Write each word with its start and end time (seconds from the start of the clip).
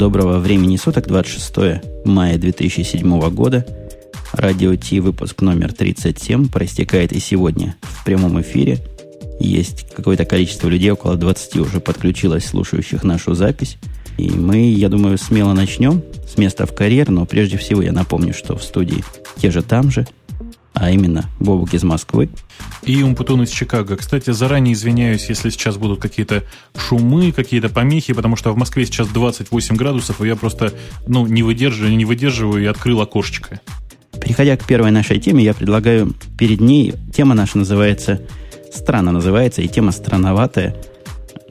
Доброго 0.00 0.38
времени 0.38 0.78
суток, 0.78 1.08
26 1.08 2.06
мая 2.06 2.38
2007 2.38 3.30
года. 3.34 3.66
Радио 4.32 4.74
Ти, 4.74 4.98
выпуск 4.98 5.42
номер 5.42 5.74
37, 5.74 6.48
проистекает 6.48 7.12
и 7.12 7.20
сегодня 7.20 7.76
в 7.82 8.02
прямом 8.02 8.40
эфире. 8.40 8.78
Есть 9.40 9.92
какое-то 9.94 10.24
количество 10.24 10.68
людей, 10.68 10.90
около 10.90 11.16
20 11.16 11.56
уже 11.56 11.80
подключилось, 11.80 12.46
слушающих 12.46 13.04
нашу 13.04 13.34
запись. 13.34 13.76
И 14.16 14.30
мы, 14.30 14.70
я 14.72 14.88
думаю, 14.88 15.18
смело 15.18 15.52
начнем 15.52 16.02
с 16.26 16.38
места 16.38 16.64
в 16.64 16.74
карьер, 16.74 17.10
но 17.10 17.26
прежде 17.26 17.58
всего 17.58 17.82
я 17.82 17.92
напомню, 17.92 18.32
что 18.32 18.56
в 18.56 18.62
студии 18.62 19.04
те 19.36 19.50
же 19.50 19.60
там 19.60 19.90
же– 19.90 20.06
а 20.80 20.90
именно 20.90 21.28
Бобук 21.38 21.74
из 21.74 21.84
Москвы. 21.84 22.30
И 22.82 23.02
Умпутун 23.02 23.42
из 23.42 23.50
Чикаго. 23.50 23.98
Кстати, 23.98 24.30
заранее 24.30 24.72
извиняюсь, 24.72 25.28
если 25.28 25.50
сейчас 25.50 25.76
будут 25.76 26.00
какие-то 26.00 26.42
шумы, 26.74 27.32
какие-то 27.32 27.68
помехи, 27.68 28.14
потому 28.14 28.34
что 28.34 28.50
в 28.52 28.56
Москве 28.56 28.86
сейчас 28.86 29.08
28 29.08 29.76
градусов, 29.76 30.22
и 30.22 30.26
я 30.26 30.36
просто 30.36 30.72
ну, 31.06 31.26
не 31.26 31.42
выдерживаю, 31.42 31.94
не 31.94 32.06
выдерживаю 32.06 32.62
и 32.62 32.66
открыл 32.66 33.02
окошечко. 33.02 33.60
Переходя 34.22 34.56
к 34.56 34.64
первой 34.64 34.90
нашей 34.90 35.20
теме, 35.20 35.44
я 35.44 35.52
предлагаю 35.52 36.14
перед 36.38 36.60
ней, 36.60 36.94
тема 37.14 37.34
наша 37.34 37.58
называется, 37.58 38.22
странно 38.72 39.12
называется, 39.12 39.60
и 39.60 39.68
тема 39.68 39.92
странноватая. 39.92 40.76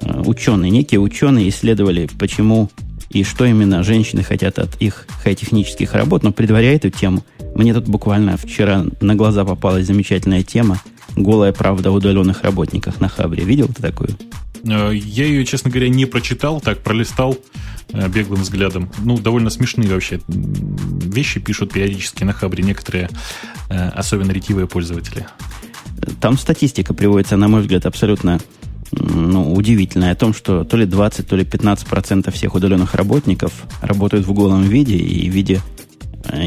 Э, 0.01 0.23
ученые, 0.25 0.71
некие 0.71 0.99
ученые 0.99 1.49
исследовали, 1.49 2.09
почему 2.17 2.71
и 3.11 3.23
что 3.23 3.45
именно 3.45 3.83
женщины 3.83 4.23
хотят 4.23 4.57
от 4.57 4.75
их 4.81 5.05
хай-технических 5.23 5.93
работ, 5.93 6.23
но 6.23 6.31
предваряя 6.31 6.77
эту 6.77 6.89
тему– 6.89 7.23
мне 7.59 7.73
тут 7.73 7.89
буквально 7.89 8.37
вчера 8.37 8.85
на 9.01 9.15
глаза 9.15 9.43
попалась 9.43 9.85
замечательная 9.85 10.43
тема 10.43 10.81
«Голая 11.17 11.51
правда 11.51 11.89
о 11.89 11.91
удаленных 11.91 12.43
работниках» 12.43 13.01
на 13.01 13.09
Хабре. 13.09 13.43
Видел 13.43 13.67
ты 13.67 13.81
такую? 13.81 14.11
Э, 14.63 14.91
я 14.93 15.25
ее, 15.25 15.43
честно 15.43 15.69
говоря, 15.69 15.89
не 15.89 16.05
прочитал, 16.05 16.61
так 16.61 16.79
пролистал 16.79 17.37
э, 17.91 18.07
беглым 18.07 18.43
взглядом. 18.43 18.89
Ну, 18.99 19.17
довольно 19.17 19.49
смешные 19.49 19.89
вообще 19.89 20.21
вещи 20.29 21.41
пишут 21.41 21.73
периодически 21.73 22.23
на 22.23 22.31
Хабре 22.31 22.63
некоторые, 22.63 23.09
э, 23.69 23.89
особенно 23.89 24.31
ретивые 24.31 24.65
пользователи. 24.65 25.27
Там 26.21 26.37
статистика 26.37 26.93
приводится, 26.93 27.35
на 27.35 27.49
мой 27.49 27.59
взгляд, 27.59 27.85
абсолютно 27.85 28.39
ну, 28.91 29.53
удивительная 29.53 30.13
о 30.13 30.15
том, 30.15 30.33
что 30.33 30.63
то 30.63 30.77
ли 30.77 30.85
20, 30.85 31.27
то 31.27 31.35
ли 31.35 31.43
15 31.43 31.87
процентов 31.87 32.35
всех 32.35 32.55
удаленных 32.55 32.95
работников 32.95 33.51
работают 33.81 34.25
в 34.25 34.31
голом 34.31 34.63
виде 34.63 34.95
и 34.95 35.29
в 35.29 35.33
виде 35.33 35.61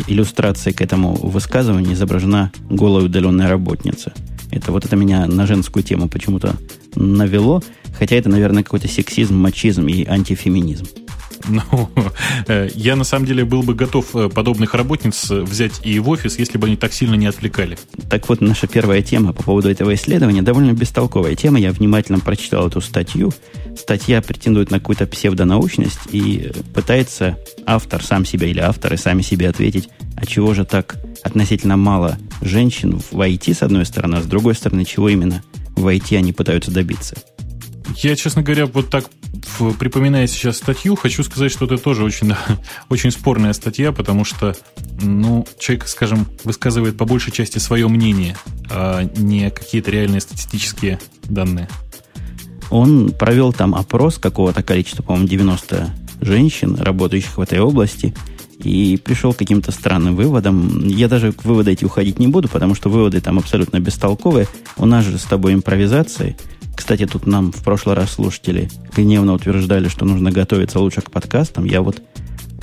иллюстрацией 0.07 0.75
к 0.75 0.81
этому 0.81 1.15
высказыванию 1.15 1.95
изображена 1.95 2.53
голая 2.69 3.05
удаленная 3.05 3.49
работница. 3.49 4.13
Это 4.51 4.71
вот 4.71 4.85
это 4.85 4.97
меня 4.97 5.27
на 5.27 5.47
женскую 5.47 5.83
тему 5.83 6.09
почему-то 6.09 6.57
навело, 6.95 7.63
хотя 7.99 8.17
это, 8.17 8.29
наверное, 8.29 8.63
какой-то 8.63 8.89
сексизм, 8.89 9.37
мачизм 9.37 9.87
и 9.87 10.05
антифеминизм. 10.05 10.87
Ну, 11.49 11.91
э, 12.47 12.69
я 12.75 12.97
на 12.97 13.05
самом 13.05 13.27
деле 13.27 13.45
был 13.45 13.63
бы 13.63 13.75
готов 13.75 14.15
э, 14.15 14.29
подобных 14.29 14.75
работниц 14.75 15.31
взять 15.31 15.81
и 15.85 15.99
в 15.99 16.09
офис, 16.09 16.39
если 16.39 16.59
бы 16.59 16.67
они 16.67 16.77
так 16.77 16.93
сильно 16.93 17.15
не 17.15 17.27
отвлекали. 17.27 17.79
Так 18.09 18.29
вот, 18.29 18.41
наша 18.41 18.67
первая 18.67 19.03
тема 19.03 19.33
по 19.33 19.43
поводу 19.43 19.71
этого 19.71 19.95
исследования 19.95 20.43
довольно 20.43 20.73
бестолковая 20.73 21.35
тема. 21.35 21.59
Я 21.59 21.73
внимательно 21.73 22.21
прочитал 22.21 22.69
эту 22.69 22.81
статью. 22.81 23.33
Статья 23.77 24.23
претендует 24.23 24.71
на 24.71 24.79
какую-то 24.79 25.07
псевдонаучность 25.07 26.01
и 26.11 26.53
пытается 26.75 27.39
автор 27.67 28.03
сам 28.03 28.25
себе 28.25 28.51
или 28.51 28.61
авторы 28.61 28.97
сами 28.97 29.23
себе 29.23 29.49
ответить, 29.49 29.89
а 30.17 30.27
чего 30.27 30.55
же 30.55 30.65
так 30.65 30.97
относительно 31.23 31.77
мало 31.77 32.19
женщин 32.41 32.99
в 32.99 33.13
IT, 33.15 33.55
с 33.55 33.63
одной 33.63 33.87
стороны, 33.87 34.17
а 34.17 34.23
с 34.23 34.27
другой 34.27 34.55
стороны, 34.55 34.85
чего 34.85 35.09
именно 35.09 35.43
в 35.77 35.87
IT 35.87 36.17
они 36.17 36.33
пытаются 36.33 36.71
добиться. 36.71 37.17
Я, 37.97 38.17
честно 38.17 38.43
говоря, 38.43 38.67
вот 38.67 38.91
так 38.91 39.07
припоминая 39.79 40.27
сейчас 40.27 40.59
статью, 40.59 40.97
хочу 40.97 41.23
сказать, 41.25 41.53
что 41.53 41.67
это 41.67 41.79
тоже 41.79 42.05
очень, 42.05 42.33
очень 42.89 43.11
спорная 43.11 43.53
статья, 43.53 43.93
потому 43.93 44.25
что, 44.25 44.55
ну, 45.01 45.47
человек, 45.59 45.89
скажем, 45.89 46.27
высказывает 46.45 46.97
по 46.97 47.05
большей 47.05 47.33
части 47.33 47.59
свое 47.59 47.89
мнение, 47.89 48.37
а 48.71 49.03
не 49.17 49.51
какие-то 49.51 49.91
реальные 49.91 50.21
статистические 50.21 50.99
данные. 51.25 51.69
Он 52.71 53.11
провел 53.11 53.53
там 53.53 53.75
опрос 53.75 54.19
какого-то 54.19 54.63
количества, 54.63 55.03
по-моему, 55.03 55.29
90 55.29 55.91
женщин, 56.23 56.77
работающих 56.77 57.37
в 57.37 57.41
этой 57.41 57.61
области, 57.61 58.15
и 58.59 58.99
пришел 59.03 59.33
к 59.33 59.39
каким-то 59.39 59.73
странным 59.73 60.17
выводам. 60.17 60.87
Я 60.87 61.09
даже 61.09 61.33
к 61.33 61.45
выводу 61.45 61.71
эти 61.71 61.85
уходить 61.85 62.19
не 62.19 62.29
буду, 62.29 62.49
потому 62.49 62.75
что 62.75 62.89
выводы 62.89 63.21
там 63.21 63.39
абсолютно 63.39 63.81
бестолковые. 63.81 64.47
У 64.77 64.87
нас 64.87 65.05
же 65.05 65.19
с 65.19 65.25
тобой 65.25 65.55
импровизация. 65.55 66.37
Кстати, 66.75 67.07
тут 67.07 67.27
нам 67.27 67.53
в 67.53 67.63
прошлый 67.63 67.95
раз 67.95 68.13
слушатели 68.13 68.71
гневно 68.97 69.35
утверждали, 69.35 69.89
что 69.89 70.05
нужно 70.05 70.31
готовиться 70.31 70.79
лучше 70.79 71.01
к 71.01 71.11
подкастам. 71.11 71.65
Я 71.65 71.83
вот, 71.83 72.03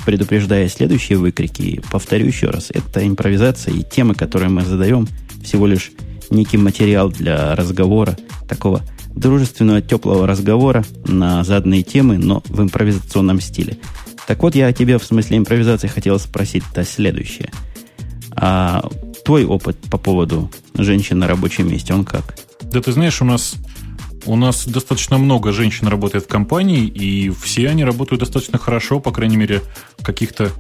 предупреждая 0.06 0.68
следующие 0.70 1.18
выкрики, 1.18 1.82
повторю 1.92 2.26
еще 2.26 2.50
раз. 2.50 2.70
Это 2.72 3.08
импровизация 3.08 3.74
и 3.74 3.84
темы, 3.84 4.16
которые 4.16 4.50
мы 4.50 4.64
задаем, 4.64 5.08
всего 5.44 5.68
лишь 5.68 5.92
некий 6.30 6.58
материал 6.58 7.10
для 7.10 7.56
разговора, 7.56 8.18
такого 8.48 8.82
дружественного, 9.16 9.82
теплого 9.82 10.28
разговора 10.28 10.86
на 11.06 11.44
заданные 11.44 11.84
темы, 11.84 12.18
но 12.18 12.44
в 12.48 12.62
импровизационном 12.62 13.42
стиле. 13.42 13.78
Так 14.28 14.44
вот, 14.44 14.56
я 14.56 14.72
тебе 14.74 14.98
в 14.98 15.04
смысле 15.04 15.38
импровизации 15.38 15.88
хотел 15.88 16.20
спросить-то 16.20 16.84
следующее. 16.84 17.52
А 18.32 18.88
твой 19.26 19.46
опыт 19.46 19.78
по 19.90 19.98
поводу 19.98 20.52
женщин 20.76 21.20
на 21.20 21.28
рабочем 21.28 21.70
месте, 21.70 21.94
он 21.94 22.06
как? 22.06 22.36
Да 22.72 22.82
ты 22.82 22.92
знаешь, 22.92 23.22
у 23.22 23.26
нас 23.26 23.56
у 24.26 24.36
нас 24.36 24.66
достаточно 24.66 25.18
много 25.18 25.52
женщин 25.52 25.88
работает 25.88 26.26
в 26.26 26.28
компании, 26.28 26.86
и 26.86 27.30
все 27.30 27.70
они 27.70 27.84
работают 27.84 28.22
достаточно 28.22 28.58
хорошо, 28.58 29.00
по 29.00 29.12
крайней 29.12 29.38
мере, 29.38 29.62
каких-то 30.02 30.52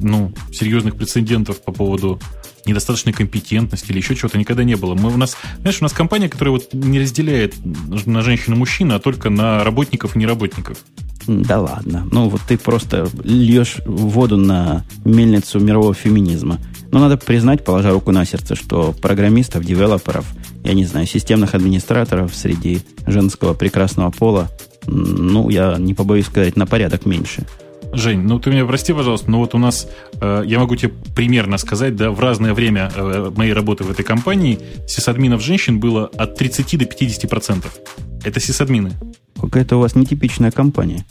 ну, 0.00 0.32
серьезных 0.52 0.96
прецедентов 0.96 1.62
по 1.62 1.72
поводу 1.72 2.20
недостаточной 2.66 3.12
компетентности 3.12 3.90
или 3.90 3.98
еще 3.98 4.14
чего-то 4.14 4.38
никогда 4.38 4.62
не 4.62 4.76
было. 4.76 4.94
Мы, 4.94 5.12
у 5.12 5.16
нас, 5.16 5.36
знаешь, 5.60 5.80
у 5.80 5.84
нас 5.84 5.92
компания, 5.92 6.28
которая 6.28 6.52
вот 6.52 6.72
не 6.72 7.00
разделяет 7.00 7.54
на 7.64 8.22
женщин 8.22 8.54
и 8.54 8.56
мужчин, 8.56 8.92
а 8.92 8.98
только 8.98 9.30
на 9.30 9.64
работников 9.64 10.14
и 10.14 10.18
неработников. 10.18 10.78
Да 11.26 11.60
ладно. 11.60 12.06
Ну, 12.10 12.28
вот 12.28 12.40
ты 12.46 12.56
просто 12.56 13.08
льешь 13.22 13.76
воду 13.86 14.36
на 14.36 14.84
мельницу 15.04 15.60
мирового 15.60 15.94
феминизма. 15.94 16.58
Но 16.90 17.00
надо 17.00 17.18
признать, 17.18 17.64
положа 17.64 17.90
руку 17.90 18.12
на 18.12 18.24
сердце, 18.24 18.54
что 18.54 18.92
программистов, 18.92 19.64
девелоперов, 19.64 20.26
я 20.68 20.74
не 20.74 20.84
знаю, 20.84 21.06
системных 21.06 21.54
администраторов 21.54 22.34
среди 22.34 22.82
женского 23.06 23.54
прекрасного 23.54 24.10
пола, 24.10 24.48
ну, 24.86 25.48
я 25.48 25.76
не 25.78 25.94
побоюсь 25.94 26.26
сказать, 26.26 26.56
на 26.56 26.66
порядок 26.66 27.06
меньше. 27.06 27.46
Жень, 27.94 28.20
ну 28.20 28.38
ты 28.38 28.50
меня 28.50 28.66
прости, 28.66 28.92
пожалуйста, 28.92 29.30
но 29.30 29.38
вот 29.38 29.54
у 29.54 29.58
нас, 29.58 29.88
э, 30.20 30.42
я 30.44 30.58
могу 30.58 30.76
тебе 30.76 30.92
примерно 31.16 31.56
сказать, 31.56 31.96
да, 31.96 32.10
в 32.10 32.20
разное 32.20 32.52
время 32.52 32.92
э, 32.94 33.32
моей 33.34 33.54
работы 33.54 33.84
в 33.84 33.90
этой 33.90 34.04
компании 34.04 34.58
сисадминов 34.86 35.42
женщин 35.42 35.80
было 35.80 36.04
от 36.04 36.36
30 36.36 36.78
до 36.78 36.84
50 36.84 37.30
процентов. 37.30 37.78
Это 38.22 38.38
сисадмины. 38.38 38.92
Какая-то 39.40 39.76
у 39.76 39.80
вас 39.80 39.94
нетипичная 39.94 40.50
компания. 40.50 41.06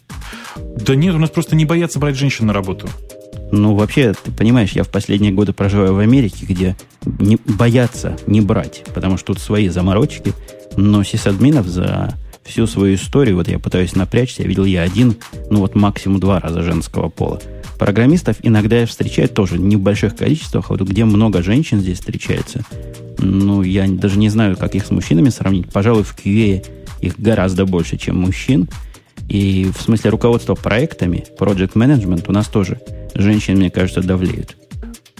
Да 0.55 0.95
нет, 0.95 1.15
у 1.15 1.17
нас 1.17 1.31
просто 1.31 1.55
не 1.55 1.65
боятся 1.65 1.97
брать 1.97 2.15
женщин 2.15 2.45
на 2.45 2.53
работу. 2.53 2.87
Ну, 3.51 3.75
вообще, 3.75 4.13
ты 4.13 4.31
понимаешь, 4.31 4.73
я 4.73 4.83
в 4.83 4.89
последние 4.89 5.31
годы 5.31 5.53
проживаю 5.53 5.93
в 5.93 5.99
Америке, 5.99 6.45
где 6.45 6.75
не, 7.05 7.37
боятся 7.45 8.17
не 8.27 8.41
брать, 8.41 8.83
потому 8.93 9.17
что 9.17 9.27
тут 9.27 9.39
свои 9.39 9.69
заморочки, 9.69 10.33
но 10.75 11.03
сисадминов 11.03 11.65
за 11.65 12.13
всю 12.43 12.67
свою 12.67 12.95
историю, 12.95 13.37
вот 13.37 13.47
я 13.47 13.59
пытаюсь 13.59 13.95
напрячься, 13.95 14.43
видел 14.43 14.65
я 14.65 14.81
один, 14.81 15.15
ну 15.49 15.59
вот 15.59 15.75
максимум 15.75 16.19
два 16.19 16.39
раза 16.39 16.61
женского 16.61 17.09
пола. 17.09 17.41
Программистов 17.77 18.37
иногда 18.41 18.79
я 18.79 18.85
встречаю 18.85 19.29
тоже 19.29 19.59
не 19.59 19.75
в 19.75 19.81
больших 19.81 20.15
количествах, 20.15 20.65
а 20.69 20.73
вот 20.73 20.81
где 20.81 21.05
много 21.05 21.43
женщин 21.43 21.79
здесь 21.79 21.99
встречается. 21.99 22.63
Ну, 23.19 23.61
я 23.61 23.87
даже 23.87 24.17
не 24.17 24.29
знаю, 24.29 24.57
как 24.57 24.75
их 24.75 24.85
с 24.85 24.91
мужчинами 24.91 25.29
сравнить. 25.29 25.69
Пожалуй, 25.69 26.03
в 26.03 26.15
QA 26.15 26.65
их 27.01 27.19
гораздо 27.19 27.65
больше, 27.65 27.97
чем 27.97 28.19
мужчин. 28.19 28.67
И 29.29 29.69
в 29.77 29.81
смысле 29.81 30.11
руководства 30.11 30.55
проектами, 30.55 31.25
project 31.39 31.73
management 31.73 32.25
у 32.27 32.31
нас 32.31 32.47
тоже 32.47 32.79
женщины, 33.17 33.57
мне 33.57 33.69
кажется, 33.69 34.01
давлеют. 34.01 34.55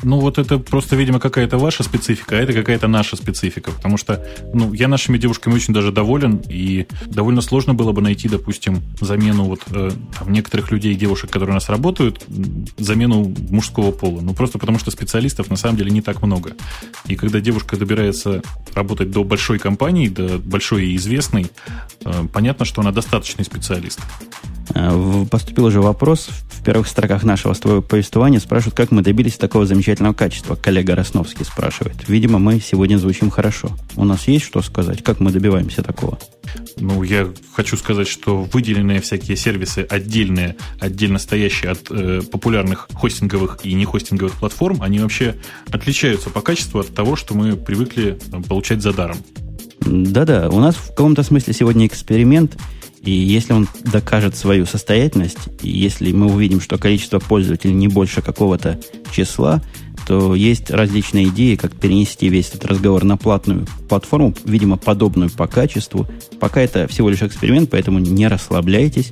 Ну, 0.04 0.20
вот 0.20 0.38
это 0.38 0.60
просто, 0.60 0.96
видимо, 0.96 1.20
какая-то 1.20 1.58
ваша 1.58 1.82
специфика, 1.82 2.38
а 2.38 2.40
это 2.40 2.54
какая-то 2.54 2.88
наша 2.88 3.16
специфика. 3.16 3.72
Потому 3.72 3.98
что, 3.98 4.24
ну, 4.54 4.72
я 4.74 4.88
нашими 4.88 5.18
девушками 5.18 5.56
очень 5.56 5.74
даже 5.74 5.92
доволен, 5.92 6.42
и 6.48 6.86
довольно 7.08 7.42
сложно 7.42 7.74
было 7.74 7.94
бы 7.94 8.02
найти, 8.02 8.30
допустим, 8.30 8.84
замену 9.02 9.46
вот 9.46 9.62
э, 9.72 9.92
там, 10.20 10.32
некоторых 10.32 10.72
людей, 10.72 10.94
девушек, 10.94 11.32
которые 11.32 11.52
у 11.52 11.56
нас 11.56 11.70
работают, 11.70 12.24
замену 12.78 13.34
мужского 13.50 13.92
пола. 13.92 14.22
Ну, 14.22 14.36
просто 14.36 14.60
потому 14.60 14.78
что 14.78 14.92
специалистов 14.92 15.50
на 15.50 15.56
самом 15.56 15.78
деле 15.78 15.90
не 15.90 16.02
так 16.02 16.22
много. 16.22 16.56
И 17.08 17.16
когда 17.16 17.40
девушка 17.40 17.76
добирается 17.76 18.44
работать 18.76 19.10
до 19.10 19.24
большой 19.24 19.58
компании, 19.58 20.10
до 20.10 20.38
большой 20.38 20.90
и 20.90 20.96
известной, 20.96 21.48
э, 22.06 22.26
понятно, 22.32 22.66
что 22.66 22.82
она 22.82 22.92
достаточный 22.92 23.46
специалист. 23.46 24.00
Э, 24.76 25.26
поступил 25.30 25.66
уже 25.66 25.82
вопрос 25.82 26.30
в 26.50 26.64
первых 26.64 26.88
строках 26.88 27.24
нашего 27.24 27.54
с 27.54 27.60
твоего 27.60 27.82
повествования. 27.82 28.40
Спрашивают, 28.40 28.76
как 28.76 28.92
мы 28.92 29.02
добились 29.02 29.38
такого 29.38 29.66
замечательного 29.66 30.14
качества. 30.14 30.56
Коллега 30.56 30.96
Росновский 30.96 31.46
спрашивает. 31.46 31.96
Видимо, 32.08 32.40
мы 32.40 32.60
сегодня 32.60 32.98
звучим 32.98 33.30
хорошо. 33.30 33.72
У 33.96 34.04
нас 34.04 34.28
есть 34.28 34.46
что 34.46 34.62
сказать? 34.62 35.04
Как 35.04 35.20
мы 35.20 35.32
добиваемся 35.32 35.84
такого? 35.84 36.20
Ну, 36.78 37.04
я 37.04 37.30
хочу 37.56 37.78
сказать, 37.78 38.08
что 38.08 38.44
выделенные 38.44 39.02
всякие 39.02 39.38
сервисы 39.38 39.86
отдельные, 39.90 40.56
отдельно 40.80 41.20
стоящие 41.20 41.72
от 41.72 41.90
э, 41.90 42.22
популярных 42.22 42.88
хостинговых 42.94 43.60
и 43.64 43.74
не 43.74 43.86
хостинговых 43.86 44.34
платформ, 44.34 44.82
они 44.82 45.00
вообще 45.00 45.36
отличаются 45.72 46.30
по 46.30 46.42
качеству 46.42 46.80
от 46.80 46.94
того, 46.94 47.16
что 47.16 47.34
мы 47.36 47.56
привыкли 47.56 48.18
э, 48.32 48.42
получать 48.48 48.82
за 48.82 48.94
даром. 48.94 49.18
Да-да, 49.88 50.50
у 50.50 50.60
нас 50.60 50.76
в 50.76 50.90
каком-то 50.90 51.24
смысле 51.24 51.54
сегодня 51.54 51.88
эксперимент, 51.88 52.58
и 53.02 53.12
если 53.12 53.54
он 53.54 53.70
докажет 53.86 54.36
свою 54.36 54.66
состоятельность, 54.66 55.38
и 55.62 55.70
если 55.70 56.12
мы 56.12 56.28
увидим, 56.28 56.60
что 56.60 56.78
количество 56.78 57.20
пользователей 57.20 57.74
не 57.74 57.88
больше 57.88 58.22
какого-то 58.22 58.80
числа, 59.12 59.64
то 60.06 60.36
есть 60.36 60.72
различные 60.72 61.28
идеи, 61.28 61.56
как 61.56 61.74
перенести 61.74 62.28
весь 62.28 62.50
этот 62.50 62.66
разговор 62.66 63.04
на 63.04 63.18
платную 63.18 63.66
платформу, 63.88 64.34
видимо, 64.46 64.78
подобную 64.78 65.30
по 65.30 65.48
качеству. 65.48 66.08
Пока 66.40 66.62
это 66.62 66.88
всего 66.88 67.10
лишь 67.10 67.22
эксперимент, 67.22 67.70
поэтому 67.70 68.00
не 68.00 68.28
расслабляйтесь. 68.28 69.12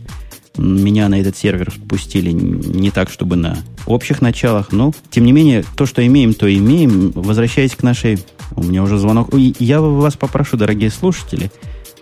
Меня 0.58 1.10
на 1.10 1.20
этот 1.20 1.36
сервер 1.36 1.72
спустили 1.72 2.32
не 2.32 2.92
так, 2.92 3.10
чтобы 3.10 3.36
на 3.36 3.58
общих 3.86 4.22
началах, 4.22 4.72
но, 4.72 4.94
тем 5.10 5.26
не 5.26 5.34
менее, 5.34 5.66
то, 5.76 5.86
что 5.86 6.06
имеем, 6.06 6.34
то 6.34 6.54
имеем. 6.54 7.12
Возвращаясь 7.12 7.76
к 7.76 7.84
нашей... 7.84 8.20
У 8.56 8.64
меня 8.64 8.84
уже 8.84 8.98
звонок. 8.98 9.30
Я 9.34 9.82
вас 9.82 10.16
попрошу, 10.16 10.58
дорогие 10.58 10.90
слушатели, 10.90 11.52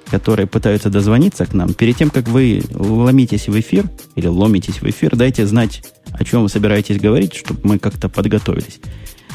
которые 0.10 0.48
пытаются 0.48 0.90
дозвониться 0.90 1.46
к 1.46 1.54
нам, 1.54 1.74
перед 1.74 1.98
тем, 1.98 2.10
как 2.10 2.28
вы 2.28 2.64
ломитесь 2.72 3.48
в 3.48 3.60
эфир 3.60 3.90
или 4.16 4.28
ломитесь 4.28 4.82
в 4.82 4.84
эфир, 4.84 5.16
дайте 5.16 5.46
знать, 5.48 5.84
о 6.12 6.24
чем 6.24 6.44
вы 6.44 6.50
собираетесь 6.50 7.00
говорить, 7.00 7.34
чтобы 7.34 7.62
мы 7.64 7.80
как-то 7.80 8.10
подготовились. 8.10 8.80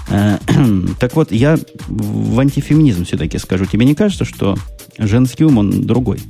Э, 0.09 0.39
так 1.01 1.17
вот, 1.17 1.33
я 1.33 1.59
в 1.89 2.39
антифеминизм 2.39 3.05
все-таки 3.05 3.39
скажу. 3.39 3.67
Тебе 3.67 3.85
не 3.85 3.95
кажется, 3.95 4.25
что 4.25 4.57
женский 4.99 5.45
ум, 5.45 5.59
он 5.59 5.83
другой? 5.83 6.21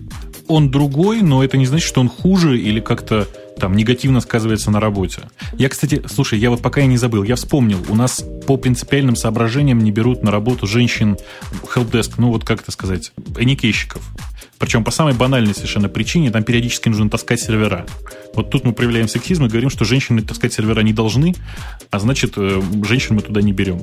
Он 0.46 0.70
другой, 0.70 1.20
но 1.20 1.44
это 1.44 1.58
не 1.58 1.66
значит, 1.66 1.86
что 1.86 2.00
он 2.00 2.08
хуже 2.08 2.58
или 2.58 2.80
как-то 2.80 3.28
там 3.58 3.74
негативно 3.74 4.20
сказывается 4.20 4.70
на 4.70 4.80
работе. 4.80 5.22
Я, 5.54 5.68
кстати, 5.68 6.02
слушай, 6.08 6.38
я 6.38 6.50
вот 6.50 6.62
пока 6.62 6.80
я 6.80 6.86
не 6.86 6.96
забыл, 6.96 7.22
я 7.22 7.36
вспомнил, 7.36 7.78
у 7.88 7.94
нас 7.94 8.24
по 8.46 8.56
принципиальным 8.56 9.16
соображениям 9.16 9.78
не 9.78 9.90
берут 9.90 10.22
на 10.22 10.30
работу 10.30 10.66
женщин 10.66 11.16
helpdesk, 11.74 12.14
ну 12.18 12.30
вот 12.30 12.44
как 12.44 12.62
это 12.62 12.72
сказать, 12.72 13.12
эникейщиков. 13.36 14.02
Причем 14.58 14.82
по 14.82 14.90
самой 14.90 15.14
банальной 15.14 15.54
совершенно 15.54 15.88
причине, 15.88 16.30
там 16.30 16.42
периодически 16.42 16.88
нужно 16.88 17.08
таскать 17.08 17.40
сервера. 17.40 17.86
Вот 18.34 18.50
тут 18.50 18.64
мы 18.64 18.72
проявляем 18.72 19.08
сексизм 19.08 19.44
и 19.44 19.48
говорим, 19.48 19.70
что 19.70 19.84
женщины 19.84 20.20
таскать 20.20 20.52
сервера 20.52 20.80
не 20.80 20.92
должны, 20.92 21.34
а 21.90 21.98
значит, 22.00 22.34
э, 22.36 22.60
женщин 22.84 23.14
мы 23.14 23.22
туда 23.22 23.40
не 23.40 23.52
берем. 23.52 23.82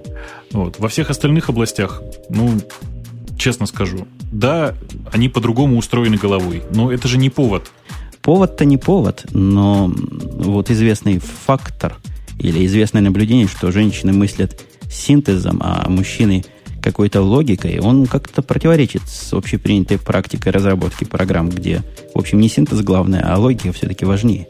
Вот. 0.51 0.77
Во 0.79 0.89
всех 0.89 1.09
остальных 1.09 1.49
областях, 1.49 2.01
ну, 2.29 2.59
честно 3.37 3.65
скажу, 3.67 4.07
да, 4.31 4.75
они 5.11 5.29
по-другому 5.29 5.77
устроены 5.77 6.17
головой, 6.17 6.63
но 6.71 6.91
это 6.91 7.07
же 7.07 7.17
не 7.17 7.29
повод. 7.29 7.71
Повод-то 8.25 8.65
не 8.65 8.77
повод, 8.77 9.25
но 9.31 9.89
вот 9.89 10.69
известный 10.69 11.19
фактор 11.19 11.95
или 12.39 12.65
известное 12.65 13.01
наблюдение, 13.01 13.47
что 13.47 13.71
женщины 13.71 14.11
мыслят 14.11 14.61
синтезом, 14.89 15.61
а 15.63 15.87
мужчины– 15.87 16.43
какой-то 16.85 17.21
логикой, 17.23 17.79
он 17.79 18.05
как-то 18.05 18.43
противоречит 18.43 19.01
с 19.07 19.33
общепринятой 19.33 19.97
практикой 19.97 20.49
разработки 20.49 21.03
программ, 21.03 21.49
где, 21.49 21.81
в 22.13 22.19
общем, 22.19 22.39
не 22.39 22.47
синтез 22.47 22.81
главное, 22.81 23.25
а 23.27 23.39
логика 23.39 23.73
все-таки 23.73 24.05
важнее. 24.05 24.47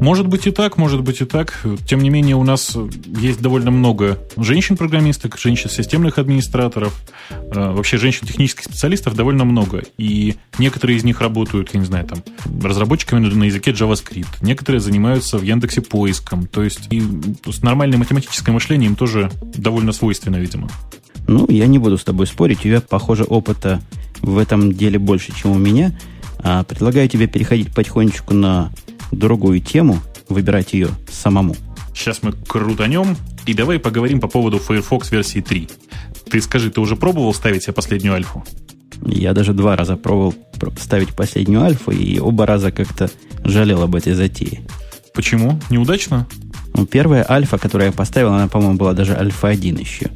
Может 0.00 0.28
быть 0.28 0.46
и 0.46 0.50
так, 0.50 0.78
может 0.78 1.02
быть 1.02 1.20
и 1.20 1.26
так. 1.26 1.62
Тем 1.86 2.00
не 2.00 2.08
менее, 2.08 2.34
у 2.34 2.42
нас 2.42 2.74
есть 3.06 3.42
довольно 3.42 3.70
много 3.70 4.18
женщин-программисток, 4.38 5.38
женщин-системных 5.38 6.18
администраторов, 6.18 6.98
э, 7.28 7.34
вообще 7.54 7.98
женщин-технических 7.98 8.64
специалистов 8.64 9.14
довольно 9.14 9.44
много. 9.44 9.82
И 9.98 10.36
некоторые 10.58 10.96
из 10.96 11.04
них 11.04 11.20
работают, 11.20 11.74
я 11.74 11.80
не 11.80 11.86
знаю, 11.86 12.06
там, 12.06 12.22
разработчиками 12.62 13.20
на 13.26 13.44
языке 13.44 13.72
JavaScript. 13.72 14.38
Некоторые 14.40 14.80
занимаются 14.80 15.36
в 15.36 15.42
Яндексе 15.42 15.82
поиском. 15.82 16.46
То 16.46 16.62
есть, 16.62 16.86
и, 16.90 17.00
то 17.00 17.50
есть 17.50 17.62
нормальное 17.62 17.98
математическое 17.98 18.52
мышление 18.52 18.88
им 18.88 18.96
тоже 18.96 19.30
довольно 19.42 19.92
свойственно, 19.92 20.36
видимо. 20.36 20.70
Ну, 21.28 21.46
я 21.50 21.66
не 21.66 21.78
буду 21.78 21.98
с 21.98 22.04
тобой 22.04 22.26
спорить. 22.26 22.60
У 22.60 22.62
тебя, 22.62 22.80
похоже, 22.80 23.24
опыта 23.24 23.82
в 24.22 24.38
этом 24.38 24.72
деле 24.72 24.98
больше, 24.98 25.32
чем 25.36 25.50
у 25.50 25.58
меня. 25.58 25.94
А 26.38 26.64
предлагаю 26.64 27.06
тебе 27.06 27.26
переходить 27.26 27.74
потихонечку 27.74 28.32
на 28.32 28.72
другую 29.12 29.60
тему, 29.60 29.98
выбирать 30.28 30.72
ее 30.72 30.88
самому. 31.10 31.56
Сейчас 31.94 32.22
мы 32.22 32.32
крутанем, 32.32 33.16
и 33.46 33.54
давай 33.54 33.78
поговорим 33.78 34.20
по 34.20 34.28
поводу 34.28 34.58
Firefox 34.58 35.10
версии 35.10 35.40
3. 35.40 35.68
Ты 36.30 36.40
скажи, 36.40 36.70
ты 36.70 36.80
уже 36.80 36.96
пробовал 36.96 37.34
ставить 37.34 37.64
себе 37.64 37.72
последнюю 37.72 38.14
альфу? 38.14 38.44
Я 39.04 39.32
даже 39.32 39.52
два 39.52 39.76
раза 39.76 39.96
пробовал 39.96 40.34
ставить 40.78 41.14
последнюю 41.14 41.62
альфу, 41.62 41.90
и 41.90 42.18
оба 42.18 42.46
раза 42.46 42.70
как-то 42.70 43.10
жалел 43.44 43.82
об 43.82 43.94
этой 43.94 44.12
затее. 44.12 44.62
Почему? 45.14 45.58
Неудачно? 45.70 46.26
Ну, 46.74 46.86
первая 46.86 47.26
альфа, 47.28 47.58
которую 47.58 47.88
я 47.88 47.92
поставил, 47.92 48.32
она, 48.32 48.46
по-моему, 48.48 48.76
была 48.76 48.92
даже 48.92 49.14
альфа 49.16 49.48
1 49.48 49.76
еще. 49.76 50.10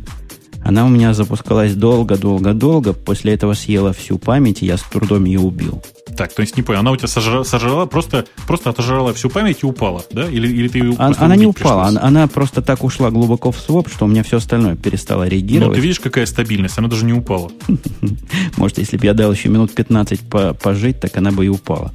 Она 0.65 0.87
у 0.87 0.89
меня 0.89 1.13
запускалась 1.13 1.75
долго-долго-долго, 1.75 2.95
после 2.95 3.35
этого 3.35 3.55
съела 3.55 3.93
всю 3.93 4.19
память, 4.19 4.63
и 4.63 4.67
я 4.67 4.79
с 4.79 4.83
трудом 4.83 5.25
ее 5.25 5.41
убил. 5.41 5.83
Так, 6.17 6.33
то 6.33 6.43
есть 6.43 6.57
не 6.57 6.63
понял, 6.63 6.81
она 6.81 6.93
у 6.93 6.97
тебя 6.97 7.09
сожрала, 7.09 7.45
сожрала 7.45 7.87
просто, 7.87 8.27
просто 8.47 8.71
отожрала 8.71 9.13
всю 9.13 9.29
память 9.31 9.59
и 9.63 9.67
упала, 9.67 10.05
да? 10.11 10.29
Или, 10.29 10.49
или 10.49 10.69
ты 10.69 10.79
ее 10.79 10.95
Она, 10.99 11.17
она 11.19 11.37
не 11.37 11.47
упала, 11.47 11.85
она, 11.85 12.03
она 12.03 12.29
просто 12.29 12.63
так 12.63 12.85
ушла 12.85 13.11
глубоко 13.11 13.51
в 13.51 13.59
своп, 13.59 13.89
что 13.89 14.05
у 14.05 14.09
меня 14.09 14.23
все 14.23 14.37
остальное 14.37 14.77
перестало 14.77 15.27
реагировать. 15.27 15.71
Ну, 15.71 15.75
ты 15.75 15.81
видишь, 15.81 16.01
какая 16.01 16.27
стабильность, 16.27 16.79
она 16.79 16.89
даже 16.89 17.05
не 17.05 17.13
упала. 17.13 17.51
Может, 18.57 18.79
если 18.79 18.97
бы 18.97 19.07
я 19.07 19.15
дал 19.15 19.33
еще 19.33 19.49
минут 19.49 19.75
15 19.75 20.21
пожить, 20.61 21.01
так 21.01 21.17
она 21.17 21.33
бы 21.33 21.47
и 21.47 21.49
упала. 21.49 21.93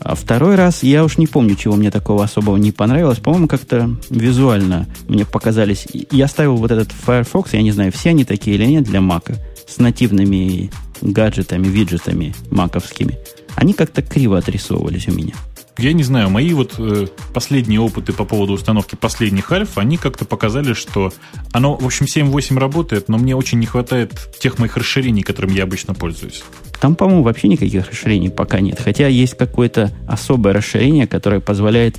А 0.00 0.14
второй 0.14 0.54
раз, 0.54 0.82
я 0.82 1.04
уж 1.04 1.18
не 1.18 1.26
помню, 1.26 1.56
чего 1.56 1.74
мне 1.74 1.90
такого 1.90 2.22
особого 2.22 2.56
не 2.56 2.70
понравилось. 2.70 3.18
По-моему, 3.18 3.48
как-то 3.48 3.90
визуально 4.10 4.86
мне 5.08 5.24
показались... 5.24 5.88
Я 6.12 6.28
ставил 6.28 6.56
вот 6.56 6.70
этот 6.70 6.92
Firefox, 6.92 7.54
я 7.54 7.62
не 7.62 7.72
знаю, 7.72 7.90
все 7.92 8.10
они 8.10 8.24
такие 8.24 8.56
или 8.56 8.66
нет 8.66 8.84
для 8.84 9.00
Mac, 9.00 9.36
с 9.66 9.78
нативными 9.78 10.70
гаджетами, 11.00 11.66
виджетами 11.66 12.34
маковскими. 12.50 13.18
Они 13.56 13.72
как-то 13.72 14.02
криво 14.02 14.38
отрисовывались 14.38 15.08
у 15.08 15.12
меня. 15.12 15.34
Я 15.78 15.92
не 15.92 16.02
знаю, 16.02 16.30
мои 16.30 16.54
вот 16.54 16.76
э, 16.78 17.06
последние 17.34 17.80
опыты 17.80 18.14
по 18.14 18.24
поводу 18.24 18.54
установки 18.54 18.94
последних 18.94 19.52
альф, 19.52 19.76
они 19.76 19.98
как-то 19.98 20.24
показали, 20.24 20.72
что 20.72 21.12
оно, 21.52 21.76
в 21.76 21.84
общем, 21.84 22.06
7.8 22.06 22.58
работает, 22.58 23.08
но 23.08 23.18
мне 23.18 23.36
очень 23.36 23.58
не 23.58 23.66
хватает 23.66 24.30
тех 24.38 24.58
моих 24.58 24.78
расширений, 24.78 25.22
которыми 25.22 25.52
я 25.52 25.64
обычно 25.64 25.92
пользуюсь. 25.92 26.44
Там, 26.80 26.94
по-моему, 26.94 27.22
вообще 27.22 27.48
никаких 27.48 27.90
расширений 27.90 28.30
пока 28.30 28.60
нет. 28.60 28.80
Хотя 28.82 29.06
есть 29.06 29.36
какое-то 29.36 29.92
особое 30.08 30.54
расширение, 30.54 31.06
которое 31.06 31.40
позволяет 31.40 31.96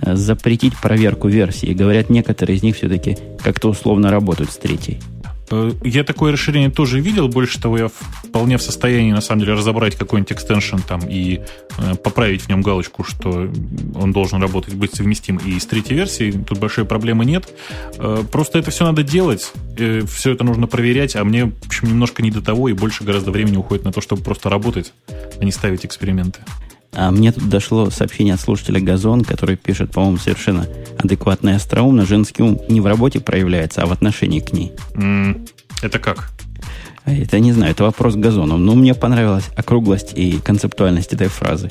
э, 0.00 0.14
запретить 0.16 0.74
проверку 0.78 1.28
версии. 1.28 1.74
Говорят, 1.74 2.08
некоторые 2.08 2.56
из 2.56 2.62
них 2.62 2.76
все-таки 2.76 3.18
как-то 3.42 3.68
условно 3.68 4.10
работают 4.10 4.50
с 4.50 4.56
третьей. 4.56 5.00
Э, 5.50 5.72
я 5.82 6.04
такое 6.04 6.32
расширение 6.32 6.70
тоже 6.70 7.00
видел. 7.00 7.28
Больше 7.28 7.60
того, 7.60 7.78
я 7.78 7.88
вполне 7.88 8.58
в 8.58 8.62
состоянии, 8.62 9.12
на 9.12 9.20
самом 9.20 9.40
деле, 9.40 9.54
разобрать 9.54 9.96
какой-нибудь 9.96 10.32
экстеншн 10.32 10.78
там 10.78 11.00
и 11.08 11.40
э, 11.78 11.94
поправить 11.96 12.42
в 12.42 12.48
нем 12.48 12.62
галочку, 12.62 13.04
что 13.04 13.50
он 13.94 14.12
должен 14.12 14.40
работать, 14.40 14.74
быть 14.74 14.94
совместим 14.94 15.36
и 15.38 15.58
с 15.58 15.66
третьей 15.66 15.96
версией. 15.96 16.32
Тут 16.32 16.58
большой 16.58 16.84
проблемы 16.84 17.24
нет. 17.24 17.48
Э, 17.96 18.22
просто 18.30 18.58
это 18.58 18.70
все 18.70 18.84
надо 18.84 19.02
делать. 19.02 19.52
Все 19.76 20.32
это 20.32 20.44
нужно 20.44 20.66
проверять, 20.66 21.14
а 21.14 21.24
мне, 21.24 21.46
в 21.46 21.66
общем, 21.66 21.88
немножко 21.88 22.22
не 22.22 22.30
до 22.30 22.42
того, 22.42 22.68
и 22.68 22.72
больше 22.72 23.04
гораздо 23.04 23.30
времени 23.30 23.56
уходит 23.56 23.84
на 23.84 23.92
то, 23.92 24.00
чтобы 24.00 24.22
просто 24.22 24.50
работать, 24.50 24.92
а 25.40 25.44
не 25.44 25.52
ставить 25.52 25.86
эксперименты. 25.86 26.40
А 26.92 27.10
мне 27.10 27.32
тут 27.32 27.48
дошло 27.48 27.90
сообщение 27.90 28.34
от 28.34 28.40
слушателя 28.40 28.80
Газон, 28.80 29.22
который 29.22 29.56
пишет, 29.56 29.92
по-моему, 29.92 30.18
совершенно 30.18 30.66
адекватно 30.98 31.50
и 31.50 31.54
остроумно. 31.54 32.06
Женский 32.06 32.42
ум 32.42 32.60
не 32.68 32.80
в 32.80 32.86
работе 32.86 33.20
проявляется, 33.20 33.82
а 33.82 33.86
в 33.86 33.92
отношении 33.92 34.40
к 34.40 34.52
ней. 34.52 34.72
Это 35.82 35.98
как? 35.98 36.30
А 37.04 37.12
это 37.12 37.38
не 37.40 37.52
знаю, 37.52 37.72
это 37.72 37.84
вопрос 37.84 38.14
к 38.14 38.18
Газону. 38.18 38.56
Но 38.56 38.74
мне 38.74 38.94
понравилась 38.94 39.48
округлость 39.56 40.12
и 40.14 40.38
концептуальность 40.38 41.12
этой 41.12 41.28
фразы. 41.28 41.70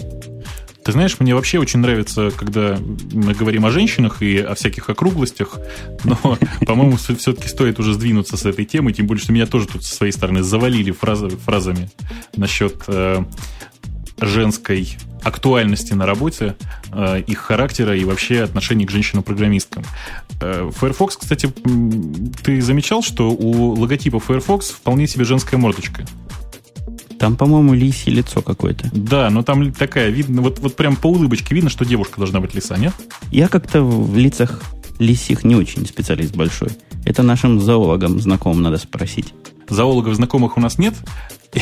Ты 0.88 0.94
знаешь, 0.94 1.20
мне 1.20 1.36
вообще 1.36 1.60
очень 1.60 1.82
нравится, 1.82 2.32
когда 2.32 2.80
мы 3.12 3.34
говорим 3.34 3.66
о 3.66 3.72
женщинах 3.72 4.22
и 4.22 4.38
о 4.38 4.56
всяких 4.56 4.90
округлостях, 4.90 5.60
но, 6.06 6.18
по-моему, 6.66 6.96
все-таки 6.96 7.50
стоит 7.50 7.78
уже 7.78 7.94
сдвинуться 7.94 8.38
с 8.38 8.46
этой 8.46 8.64
темы, 8.64 8.94
тем 8.94 9.06
более, 9.06 9.22
что 9.22 9.34
меня 9.34 9.48
тоже 9.48 9.68
тут 9.68 9.84
со 9.84 9.94
своей 9.94 10.14
стороны 10.14 10.44
завалили 10.44 10.92
фразами 10.92 11.90
насчет 12.38 12.84
э, 12.88 13.22
женской 14.20 14.98
актуальности 15.24 15.94
на 15.94 16.06
работе, 16.06 16.56
э, 16.92 17.22
их 17.28 17.40
характера 17.40 17.96
и 17.96 18.04
вообще 18.06 18.44
отношений 18.44 18.86
к 18.86 18.92
женщинам-программисткам. 18.92 19.84
Э, 20.42 20.72
Firefox, 20.74 21.18
кстати, 21.18 21.52
ты 22.44 22.62
замечал, 22.62 23.04
что 23.04 23.30
у 23.32 23.74
логотипа 23.74 24.20
Firefox 24.20 24.70
вполне 24.70 25.08
себе 25.08 25.26
женская 25.26 25.58
мордочка? 25.58 26.06
Там, 27.20 27.36
по-моему, 27.36 27.74
лисье 27.74 28.14
лицо 28.14 28.42
какое-то. 28.42 28.90
Да, 28.94 29.30
но 29.30 29.42
там 29.42 29.72
такая, 29.72 30.10
видно, 30.10 30.42
вот, 30.42 30.60
вот 30.60 30.76
прям 30.76 30.96
по 30.96 31.08
улыбочке 31.08 31.56
видно, 31.56 31.70
что 31.70 31.84
девушка 31.84 32.18
должна 32.18 32.40
быть 32.40 32.54
лиса, 32.54 32.78
нет? 32.78 32.94
Я 33.32 33.48
как-то 33.48 33.82
в 33.82 34.16
лицах 34.16 34.62
лисих 35.00 35.44
не 35.44 35.56
очень 35.56 35.86
специалист 35.86 36.36
большой. 36.36 36.70
Это 37.08 37.24
нашим 37.24 37.62
зоологам 37.62 38.20
знакомым 38.20 38.62
надо 38.62 38.78
спросить. 38.78 39.34
зоологов 39.70 40.16
знакомых 40.16 40.58
у 40.58 40.60
нас 40.60 40.78
нет, 40.78 40.94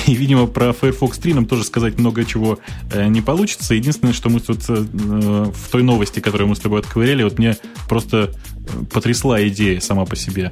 и, 0.07 0.15
видимо, 0.15 0.47
про 0.47 0.73
Firefox 0.73 1.19
3 1.19 1.35
нам 1.35 1.45
тоже 1.45 1.63
сказать 1.63 1.99
много 1.99 2.25
чего 2.25 2.57
э, 2.91 3.07
не 3.07 3.21
получится. 3.21 3.75
Единственное, 3.75 4.13
что 4.15 4.29
мы 4.29 4.39
тут 4.39 4.61
э, 4.67 4.73
в 4.73 5.71
той 5.71 5.83
новости, 5.83 6.19
которую 6.19 6.47
мы 6.47 6.55
с 6.55 6.59
тобой 6.59 6.79
отковыряли, 6.79 7.23
вот 7.23 7.37
мне 7.37 7.57
просто 7.87 8.17
э, 8.27 8.85
потрясла 8.91 9.47
идея 9.47 9.79
сама 9.79 10.05
по 10.05 10.15
себе 10.15 10.51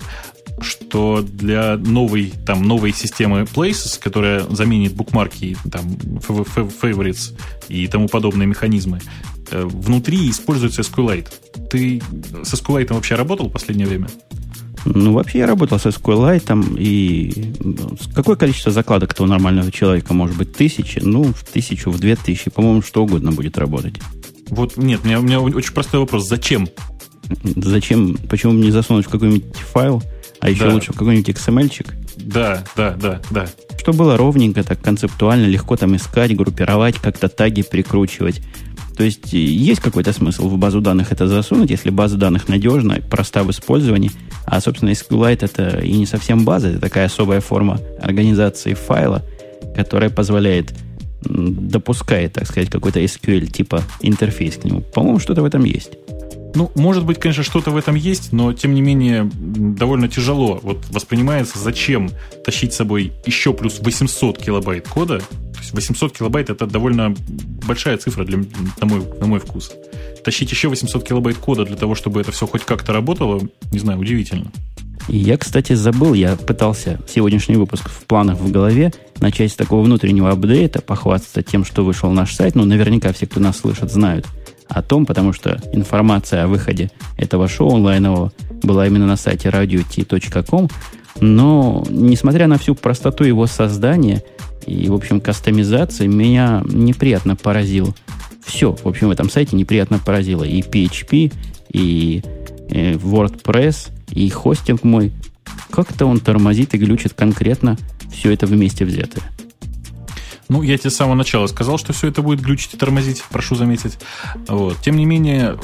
что 0.62 1.26
для 1.28 1.78
новой, 1.78 2.32
там, 2.46 2.62
новой 2.62 2.94
системы 2.94 3.42
Places, 3.42 4.00
которая 4.00 4.42
заменит 4.42 4.94
букмарки, 4.94 5.58
там, 5.72 5.84
favorites 6.20 7.36
и 7.68 7.88
тому 7.88 8.08
подобные 8.08 8.46
механизмы, 8.46 9.02
внутри 9.52 10.30
используется 10.30 10.84
SQLite. 10.84 11.28
Ты 11.72 12.02
с 12.44 12.54
SQLite 12.54 12.94
вообще 12.94 13.16
работал 13.16 13.50
в 13.50 13.52
последнее 13.52 13.88
время? 13.88 14.08
Ну, 14.86 15.13
вообще 15.13 15.40
я 15.40 15.48
работал 15.48 15.80
с 15.80 15.86
SQLite, 15.86 16.78
и 16.78 17.54
какое 18.13 18.36
количество 18.36 18.72
закладок-то 18.72 19.24
у 19.24 19.25
нормального 19.25 19.72
человека 19.72 20.13
может 20.13 20.38
быть? 20.38 20.54
Тысячи? 20.54 21.00
Ну, 21.00 21.24
в 21.24 21.44
тысячу, 21.44 21.90
в 21.90 22.00
две 22.00 22.16
тысячи, 22.16 22.50
по-моему, 22.50 22.82
что 22.82 23.04
угодно 23.04 23.32
будет 23.32 23.58
работать. 23.58 23.96
Вот, 24.50 24.78
нет, 24.78 25.02
у 25.04 25.08
меня, 25.08 25.20
у 25.20 25.24
меня 25.24 25.40
очень 25.40 25.74
простой 25.74 26.02
вопрос. 26.02 26.28
Зачем? 26.28 26.68
Зачем? 27.44 28.18
Почему 28.30 28.54
не 28.54 28.72
засунуть 28.72 29.06
в 29.06 29.10
какой-нибудь 29.10 29.56
файл, 29.56 30.04
а 30.40 30.50
еще 30.50 30.66
да. 30.66 30.74
лучше 30.74 30.92
в 30.92 30.98
какой-нибудь 30.98 31.30
XML-чик? 31.30 31.94
Да, 32.18 32.63
да, 32.75 32.92
да, 32.92 33.22
да. 33.32 33.48
Что 33.80 33.94
было 33.94 34.18
ровненько, 34.18 34.63
так 34.63 34.82
концептуально, 34.82 35.46
легко 35.46 35.75
там 35.78 35.96
искать, 35.96 36.36
группировать, 36.36 36.96
как-то 36.96 37.30
таги 37.30 37.63
прикручивать. 37.63 38.42
То 38.96 39.04
есть 39.04 39.34
есть 39.34 39.82
какой-то 39.82 40.14
смысл 40.14 40.48
в 40.48 40.58
базу 40.58 40.82
данных 40.82 41.12
это 41.12 41.28
засунуть, 41.28 41.72
если 41.72 41.90
база 41.90 42.18
данных 42.18 42.48
надежна, 42.48 43.02
проста 43.10 43.44
в 43.44 43.52
использовании. 43.52 44.12
А, 44.46 44.62
собственно, 44.62 44.92
SQLite 44.92 45.46
это 45.46 45.80
и 45.80 45.94
не 45.94 46.06
совсем 46.06 46.46
база, 46.46 46.70
это 46.70 46.80
такая 46.80 47.06
особая 47.06 47.42
форма 47.42 47.80
организации 48.02 48.74
файла, 48.74 49.24
которая 49.76 50.10
позволяет, 50.10 50.74
допускает, 51.22 52.34
так 52.34 52.46
сказать, 52.46 52.70
какой-то 52.70 53.00
SQL 53.00 53.48
типа 53.48 53.82
интерфейс 54.02 54.58
к 54.58 54.66
нему. 54.66 54.82
По-моему, 54.82 55.20
что-то 55.20 55.42
в 55.42 55.46
этом 55.46 55.64
есть. 55.64 55.92
Ну, 56.55 56.72
может 56.75 57.05
быть, 57.05 57.19
конечно, 57.19 57.43
что-то 57.43 57.72
в 57.72 57.77
этом 57.77 57.95
есть, 57.95 58.31
но 58.31 58.53
тем 58.53 58.75
не 58.75 58.81
менее 58.81 59.29
довольно 59.33 60.07
тяжело. 60.07 60.60
Вот 60.62 60.86
воспринимается, 60.89 61.57
зачем 61.57 62.12
тащить 62.45 62.74
с 62.74 62.77
собой 62.77 63.12
еще 63.25 63.53
плюс 63.53 63.79
800 63.79 64.38
килобайт 64.38 64.88
кода. 64.88 65.19
То 65.19 65.60
есть 65.60 65.74
800 65.74 66.17
килобайт 66.17 66.50
это 66.50 66.67
довольно 66.67 67.15
большая 67.67 67.98
цифра 67.98 68.24
для, 68.24 68.38
на, 68.79 68.86
мой, 68.86 69.01
на 69.19 69.25
мой 69.25 69.39
вкус. 69.39 69.72
Тащить 70.24 70.51
еще 70.51 70.69
800 70.69 71.03
килобайт 71.07 71.38
кода 71.38 71.65
для 71.65 71.75
того, 71.75 71.95
чтобы 71.95 72.22
это 72.22 72.31
все 72.31 72.45
хоть 72.45 72.63
как-то 72.63 72.93
работало, 72.93 73.41
не 73.72 73.79
знаю, 73.79 74.00
удивительно. 74.00 74.51
И 75.10 75.17
я, 75.17 75.38
кстати, 75.38 75.74
забыл, 75.74 76.13
я 76.13 76.36
пытался 76.38 77.01
сегодняшний 77.13 77.57
выпуск 77.57 77.89
в 77.89 78.05
планах 78.05 78.39
в 78.39 78.51
голове 78.51 78.93
начать 79.19 79.51
с 79.51 79.55
такого 79.55 79.83
внутреннего 79.83 80.29
апдейта, 80.31 80.81
похвастаться 80.81 81.41
тем, 81.41 81.65
что 81.65 81.83
вышел 81.83 82.12
наш 82.12 82.33
сайт. 82.36 82.55
Ну, 82.55 82.63
наверняка 82.63 83.12
все, 83.12 83.25
кто 83.25 83.39
нас 83.39 83.57
слышит, 83.57 83.91
знают– 83.91 84.27
о 84.74 84.82
том, 84.82 85.06
потому 85.06 85.34
что 85.34 85.60
информация 85.72 86.44
о 86.44 86.48
выходе 86.48 86.92
этого 87.18 87.48
шоу 87.48 87.75
онлайнового 87.75 88.32
была 88.62 88.88
именно 88.88 89.08
на 89.08 89.18
сайте 89.18 89.50
radio.t.com. 89.50 90.70
Но, 91.22 91.84
несмотря 91.89 92.48
на 92.48 92.58
всю 92.58 92.75
простоту 92.75 93.24
его 93.24 93.46
создания 93.46 94.24
и, 94.65 94.89
в 94.89 94.94
общем, 94.94 95.22
кастомизации, 95.22 96.08
меня 96.08 96.63
неприятно 96.65 97.36
поразил 97.36 97.96
все. 98.44 98.74
В 98.74 98.88
общем, 98.88 99.10
в 99.10 99.12
этом 99.12 99.30
сайте 99.30 99.56
неприятно 99.56 100.00
поразило 100.00 100.44
и 100.44 100.62
PHP, 100.62 101.34
и 101.72 102.24
э, 102.70 102.94
WordPress, 102.94 103.92
и 104.12 104.30
хостинг 104.30 104.84
мой. 104.84 105.12
Как-то 105.70 106.06
он 106.06 106.20
тормозит 106.20 106.74
и 106.74 106.77
глючит 106.77 107.13
конкретно 107.13 107.77
все 108.12 108.32
это 108.32 108.46
вместе 108.46 108.86
взятое. 108.86 109.24
Ну, 110.50 110.62
я 110.62 110.78
тебе 110.78 110.90
с 110.90 110.96
самого 110.96 111.16
начала 111.16 111.48
сказал, 111.48 111.78
что 111.78 111.94
все 111.94 112.08
это 112.08 112.22
будет 112.22 112.42
глючить 112.42 112.74
и 112.74 112.78
тормозить, 112.78 113.24
прошу 113.30 113.56
заметить. 113.56 113.98
Вот. 114.48 114.78
Тем 114.82 114.98
не 114.98 115.06
менее, 115.06 115.58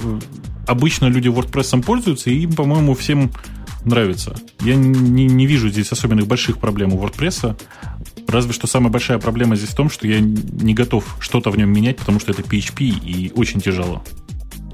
обычно 0.67 1.05
люди 1.05 1.27
WordPress 1.27 1.81
пользуются, 1.83 2.29
и 2.29 2.39
им, 2.39 2.53
по-моему, 2.53 2.93
всем 2.95 3.31
нравится. 3.85 4.35
Я 4.61 4.75
не, 4.75 5.25
не 5.25 5.45
вижу 5.45 5.69
здесь 5.69 5.91
особенных 5.91 6.27
больших 6.27 6.57
проблем 6.57 6.93
у 6.93 7.03
WordPress. 7.03 7.59
Разве 8.27 8.53
что 8.53 8.67
самая 8.67 8.91
большая 8.91 9.19
проблема 9.19 9.55
здесь 9.55 9.69
в 9.69 9.75
том, 9.75 9.89
что 9.89 10.07
я 10.07 10.19
не 10.19 10.73
готов 10.73 11.17
что-то 11.19 11.49
в 11.49 11.57
нем 11.57 11.71
менять, 11.71 11.97
потому 11.97 12.19
что 12.19 12.31
это 12.31 12.41
PHP 12.41 12.83
и 12.83 13.31
очень 13.35 13.61
тяжело. 13.61 14.03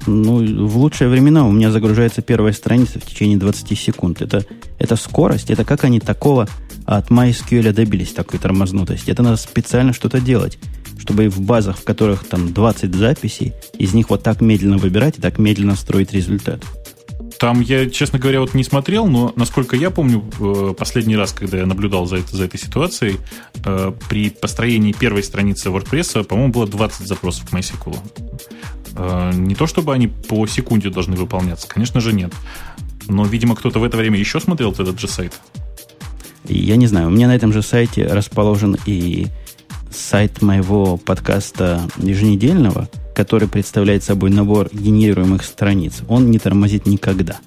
Ну, 0.08 0.68
в 0.68 0.78
лучшие 0.78 1.10
времена 1.10 1.48
у 1.48 1.52
меня 1.52 1.72
загружается 1.72 2.22
первая 2.22 2.54
страница 2.54 3.00
в 3.00 3.06
течение 3.06 3.38
20 3.38 3.78
секунд. 3.78 4.22
Это, 4.22 4.46
это 4.78 4.96
скорость, 4.96 5.50
это 5.50 5.66
как 5.66 5.84
они 5.84 6.00
такого 6.00 6.48
от 6.86 7.10
MySQL 7.10 7.72
добились, 7.72 8.14
такой 8.14 8.40
тормознутости. 8.40 9.10
Это 9.10 9.24
надо 9.24 9.38
специально 9.38 9.94
что-то 9.94 10.20
делать, 10.20 10.60
чтобы 11.00 11.30
в 11.30 11.42
базах, 11.42 11.80
в 11.80 11.84
которых 11.84 12.26
там 12.28 12.54
20 12.54 12.94
записей, 12.94 13.54
из 13.78 13.94
них 13.94 14.10
вот 14.10 14.24
так 14.24 14.42
медленно 14.42 14.78
выбирать 14.78 15.18
и 15.18 15.22
так 15.22 15.40
медленно 15.40 15.76
строить 15.76 16.14
результат. 16.14 16.64
Там 17.40 17.60
я, 17.62 17.90
честно 17.90 18.18
говоря, 18.18 18.40
вот 18.40 18.54
не 18.54 18.64
смотрел, 18.64 19.08
но 19.08 19.34
насколько 19.36 19.76
я 19.76 19.90
помню, 19.90 20.24
э, 20.40 20.74
последний 20.78 21.18
раз, 21.18 21.34
когда 21.34 21.58
я 21.58 21.66
наблюдал 21.66 22.06
за, 22.06 22.18
это, 22.18 22.36
за 22.36 22.46
этой 22.46 22.60
ситуацией, 22.60 23.18
э, 23.66 23.92
при 24.10 24.30
построении 24.30 24.94
первой 24.94 25.24
страницы 25.24 25.70
WordPress, 25.70 26.24
по-моему, 26.24 26.54
было 26.54 26.68
20 26.68 27.08
запросов 27.08 27.50
к 27.50 27.54
MySQL. 27.54 27.98
Э, 28.96 29.32
не 29.34 29.56
то 29.56 29.68
чтобы 29.68 29.94
они 29.94 30.08
по 30.08 30.46
секунде 30.48 30.90
должны 30.90 31.16
выполняться, 31.16 31.68
конечно 31.68 32.00
же, 32.00 32.14
нет. 32.14 32.34
Но, 33.08 33.25
видимо, 33.25 33.56
кто-то 33.56 33.80
в 33.80 33.84
это 33.84 33.98
время 33.98 34.18
еще 34.18 34.40
смотрел 34.40 34.72
этот 34.72 35.00
же 35.00 35.08
сайт. 35.08 35.34
Я 36.48 36.75
не 36.75 36.88
знаю, 36.88 37.08
у 37.08 37.12
меня 37.12 37.28
на 37.28 37.36
этом 37.36 37.52
же 37.54 37.62
сайте 37.62 38.06
расположен 38.06 38.78
и 38.86 39.28
сайт 39.92 40.42
моего 40.42 40.98
подкаста 40.98 41.82
еженедельного, 41.98 42.90
который 43.16 43.48
представляет 43.48 44.04
собой 44.04 44.30
набор 44.30 44.70
генерируемых 44.72 45.44
страниц. 45.44 46.02
Он 46.08 46.30
не 46.30 46.40
тормозит 46.40 46.86
никогда. 46.86 47.38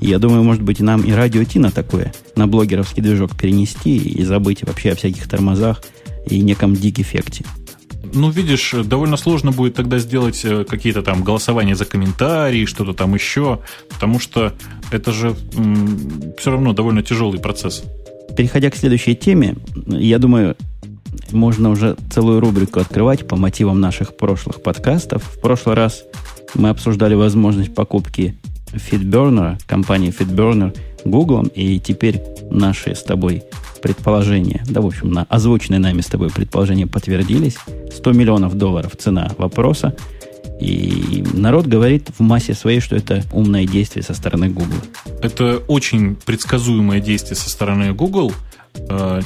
Я 0.00 0.18
думаю, 0.18 0.42
может 0.42 0.62
быть, 0.62 0.80
нам 0.80 1.02
и 1.02 1.12
радио 1.12 1.44
Ти 1.44 1.58
на 1.58 1.70
такое, 1.70 2.12
на 2.34 2.46
блогеровский 2.48 3.02
движок 3.02 3.36
перенести 3.36 3.98
и 3.98 4.24
забыть 4.24 4.62
вообще 4.62 4.92
о 4.92 4.96
всяких 4.96 5.28
тормозах 5.28 5.82
и 6.26 6.40
неком 6.40 6.74
дик-эффекте. 6.74 7.44
Ну, 8.12 8.30
видишь, 8.30 8.74
довольно 8.84 9.16
сложно 9.16 9.52
будет 9.52 9.74
тогда 9.74 9.98
сделать 9.98 10.40
э, 10.44 10.64
какие-то 10.64 11.02
там 11.02 11.22
голосования 11.22 11.74
за 11.74 11.84
комментарии, 11.84 12.64
что-то 12.64 12.92
там 12.94 13.14
еще, 13.14 13.60
потому 13.88 14.18
что 14.18 14.52
это 14.90 15.12
же 15.12 15.34
м- 15.54 16.34
все 16.38 16.50
равно 16.50 16.72
довольно 16.72 17.02
тяжелый 17.02 17.38
процесс. 17.40 17.84
Переходя 18.36 18.70
к 18.70 18.76
следующей 18.76 19.14
теме, 19.14 19.56
я 19.86 20.18
думаю, 20.18 20.56
можно 21.30 21.70
уже 21.70 21.96
целую 22.10 22.40
рубрику 22.40 22.80
открывать 22.80 23.26
по 23.26 23.36
мотивам 23.36 23.80
наших 23.80 24.16
прошлых 24.16 24.62
подкастов. 24.62 25.22
В 25.24 25.40
прошлый 25.40 25.74
раз 25.74 26.04
мы 26.54 26.70
обсуждали 26.70 27.14
возможность 27.14 27.74
покупки 27.74 28.36
FeedBurner, 28.72 29.58
компании 29.66 30.14
FeedBurner, 30.16 30.76
Google, 31.04 31.46
и 31.54 31.78
теперь 31.80 32.22
наши 32.50 32.94
с 32.94 33.02
тобой 33.02 33.44
предположения, 33.82 34.62
да, 34.68 34.80
в 34.80 34.86
общем, 34.86 35.10
на 35.10 35.24
озвученные 35.24 35.78
нами 35.78 36.00
с 36.00 36.06
тобой 36.06 36.30
предположения 36.30 36.86
подтвердились. 36.86 37.56
100 37.94 38.12
миллионов 38.12 38.56
долларов 38.56 38.96
цена 38.96 39.30
вопроса. 39.38 39.96
И 40.60 41.24
народ 41.32 41.66
говорит 41.66 42.08
в 42.18 42.20
массе 42.20 42.52
своей, 42.52 42.80
что 42.80 42.94
это 42.94 43.24
умное 43.32 43.64
действие 43.64 44.02
со 44.02 44.12
стороны 44.12 44.48
Google. 44.48 44.80
Это 45.22 45.62
очень 45.68 46.16
предсказуемое 46.16 47.00
действие 47.00 47.36
со 47.36 47.48
стороны 47.48 47.92
Google– 47.94 48.32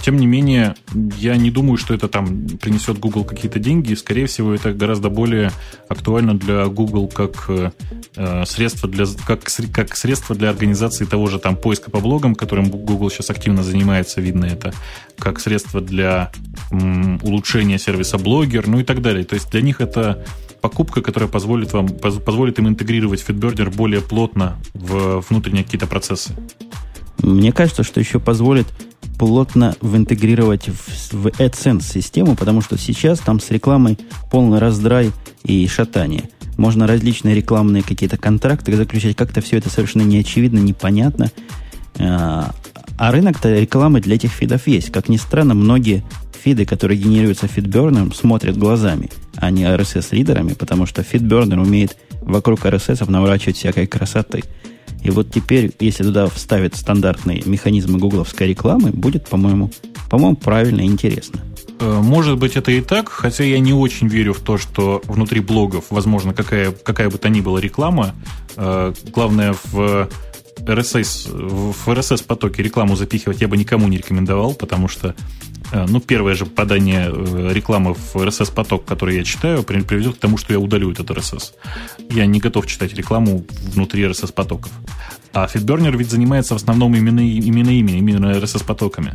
тем 0.02 0.16
не 0.16 0.26
менее, 0.26 0.74
я 1.18 1.36
не 1.36 1.50
думаю, 1.50 1.76
что 1.76 1.94
это 1.94 2.08
там 2.08 2.46
принесет 2.60 2.98
Google 2.98 3.24
какие-то 3.24 3.58
деньги. 3.58 3.94
Скорее 3.94 4.26
всего, 4.26 4.54
это 4.54 4.72
гораздо 4.72 5.08
более 5.10 5.50
актуально 5.88 6.34
для 6.34 6.66
Google 6.66 7.08
как 7.08 7.48
э, 7.48 8.44
средство 8.46 8.88
для 8.88 9.06
как, 9.26 9.44
как 9.72 9.96
средство 9.96 10.34
для 10.34 10.50
организации 10.50 11.04
того 11.04 11.28
же 11.28 11.38
там 11.38 11.56
поиска 11.56 11.90
по 11.90 12.00
блогам, 12.00 12.34
которым 12.34 12.70
Google 12.70 13.10
сейчас 13.10 13.30
активно 13.30 13.62
занимается, 13.62 14.20
видно 14.20 14.46
это, 14.46 14.72
как 15.18 15.40
средство 15.40 15.80
для 15.80 16.30
м, 16.70 17.20
улучшения 17.22 17.78
сервиса 17.78 18.18
блогер, 18.18 18.66
ну 18.66 18.80
и 18.80 18.84
так 18.84 19.02
далее. 19.02 19.24
То 19.24 19.34
есть 19.34 19.50
для 19.50 19.62
них 19.62 19.80
это 19.80 20.24
покупка, 20.60 21.02
которая 21.02 21.28
позволит 21.28 21.72
вам 21.72 21.88
позволит 21.88 22.58
им 22.58 22.68
интегрировать 22.68 23.24
FitBurner 23.26 23.74
более 23.74 24.00
плотно 24.00 24.58
в 24.72 25.22
внутренние 25.28 25.64
какие-то 25.64 25.86
процессы. 25.86 26.34
Мне 27.24 27.52
кажется, 27.52 27.82
что 27.82 28.00
еще 28.00 28.20
позволит 28.20 28.66
плотно 29.18 29.74
интегрировать 29.80 30.68
в, 30.68 31.12
в 31.12 31.26
AdSense 31.26 31.82
систему, 31.82 32.36
потому 32.36 32.60
что 32.60 32.76
сейчас 32.76 33.18
там 33.20 33.40
с 33.40 33.50
рекламой 33.50 33.98
полный 34.30 34.58
раздрай 34.58 35.12
и 35.44 35.66
шатание. 35.66 36.28
Можно 36.56 36.86
различные 36.86 37.34
рекламные 37.34 37.82
какие-то 37.82 38.16
контракты 38.16 38.76
заключать, 38.76 39.16
как-то 39.16 39.40
все 39.40 39.56
это 39.58 39.70
совершенно 39.70 40.02
неочевидно, 40.02 40.58
непонятно. 40.58 41.30
А, 41.98 42.54
а 42.98 43.12
рынок-то 43.12 43.52
рекламы 43.52 44.00
для 44.00 44.16
этих 44.16 44.30
фидов 44.30 44.66
есть. 44.66 44.92
Как 44.92 45.08
ни 45.08 45.16
странно, 45.16 45.54
многие 45.54 46.04
фиды, 46.42 46.64
которые 46.66 46.98
генерируются 46.98 47.48
фидбернером, 47.48 48.12
смотрят 48.12 48.56
глазами, 48.56 49.10
а 49.36 49.50
не 49.50 49.64
RSS-лидерами, 49.64 50.52
потому 50.52 50.86
что 50.86 51.02
фидбернер 51.02 51.58
умеет 51.58 51.96
вокруг 52.20 52.66
RSS 52.66 53.10
наворачивать 53.10 53.56
всякой 53.56 53.86
красоты. 53.86 54.44
И 55.04 55.10
вот 55.10 55.30
теперь, 55.30 55.70
если 55.80 56.02
туда 56.02 56.26
вставят 56.26 56.74
стандартные 56.74 57.42
механизмы 57.44 57.98
гугловской 57.98 58.48
рекламы, 58.48 58.90
будет, 58.90 59.28
по-моему, 59.28 59.70
по-моему, 60.10 60.36
правильно 60.36 60.80
и 60.80 60.86
интересно. 60.86 61.40
Э, 61.78 62.00
может 62.02 62.38
быть, 62.38 62.56
это 62.56 62.72
и 62.72 62.80
так, 62.80 63.10
хотя 63.10 63.44
я 63.44 63.58
не 63.58 63.74
очень 63.74 64.08
верю 64.08 64.32
в 64.32 64.40
то, 64.40 64.56
что 64.56 65.02
внутри 65.04 65.40
блогов, 65.40 65.86
возможно, 65.90 66.32
какая, 66.32 66.72
какая 66.72 67.10
бы 67.10 67.18
то 67.18 67.28
ни 67.28 67.42
была 67.42 67.60
реклама. 67.60 68.14
Э, 68.56 68.94
главное, 69.12 69.54
в 69.72 70.08
RSS, 70.60 71.30
в 71.30 71.88
RSS 71.88 72.24
потоке 72.24 72.62
рекламу 72.62 72.96
запихивать 72.96 73.42
я 73.42 73.48
бы 73.48 73.56
никому 73.56 73.88
не 73.88 73.98
рекомендовал, 73.98 74.54
потому 74.54 74.88
что 74.88 75.14
ну, 75.72 76.00
первое 76.00 76.34
же 76.34 76.46
попадание 76.46 77.08
рекламы 77.52 77.94
в 77.94 78.16
RSS-поток, 78.16 78.84
который 78.84 79.16
я 79.16 79.24
читаю, 79.24 79.62
приведет 79.62 80.16
к 80.16 80.18
тому, 80.18 80.36
что 80.36 80.52
я 80.52 80.58
удалю 80.58 80.92
этот 80.92 81.10
RSS. 81.10 81.52
Я 82.10 82.26
не 82.26 82.38
готов 82.38 82.66
читать 82.66 82.94
рекламу 82.94 83.44
внутри 83.72 84.04
RSS-потоков. 84.04 84.70
А 85.32 85.46
FeedBurner 85.46 85.96
ведь 85.96 86.10
занимается 86.10 86.54
в 86.54 86.58
основном 86.58 86.94
именно, 86.94 87.20
именно 87.20 87.70
ими, 87.70 87.92
именно 87.92 88.26
RSS-потоками. 88.26 89.14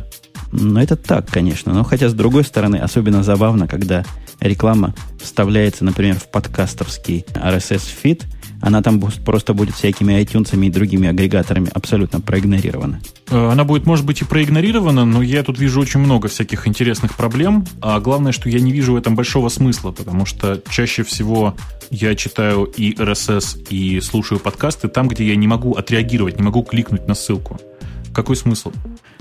Ну, 0.52 0.80
это 0.80 0.96
так, 0.96 1.30
конечно. 1.30 1.72
Но 1.72 1.84
хотя, 1.84 2.08
с 2.08 2.14
другой 2.14 2.44
стороны, 2.44 2.76
особенно 2.76 3.22
забавно, 3.22 3.68
когда 3.68 4.04
реклама 4.40 4.94
вставляется, 5.22 5.84
например, 5.84 6.16
в 6.16 6.30
подкастерский 6.30 7.24
RSS-фид, 7.34 8.26
она 8.60 8.82
там 8.82 9.00
просто 9.24 9.54
будет 9.54 9.74
всякими 9.74 10.20
iTunes 10.20 10.54
и 10.54 10.70
другими 10.70 11.08
агрегаторами 11.08 11.70
абсолютно 11.72 12.20
проигнорирована. 12.20 13.00
Э, 13.30 13.50
она 13.50 13.64
будет, 13.64 13.86
может 13.86 14.04
быть, 14.04 14.20
и 14.20 14.24
проигнорирована, 14.24 15.04
но 15.04 15.22
я 15.22 15.42
тут 15.42 15.58
вижу 15.58 15.80
очень 15.80 16.00
много 16.00 16.28
всяких 16.28 16.68
интересных 16.68 17.16
проблем. 17.16 17.66
А 17.80 18.00
главное, 18.00 18.32
что 18.32 18.48
я 18.48 18.60
не 18.60 18.72
вижу 18.72 18.92
в 18.92 18.96
этом 18.96 19.16
большого 19.16 19.48
смысла, 19.48 19.92
потому 19.92 20.26
что 20.26 20.60
чаще 20.68 21.02
всего 21.02 21.54
я 21.90 22.14
читаю 22.14 22.64
и 22.64 22.92
RSS, 22.94 23.68
и 23.70 24.00
слушаю 24.00 24.38
подкасты 24.38 24.88
там, 24.88 25.08
где 25.08 25.26
я 25.26 25.36
не 25.36 25.46
могу 25.46 25.74
отреагировать, 25.74 26.38
не 26.38 26.44
могу 26.44 26.62
кликнуть 26.62 27.08
на 27.08 27.14
ссылку. 27.14 27.58
Какой 28.12 28.36
смысл? 28.36 28.72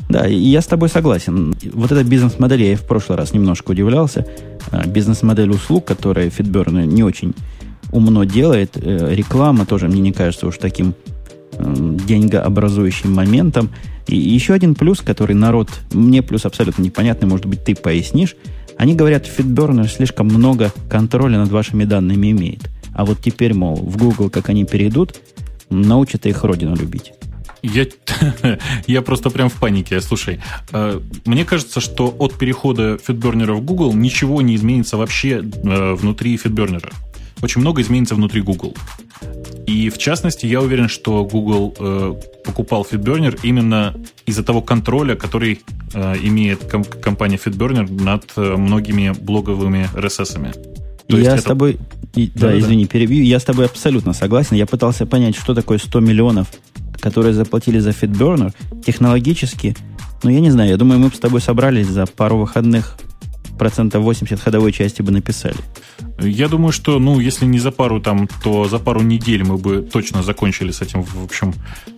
Да, 0.10 0.28
и 0.28 0.36
я 0.36 0.62
с 0.62 0.66
тобой 0.66 0.90
согласен. 0.90 1.56
Вот 1.74 1.92
эта 1.92 2.04
бизнес-модель, 2.04 2.64
я 2.64 2.72
и 2.74 2.76
в 2.76 2.82
прошлый 2.82 3.18
раз 3.18 3.34
немножко 3.34 3.72
удивлялся. 3.72 4.26
А, 4.72 4.88
бизнес-модель 4.88 5.52
услуг, 5.52 5.86
которая 5.86 6.30
FitBurn 6.30 6.88
не 6.88 7.04
очень 7.04 7.36
умно 7.92 8.24
делает, 8.24 8.72
э, 8.76 9.14
реклама 9.14 9.66
тоже 9.66 9.88
мне 9.88 10.02
не 10.02 10.12
кажется 10.12 10.48
уж 10.48 10.58
таким 10.58 10.94
деньгообразующим 11.60 13.12
моментом. 13.12 13.70
И 14.08 14.18
еще 14.18 14.54
один 14.54 14.76
плюс, 14.76 15.02
который 15.02 15.36
народ, 15.36 15.70
мне 15.92 16.22
плюс 16.22 16.46
абсолютно 16.46 16.82
непонятный, 16.82 17.28
может 17.28 17.46
быть, 17.46 17.64
ты 17.64 17.76
пояснишь. 17.76 18.36
Они 18.78 18.96
говорят, 18.96 19.28
FitBurner 19.28 19.88
слишком 19.88 20.28
много 20.28 20.72
контроля 20.90 21.38
над 21.38 21.52
вашими 21.52 21.84
данными 21.84 22.32
имеет. 22.32 22.70
А 22.94 23.06
вот 23.06 23.20
теперь, 23.22 23.54
мол, 23.54 23.76
в 23.76 23.98
Google, 23.98 24.30
как 24.30 24.50
они 24.50 24.66
перейдут, 24.66 25.16
научат 25.70 26.26
их 26.26 26.44
родину 26.44 26.76
любить. 26.76 27.14
Я, 27.62 27.86
я 28.88 29.02
просто 29.02 29.30
прям 29.30 29.50
в 29.50 29.56
панике. 29.56 30.00
Слушай, 30.02 30.40
э, 30.72 31.00
мне 31.26 31.46
кажется, 31.46 31.82
что 31.82 32.08
от 32.08 32.36
перехода 32.36 32.96
FitBurner 32.96 33.54
в 33.54 33.62
Google 33.62 33.94
ничего 33.94 34.42
не 34.42 34.56
изменится 34.56 34.98
вообще 34.98 35.42
э, 35.42 35.94
внутри 35.94 36.38
FitBurner. 36.38 36.90
Очень 37.42 37.62
много 37.62 37.82
изменится 37.82 38.16
внутри 38.16 38.42
Google. 38.42 38.76
И 39.66 39.90
в 39.90 39.98
частности, 39.98 40.46
я 40.46 40.62
уверен, 40.62 40.90
что 40.90 41.24
Google 41.26 41.76
э, 41.80 42.14
покупал 42.44 42.88
FitBurner 42.90 43.40
именно 43.44 43.96
из-за 44.26 44.44
того 44.44 44.62
контроля, 44.62 45.16
который 45.16 45.62
э, 45.94 46.16
имеет 46.24 46.64
ком- 46.64 46.84
компания 46.84 47.38
FitBurner 47.38 47.92
над 48.02 48.32
э, 48.36 48.56
многими 48.58 49.12
блоговыми 49.12 49.88
RSS-ами. 49.94 50.54
я 51.08 51.34
это... 51.34 51.42
с 51.42 51.44
тобой, 51.44 51.78
и, 52.16 52.32
да, 52.34 52.48
да, 52.48 52.60
извини, 52.60 52.86
да. 52.86 52.90
перебью, 52.90 53.24
я 53.24 53.40
с 53.40 53.44
тобой 53.44 53.66
абсолютно 53.66 54.14
согласен. 54.14 54.56
Я 54.56 54.66
пытался 54.66 55.06
понять, 55.06 55.36
что 55.36 55.54
такое 55.54 55.78
100 55.78 56.00
миллионов 56.00 56.48
которые 57.00 57.34
заплатили 57.34 57.80
за 57.80 57.92
FitBurner, 57.92 58.54
технологически, 58.86 59.76
ну, 60.24 60.30
я 60.30 60.40
не 60.40 60.52
знаю, 60.52 60.70
я 60.70 60.78
думаю, 60.78 61.00
мы 61.00 61.10
бы 61.10 61.16
с 61.16 61.20
тобой 61.20 61.42
собрались 61.42 61.88
за 61.88 62.06
пару 62.06 62.38
выходных 62.38 62.98
процентов 63.60 64.04
80 64.04 64.40
ходовой 64.40 64.72
части 64.72 65.04
бы 65.04 65.12
написали. 65.12 65.58
Я 66.20 66.48
думаю, 66.48 66.72
что, 66.72 66.98
ну, 66.98 67.20
если 67.20 67.46
не 67.46 67.60
за 67.60 67.72
пару 67.72 68.02
там, 68.02 68.28
то 68.44 68.66
за 68.66 68.80
пару 68.80 69.02
недель 69.02 69.44
мы 69.44 69.58
бы 69.58 69.82
точно 69.82 70.24
закончили 70.24 70.72
с 70.72 70.82
этим, 70.82 71.04
в 71.04 71.24
общем, 71.24 71.54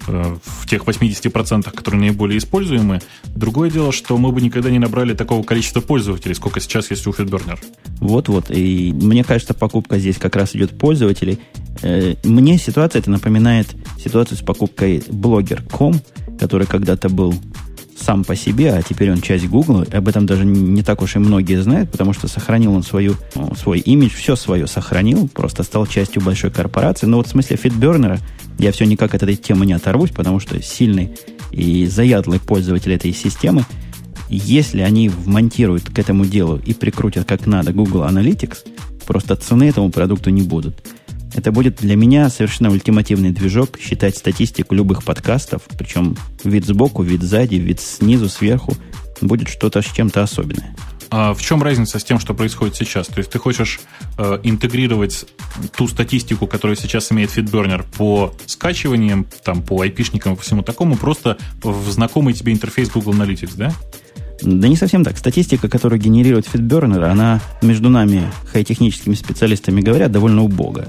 э, 0.07 0.35
в 0.43 0.67
тех 0.67 0.83
80%, 0.83 1.71
которые 1.71 2.01
наиболее 2.01 2.37
используемы. 2.37 2.99
Другое 3.35 3.69
дело, 3.71 3.91
что 3.91 4.17
мы 4.17 4.31
бы 4.31 4.41
никогда 4.41 4.69
не 4.69 4.79
набрали 4.79 5.13
такого 5.13 5.43
количества 5.43 5.81
пользователей, 5.81 6.35
сколько 6.35 6.59
сейчас 6.59 6.91
есть 6.91 7.07
у 7.07 7.11
FitBurner. 7.11 7.57
Вот-вот. 7.99 8.51
И 8.51 8.91
мне 8.93 9.23
кажется, 9.23 9.53
покупка 9.53 9.97
здесь 9.97 10.17
как 10.17 10.35
раз 10.35 10.55
идет 10.55 10.77
пользователей. 10.77 11.39
Э, 11.81 12.15
мне 12.23 12.57
ситуация 12.57 12.99
это 12.99 13.11
напоминает 13.11 13.67
ситуацию 13.97 14.37
с 14.37 14.41
покупкой 14.41 14.97
Blogger.com, 15.07 16.01
который 16.39 16.67
когда-то 16.67 17.09
был 17.09 17.33
сам 18.01 18.23
по 18.23 18.35
себе, 18.35 18.73
а 18.73 18.81
теперь 18.81 19.11
он 19.11 19.21
часть 19.21 19.47
Google. 19.47 19.85
Об 19.91 20.07
этом 20.07 20.25
даже 20.25 20.45
не 20.45 20.83
так 20.83 21.01
уж 21.01 21.15
и 21.15 21.19
многие 21.19 21.61
знают, 21.61 21.91
потому 21.91 22.13
что 22.13 22.27
сохранил 22.27 22.73
он 22.73 22.83
свою, 22.83 23.15
ну, 23.35 23.53
свой 23.55 23.79
имидж, 23.79 24.11
все 24.15 24.35
свое 24.35 24.67
сохранил, 24.67 25.27
просто 25.27 25.63
стал 25.63 25.85
частью 25.85 26.21
большой 26.21 26.51
корпорации. 26.51 27.05
Но 27.05 27.17
вот 27.17 27.27
в 27.27 27.31
смысле 27.31 27.57
фитбернера 27.57 28.19
я 28.57 28.71
все 28.71 28.85
никак 28.85 29.13
от 29.15 29.23
этой 29.23 29.35
темы 29.35 29.65
не 29.65 29.73
оторвусь, 29.73 30.11
потому 30.11 30.39
что 30.39 30.61
сильный 30.61 31.11
и 31.51 31.85
заядлый 31.85 32.39
пользователь 32.39 32.93
этой 32.93 33.13
системы, 33.13 33.65
если 34.29 34.81
они 34.81 35.09
вмонтируют 35.09 35.89
к 35.89 35.99
этому 35.99 36.25
делу 36.25 36.59
и 36.65 36.73
прикрутят 36.73 37.27
как 37.27 37.45
надо 37.45 37.73
Google 37.73 38.03
Analytics, 38.03 38.59
просто 39.05 39.35
цены 39.35 39.65
этому 39.65 39.91
продукту 39.91 40.29
не 40.29 40.41
будут. 40.41 40.75
Это 41.33 41.51
будет 41.51 41.77
для 41.77 41.95
меня 41.95 42.29
совершенно 42.29 42.71
ультимативный 42.71 43.31
движок 43.31 43.79
считать 43.79 44.17
статистику 44.17 44.75
любых 44.75 45.03
подкастов, 45.03 45.63
причем 45.77 46.17
вид 46.43 46.65
сбоку, 46.65 47.03
вид 47.03 47.21
сзади, 47.23 47.55
вид 47.55 47.79
снизу, 47.79 48.27
сверху, 48.27 48.75
будет 49.21 49.47
что-то 49.47 49.81
с 49.81 49.85
чем-то 49.85 50.23
особенное. 50.23 50.75
А 51.13 51.33
в 51.33 51.41
чем 51.41 51.61
разница 51.61 51.99
с 51.99 52.05
тем, 52.05 52.19
что 52.19 52.33
происходит 52.33 52.75
сейчас? 52.77 53.07
То 53.07 53.17
есть 53.17 53.29
ты 53.29 53.37
хочешь 53.37 53.81
э, 54.17 54.39
интегрировать 54.43 55.25
ту 55.75 55.89
статистику, 55.89 56.47
которую 56.47 56.77
сейчас 56.77 57.11
имеет 57.11 57.37
FeedBurner 57.37 57.83
по 57.97 58.33
скачиваниям, 58.45 59.27
там, 59.43 59.61
по 59.61 59.81
айпишникам 59.81 60.35
и 60.35 60.37
всему 60.37 60.63
такому, 60.63 60.95
просто 60.95 61.37
в 61.61 61.91
знакомый 61.91 62.33
тебе 62.33 62.53
интерфейс 62.53 62.89
Google 62.89 63.11
Analytics, 63.13 63.57
да? 63.57 63.73
Да 64.41 64.69
не 64.69 64.77
совсем 64.77 65.03
так. 65.03 65.17
Статистика, 65.17 65.67
которую 65.67 65.99
генерирует 65.99 66.47
FeedBurner, 66.47 67.03
она 67.03 67.41
между 67.61 67.89
нами, 67.89 68.31
хай-техническими 68.51 69.13
специалистами 69.13 69.81
говоря, 69.81 70.07
довольно 70.07 70.43
убога. 70.43 70.87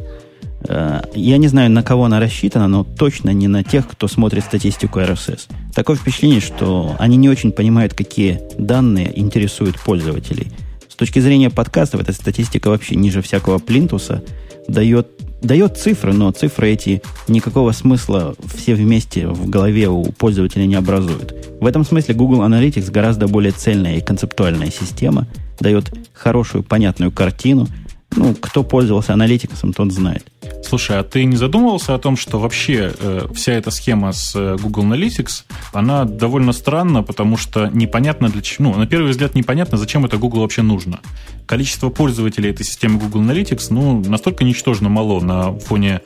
Э, 0.69 1.03
я 1.15 1.39
не 1.39 1.49
знаю, 1.49 1.71
на 1.71 1.83
кого 1.83 2.05
она 2.05 2.21
рассчитана, 2.21 2.69
но 2.69 2.85
точно 2.85 3.31
не 3.31 3.49
на 3.49 3.65
тех, 3.65 3.89
кто 3.89 4.09
смотрит 4.09 4.45
статистику 4.45 5.01
RSS. 5.01 5.49
Такое 5.75 5.97
впечатление, 5.97 6.41
что 6.41 6.97
они 6.99 7.17
не 7.17 7.29
очень 7.29 7.53
понимают, 7.53 7.95
какие 7.95 8.41
данные 8.59 9.19
интересуют 9.19 9.79
пользователей. 9.81 10.49
С 10.89 10.95
точки 10.95 11.19
зрения 11.19 11.51
подкастов, 11.51 12.03
эта 12.03 12.13
статистика 12.13 12.69
вообще 12.69 12.97
ниже 12.97 13.23
всякого 13.23 13.59
плинтуса 13.59 14.23
дает, 14.69 15.09
дает 15.43 15.79
цифры, 15.79 16.13
но 16.13 16.31
цифры 16.31 16.71
эти 16.71 17.03
никакого 17.27 17.73
смысла 17.73 18.37
все 18.55 18.75
вместе 18.75 19.27
в 19.27 19.49
голове 19.49 19.89
у 19.89 20.05
пользователя 20.05 20.67
не 20.67 20.75
образуют. 20.75 21.35
В 21.61 21.67
этом 21.67 21.85
смысле 21.85 22.15
Google 22.15 22.43
Analytics 22.43 22.91
гораздо 22.91 23.27
более 23.27 23.53
цельная 23.53 23.97
и 23.97 24.01
концептуальная 24.01 24.71
система, 24.71 25.27
дает 25.59 25.93
хорошую, 26.13 26.63
понятную 26.63 27.11
картину– 27.11 27.69
ну, 28.17 28.35
кто 28.35 28.63
пользовался 28.63 29.13
аналитиком, 29.13 29.73
тот 29.73 29.93
знает. 29.93 30.25
Слушай, 30.63 30.99
а 30.99 31.03
ты 31.03 31.25
не 31.25 31.37
задумывался 31.37 31.95
о 31.95 31.99
том, 31.99 32.17
что 32.17 32.39
вообще 32.39 32.93
э, 32.99 33.27
вся 33.35 33.53
эта 33.53 33.71
схема 33.71 34.13
с 34.13 34.35
э, 34.35 34.57
Google 34.61 34.85
Analytics, 34.85 35.45
она 35.73 36.05
довольно 36.05 36.53
странна, 36.53 37.03
потому 37.03 37.37
что 37.37 37.69
непонятно 37.73 38.29
для 38.29 38.43
чего, 38.43 38.71
ну, 38.71 38.79
на 38.79 38.87
первый 38.87 39.11
взгляд 39.11 39.35
непонятно, 39.35 39.77
зачем 39.79 40.05
это 40.05 40.17
Google 40.17 40.41
вообще 40.41 40.63
нужно. 40.63 41.01
Количество 41.47 41.91
пользователей 41.91 42.51
этой 42.51 42.65
системы 42.65 42.99
Google 42.99 43.23
Analytics, 43.23 43.67
ну, 43.71 44.03
настолько 44.07 44.45
ничтожно 44.45 44.89
мало 44.89 45.21
на 45.21 45.59
фоне 45.59 46.01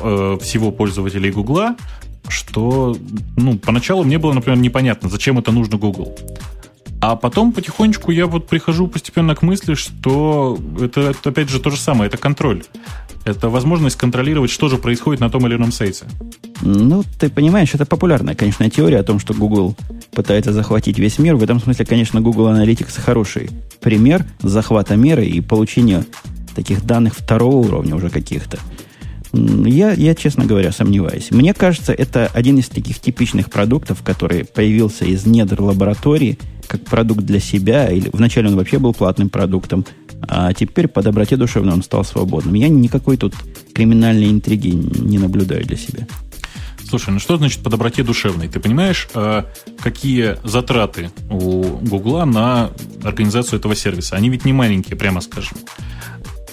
э, 0.00 0.38
всего 0.40 0.70
пользователей 0.70 1.30
Google, 1.30 1.76
что, 2.28 2.96
ну, 3.36 3.58
поначалу 3.58 4.04
мне 4.04 4.18
было, 4.18 4.32
например, 4.32 4.58
непонятно, 4.58 5.08
зачем 5.08 5.38
это 5.38 5.52
нужно 5.52 5.76
Google. 5.76 6.16
А 7.00 7.14
потом 7.14 7.52
потихонечку 7.52 8.10
я 8.10 8.26
вот 8.26 8.48
прихожу 8.48 8.88
постепенно 8.88 9.34
к 9.34 9.42
мысли, 9.42 9.74
что 9.74 10.58
это, 10.80 11.10
это 11.10 11.30
опять 11.30 11.48
же 11.48 11.60
то 11.60 11.70
же 11.70 11.76
самое, 11.76 12.08
это 12.08 12.16
контроль. 12.16 12.64
Это 13.24 13.48
возможность 13.48 13.96
контролировать, 13.96 14.50
что 14.50 14.68
же 14.68 14.78
происходит 14.78 15.20
на 15.20 15.30
том 15.30 15.46
или 15.46 15.54
ином 15.54 15.70
сайте. 15.70 16.06
Ну, 16.62 17.04
ты 17.20 17.28
понимаешь, 17.28 17.74
это 17.74 17.84
популярная, 17.84 18.34
конечно, 18.34 18.68
теория 18.70 18.98
о 18.98 19.02
том, 19.04 19.18
что 19.18 19.34
Google 19.34 19.76
пытается 20.12 20.52
захватить 20.52 20.98
весь 20.98 21.18
мир. 21.18 21.36
В 21.36 21.42
этом 21.42 21.60
смысле, 21.60 21.84
конечно, 21.84 22.20
Google 22.20 22.48
Analytics 22.48 23.00
хороший 23.00 23.50
пример 23.80 24.24
захвата 24.40 24.96
мира 24.96 25.22
и 25.22 25.40
получения 25.40 26.04
таких 26.56 26.84
данных 26.84 27.14
второго 27.14 27.56
уровня 27.56 27.94
уже 27.94 28.10
каких-то. 28.10 28.58
Я, 29.32 29.92
я, 29.92 30.14
честно 30.14 30.46
говоря, 30.46 30.72
сомневаюсь. 30.72 31.30
Мне 31.30 31.54
кажется, 31.54 31.92
это 31.92 32.28
один 32.32 32.58
из 32.58 32.68
таких 32.68 32.98
типичных 32.98 33.50
продуктов, 33.50 34.02
который 34.02 34.44
появился 34.44 35.04
из 35.04 35.26
недр 35.26 35.60
лаборатории, 35.60 36.38
как 36.66 36.84
продукт 36.84 37.22
для 37.22 37.40
себя, 37.40 37.88
или 37.88 38.10
вначале 38.12 38.48
он 38.48 38.56
вообще 38.56 38.78
был 38.78 38.94
платным 38.94 39.30
продуктом, 39.30 39.84
а 40.22 40.52
теперь 40.52 40.88
по 40.88 41.02
доброте 41.02 41.36
душевной 41.36 41.72
он 41.72 41.82
стал 41.82 42.04
свободным. 42.04 42.54
Я 42.54 42.68
никакой 42.68 43.16
тут 43.16 43.34
криминальной 43.74 44.30
интриги 44.30 44.68
не 44.68 45.18
наблюдаю 45.18 45.64
для 45.64 45.76
себя. 45.76 46.06
Слушай, 46.88 47.10
ну 47.10 47.18
что 47.18 47.36
значит 47.36 47.62
по 47.62 47.68
доброте 47.68 48.02
душевной? 48.02 48.48
Ты 48.48 48.60
понимаешь, 48.60 49.08
э, 49.14 49.42
какие 49.78 50.38
затраты 50.42 51.10
у 51.28 51.62
Гугла 51.62 52.24
на 52.24 52.70
организацию 53.02 53.58
этого 53.58 53.74
сервиса? 53.74 54.16
Они 54.16 54.30
ведь 54.30 54.46
не 54.46 54.54
маленькие, 54.54 54.96
прямо 54.96 55.20
скажем. 55.20 55.58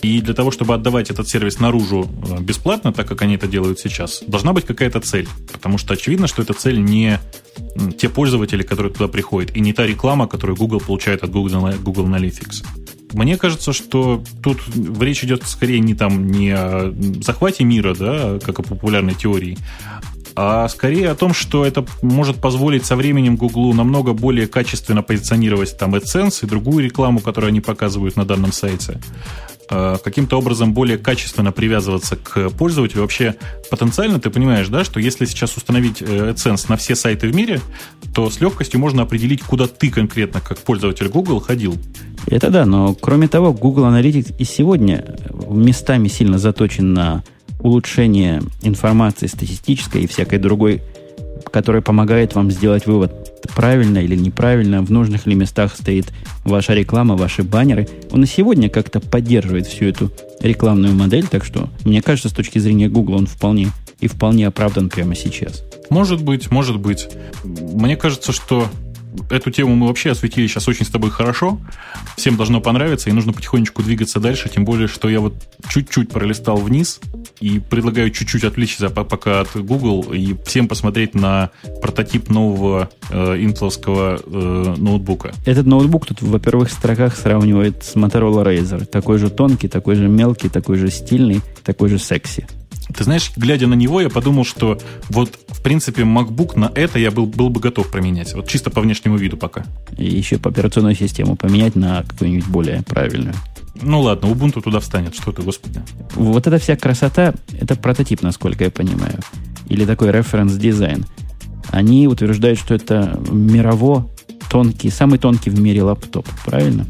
И 0.01 0.21
для 0.21 0.33
того, 0.33 0.51
чтобы 0.51 0.73
отдавать 0.73 1.09
этот 1.09 1.27
сервис 1.27 1.59
наружу 1.59 2.09
э, 2.29 2.41
бесплатно, 2.41 2.93
так 2.93 3.07
как 3.07 3.21
они 3.21 3.35
это 3.35 3.47
делают 3.47 3.79
сейчас, 3.79 4.23
должна 4.27 4.53
быть 4.53 4.65
какая-то 4.65 4.99
цель. 4.99 5.27
Потому 5.51 5.77
что 5.77 5.93
очевидно, 5.93 6.27
что 6.27 6.41
эта 6.41 6.53
цель 6.53 6.79
не 6.79 7.19
те 7.97 8.09
пользователи, 8.09 8.63
которые 8.63 8.93
туда 8.93 9.07
приходят, 9.07 9.55
и 9.55 9.59
не 9.59 9.73
та 9.73 9.85
реклама, 9.85 10.27
которую 10.27 10.57
Google 10.57 10.79
получает 10.79 11.23
от 11.23 11.31
Google, 11.31 11.71
Google 11.81 12.05
Analytics. 12.05 12.65
Мне 13.13 13.37
кажется, 13.37 13.71
что 13.71 14.23
тут 14.43 14.59
речь 14.99 15.23
идет 15.23 15.43
скорее 15.47 15.79
не 15.79 15.95
там 15.95 16.27
не 16.27 16.51
о 16.51 16.93
захвате 17.21 17.63
мира, 17.63 17.95
да, 17.95 18.39
как 18.39 18.59
о 18.59 18.63
популярной 18.63 19.13
теории, 19.13 19.57
а 20.35 20.67
скорее 20.67 21.11
о 21.11 21.15
том, 21.15 21.33
что 21.33 21.65
это 21.65 21.85
может 22.01 22.41
позволить 22.41 22.85
со 22.85 22.97
временем 22.97 23.37
Гуглу 23.37 23.73
намного 23.73 24.11
более 24.11 24.47
качественно 24.47 25.01
позиционировать 25.01 25.77
там 25.77 25.95
AdSense 25.95 26.43
и 26.43 26.45
другую 26.45 26.83
рекламу, 26.83 27.21
которую 27.21 27.49
они 27.49 27.61
показывают 27.61 28.17
на 28.17 28.25
данном 28.25 28.51
сайте. 28.51 28.99
Э, 29.67 29.97
каким-то 30.03 30.37
образом 30.37 30.73
более 30.73 30.97
качественно 30.97 31.51
привязываться 31.51 32.15
к 32.15 32.49
пользователю. 32.51 33.01
Вообще, 33.01 33.35
потенциально 33.71 34.19
ты 34.19 34.29
понимаешь, 34.29 34.67
да, 34.67 34.83
что 34.83 34.99
если 34.99 35.25
сейчас 35.25 35.57
установить 35.57 36.01
э, 36.01 36.05
AdSense 36.05 36.65
на 36.69 36.77
все 36.77 36.95
сайты 36.95 37.27
в 37.27 37.35
мире, 37.35 37.61
то 38.13 38.29
с 38.29 38.39
легкостью 38.39 38.79
можно 38.79 39.01
определить, 39.03 39.41
куда 39.41 39.65
ты 39.65 39.89
конкретно, 39.89 40.39
как 40.39 40.59
пользователь 40.59 41.07
Google, 41.07 41.39
ходил. 41.39 41.75
Это 42.27 42.51
да, 42.51 42.65
но 42.65 42.93
кроме 42.93 43.27
того, 43.27 43.53
Google 43.53 43.85
Analytics 43.85 44.35
и 44.37 44.43
сегодня 44.43 45.15
местами 45.49 46.09
сильно 46.09 46.37
заточен 46.37 46.93
на 46.93 47.23
улучшение 47.59 48.43
информации 48.61 49.25
статистической 49.25 50.03
и 50.03 50.07
всякой 50.07 50.37
другой, 50.37 50.83
которая 51.51 51.81
помогает 51.81 52.35
вам 52.35 52.51
сделать 52.51 52.85
вывод 52.85 53.34
правильно 53.51 53.99
или 53.99 54.15
неправильно, 54.15 54.81
в 54.81 54.91
нужных 54.91 55.25
ли 55.25 55.35
местах 55.35 55.75
стоит 55.75 56.11
ваша 56.43 56.73
реклама, 56.73 57.15
ваши 57.15 57.43
баннеры. 57.43 57.87
Он 58.11 58.23
и 58.23 58.27
сегодня 58.27 58.69
как-то 58.69 58.99
поддерживает 58.99 59.67
всю 59.67 59.85
эту 59.85 60.11
рекламную 60.39 60.93
модель, 60.93 61.27
так 61.27 61.43
что, 61.43 61.69
мне 61.83 62.01
кажется, 62.01 62.29
с 62.29 62.33
точки 62.33 62.59
зрения 62.59 62.89
Google 62.89 63.15
он 63.15 63.27
вполне 63.27 63.69
и 63.99 64.07
вполне 64.07 64.47
оправдан 64.47 64.89
прямо 64.89 65.15
сейчас. 65.15 65.63
Может 65.89 66.21
быть, 66.21 66.51
может 66.51 66.79
быть. 66.79 67.07
Мне 67.43 67.95
кажется, 67.95 68.31
что 68.31 68.67
эту 69.29 69.51
тему 69.51 69.75
мы 69.75 69.87
вообще 69.87 70.11
осветили 70.11 70.47
сейчас 70.47 70.67
очень 70.67 70.85
с 70.85 70.89
тобой 70.89 71.09
хорошо. 71.09 71.59
Всем 72.17 72.37
должно 72.37 72.61
понравиться, 72.61 73.09
и 73.09 73.13
нужно 73.13 73.33
потихонечку 73.33 73.83
двигаться 73.83 74.19
дальше. 74.19 74.49
Тем 74.49 74.65
более, 74.65 74.87
что 74.87 75.09
я 75.09 75.19
вот 75.19 75.35
чуть-чуть 75.67 76.09
пролистал 76.09 76.57
вниз 76.57 76.99
и 77.39 77.59
предлагаю 77.59 78.11
чуть-чуть 78.11 78.43
отвлечься 78.43 78.89
пока 78.89 79.41
от 79.41 79.55
Google 79.55 80.13
и 80.13 80.35
всем 80.45 80.67
посмотреть 80.67 81.15
на 81.15 81.51
прототип 81.81 82.29
нового 82.29 82.89
э, 83.09 83.41
интеловского 83.41 84.19
э, 84.25 84.75
ноутбука. 84.77 85.33
Этот 85.45 85.65
ноутбук 85.65 86.05
тут 86.05 86.21
во 86.21 86.39
первых 86.39 86.71
строках 86.71 87.15
сравнивает 87.15 87.83
с 87.83 87.95
Motorola 87.95 88.43
Razer. 88.43 88.85
Такой 88.85 89.17
же 89.17 89.29
тонкий, 89.29 89.67
такой 89.67 89.95
же 89.95 90.07
мелкий, 90.07 90.49
такой 90.49 90.77
же 90.77 90.89
стильный, 90.89 91.41
такой 91.63 91.89
же 91.89 91.99
секси. 91.99 92.47
Ты 92.95 93.03
знаешь, 93.03 93.31
глядя 93.35 93.67
на 93.67 93.73
него, 93.73 93.99
я 93.99 94.09
подумал, 94.09 94.45
что 94.45 94.79
вот, 95.09 95.39
принципе, 95.65 96.03
MacBook 96.03 96.59
на 96.59 96.71
это 96.75 96.99
я 96.99 97.09
был, 97.09 97.25
был 97.25 97.49
бы 97.49 97.59
готов 97.59 97.89
променять. 97.89 98.35
Вот 98.35 98.47
чисто 98.47 98.69
по 98.69 98.81
внешнему 98.81 99.17
виду 99.17 99.35
пока. 99.35 99.65
И 99.97 100.05
еще 100.05 100.37
по 100.37 100.51
операционную 100.51 100.93
систему 100.93 101.35
поменять 101.35 101.75
на 101.75 102.03
какую-нибудь 102.03 102.47
более 102.47 102.83
правильную. 102.83 103.33
Ну 103.81 104.01
ладно, 104.01 104.27
Ubuntu 104.27 104.61
туда 104.61 104.79
встанет. 104.79 105.15
Что 105.15 105.31
ты, 105.31 105.41
господи. 105.41 105.81
Вот 106.13 106.45
эта 106.45 106.59
вся 106.59 106.75
красота, 106.75 107.33
это 107.59 107.75
прототип, 107.75 108.21
насколько 108.21 108.63
я 108.63 108.69
понимаю. 108.69 109.17
Или 109.67 109.85
такой 109.85 110.11
референс-дизайн. 110.11 111.07
Они 111.69 112.07
утверждают, 112.07 112.59
что 112.59 112.75
это 112.75 113.19
мирово 113.31 114.07
тонкий, 114.51 114.91
самый 114.91 115.17
тонкий 115.17 115.49
в 115.49 115.59
мире 115.59 115.81
лаптоп. 115.81 116.27
Правильно? 116.45 116.85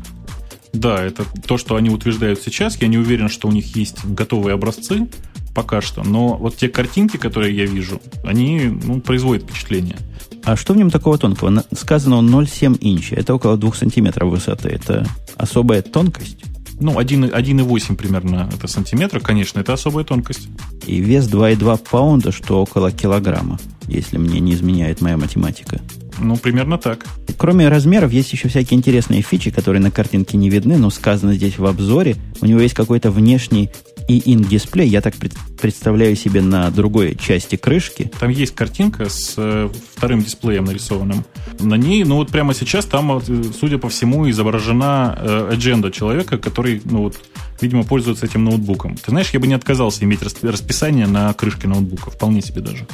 Да, 0.73 1.01
это 1.01 1.23
то, 1.47 1.57
что 1.57 1.77
они 1.77 1.89
утверждают 1.89 2.41
сейчас. 2.41 2.75
Я 2.81 2.89
не 2.89 2.97
уверен, 2.97 3.29
что 3.29 3.47
у 3.47 3.53
них 3.53 3.73
есть 3.77 4.03
готовые 4.03 4.55
образцы 4.55 5.07
пока 5.55 5.81
что. 5.81 6.03
Но 6.03 6.35
вот 6.35 6.57
те 6.57 6.69
картинки, 6.69 7.17
которые 7.17 7.55
я 7.55 7.65
вижу, 7.65 7.99
они 8.23 8.77
ну, 8.83 8.99
производят 8.99 9.43
впечатление. 9.43 9.97
А 10.43 10.55
что 10.55 10.73
в 10.73 10.77
нем 10.77 10.91
такого 10.91 11.17
тонкого? 11.17 11.63
Сказано 11.75 12.17
он 12.17 12.29
0,7 12.29 12.77
инча. 12.81 13.15
Это 13.15 13.33
около 13.33 13.57
2 13.57 13.73
сантиметров 13.73 14.29
высоты. 14.29 14.69
Это 14.69 15.07
особая 15.37 15.81
тонкость? 15.81 16.37
Ну, 16.79 16.99
1,8 16.99 17.95
примерно 17.95 18.49
это 18.53 18.67
сантиметра, 18.67 19.21
конечно, 19.21 19.61
это 19.61 19.73
особая 19.73 20.03
тонкость. 20.03 20.49
И 20.85 20.97
вес 20.97 21.25
2,2 21.25 21.79
паунда, 21.89 22.31
что 22.33 22.61
около 22.61 22.91
килограмма, 22.91 23.57
если 23.87 24.17
мне 24.17 24.41
не 24.41 24.53
изменяет 24.53 24.99
моя 24.99 25.15
математика. 25.17 25.79
Ну, 26.19 26.35
примерно 26.37 26.77
так. 26.77 27.05
Кроме 27.37 27.69
размеров, 27.69 28.11
есть 28.11 28.31
еще 28.33 28.49
всякие 28.49 28.77
интересные 28.77 29.21
фичи, 29.21 29.51
которые 29.51 29.81
на 29.81 29.91
картинке 29.91 30.37
не 30.37 30.49
видны, 30.49 30.77
но 30.77 30.89
сказано 30.89 31.33
здесь 31.33 31.57
в 31.57 31.65
обзоре. 31.65 32.17
У 32.41 32.45
него 32.45 32.59
есть 32.59 32.73
какой-то 32.73 33.09
внешний 33.09 33.69
и 34.07 34.19
in 34.19 34.47
дисплей, 34.47 34.87
я 34.87 35.01
так 35.01 35.15
представляю 35.59 36.15
себе 36.15 36.41
на 36.41 36.69
другой 36.69 37.15
части 37.15 37.55
крышки. 37.55 38.11
Там 38.19 38.29
есть 38.29 38.53
картинка 38.53 39.09
с 39.09 39.33
э, 39.37 39.69
вторым 39.95 40.21
дисплеем 40.21 40.65
нарисованным. 40.65 41.25
На 41.59 41.75
ней, 41.75 42.03
ну 42.03 42.17
вот 42.17 42.29
прямо 42.29 42.53
сейчас 42.53 42.85
там, 42.85 43.21
судя 43.59 43.77
по 43.77 43.89
всему, 43.89 44.29
изображена 44.29 45.17
э, 45.17 45.49
адженда 45.53 45.91
человека, 45.91 46.37
который, 46.37 46.81
ну 46.85 47.03
вот, 47.03 47.17
видимо, 47.61 47.83
пользуется 47.83 48.25
этим 48.25 48.43
ноутбуком. 48.43 48.95
Ты 48.95 49.11
знаешь, 49.11 49.31
я 49.31 49.39
бы 49.39 49.47
не 49.47 49.53
отказался 49.53 50.03
иметь 50.03 50.21
расписание 50.21 51.07
на 51.07 51.33
крышке 51.33 51.67
ноутбука, 51.67 52.11
вполне 52.11 52.41
себе 52.41 52.61
даже. 52.61 52.85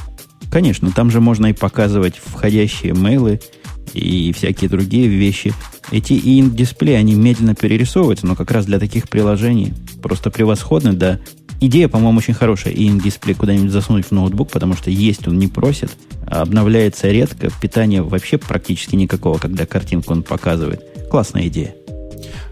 Конечно, 0.52 0.92
там 0.92 1.12
же 1.12 1.22
можно 1.22 1.48
и 1.48 1.54
показывать 1.54 2.16
входящие 2.18 2.94
мейлы 2.94 3.40
и 3.94 4.32
всякие 4.34 4.70
другие 4.70 5.08
вещи. 5.08 5.54
Эти 5.92 6.14
in-дисплеи, 6.14 6.96
они 6.96 7.16
медленно 7.16 7.56
перерисовываются, 7.56 8.26
но 8.28 8.36
как 8.36 8.52
раз 8.52 8.66
для 8.66 8.80
таких 8.80 9.10
приложений 9.10 9.74
просто 10.02 10.32
превосходны, 10.32 10.94
да. 10.94 11.20
Идея, 11.60 11.88
по-моему, 11.88 12.18
очень 12.18 12.34
хорошая, 12.34 12.74
in-дисплей 12.74 13.36
куда-нибудь 13.36 13.72
засунуть 13.72 14.06
в 14.08 14.12
ноутбук, 14.12 14.50
потому 14.50 14.76
что 14.76 14.90
есть 14.90 15.28
он 15.28 15.38
не 15.38 15.48
просит, 15.48 15.92
обновляется 16.26 17.10
редко, 17.10 17.50
питания 17.62 18.02
вообще 18.02 18.38
практически 18.38 18.96
никакого, 18.96 19.38
когда 19.38 19.66
картинку 19.66 20.14
он 20.14 20.24
показывает. 20.24 20.84
Классная 21.10 21.48
идея. 21.48 21.76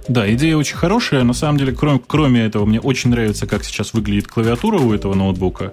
Да, 0.10 0.32
идея 0.34 0.58
очень 0.58 0.76
хорошая. 0.76 1.24
На 1.24 1.34
самом 1.34 1.60
деле, 1.60 1.72
кроме, 1.72 2.02
кроме 2.06 2.42
этого, 2.42 2.66
мне 2.66 2.80
очень 2.80 3.12
нравится, 3.12 3.46
как 3.46 3.64
сейчас 3.64 3.94
выглядит 3.94 4.28
клавиатура 4.28 4.80
у 4.80 4.92
этого 4.92 5.14
ноутбука. 5.14 5.72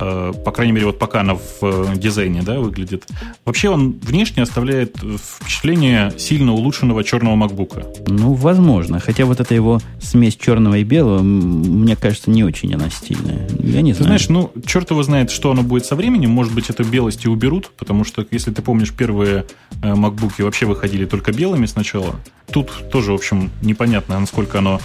Э, 0.00 0.32
по 0.44 0.52
крайней 0.52 0.72
мере, 0.72 0.86
вот 0.86 0.98
пока 0.98 1.20
она 1.20 1.34
в 1.34 1.62
э, 1.62 1.96
дизайне 1.96 2.42
да, 2.42 2.58
выглядит. 2.60 3.06
Вообще 3.44 3.68
он 3.68 3.98
внешне 4.02 4.42
оставляет 4.42 4.96
впечатление 4.98 6.12
сильно 6.16 6.52
улучшенного 6.52 7.04
черного 7.04 7.34
макбука. 7.34 7.86
Ну, 8.06 8.34
возможно. 8.34 9.00
Хотя 9.00 9.24
вот 9.24 9.40
эта 9.40 9.54
его 9.54 9.80
смесь 10.00 10.36
черного 10.36 10.78
и 10.78 10.84
белого, 10.84 11.22
мне 11.22 11.96
кажется, 11.96 12.30
не 12.30 12.44
очень 12.44 12.74
она 12.74 12.90
стильная. 12.90 13.48
Я 13.62 13.82
не 13.82 13.92
знаю. 13.92 14.06
Знаешь, 14.06 14.28
ну, 14.28 14.52
черт 14.66 14.90
его 14.90 15.02
знает, 15.02 15.30
что 15.30 15.50
оно 15.50 15.62
будет 15.62 15.86
со 15.86 15.96
временем. 15.96 16.30
Может 16.30 16.54
быть, 16.54 16.70
это 16.70 16.84
белость 16.84 17.24
и 17.24 17.28
уберут, 17.28 17.70
потому 17.76 18.04
что, 18.04 18.26
если 18.30 18.52
ты 18.52 18.62
помнишь, 18.62 18.92
первые 18.92 19.46
э, 19.82 19.94
макбуки 19.94 20.42
вообще 20.42 20.66
выходили 20.66 21.04
только 21.04 21.32
белыми 21.32 21.66
сначала. 21.66 22.16
Тут 22.50 22.70
тоже, 22.90 23.12
в 23.12 23.14
общем, 23.16 23.50
непонятно, 23.62 24.18
насколько 24.18 24.58
оно 24.58 24.80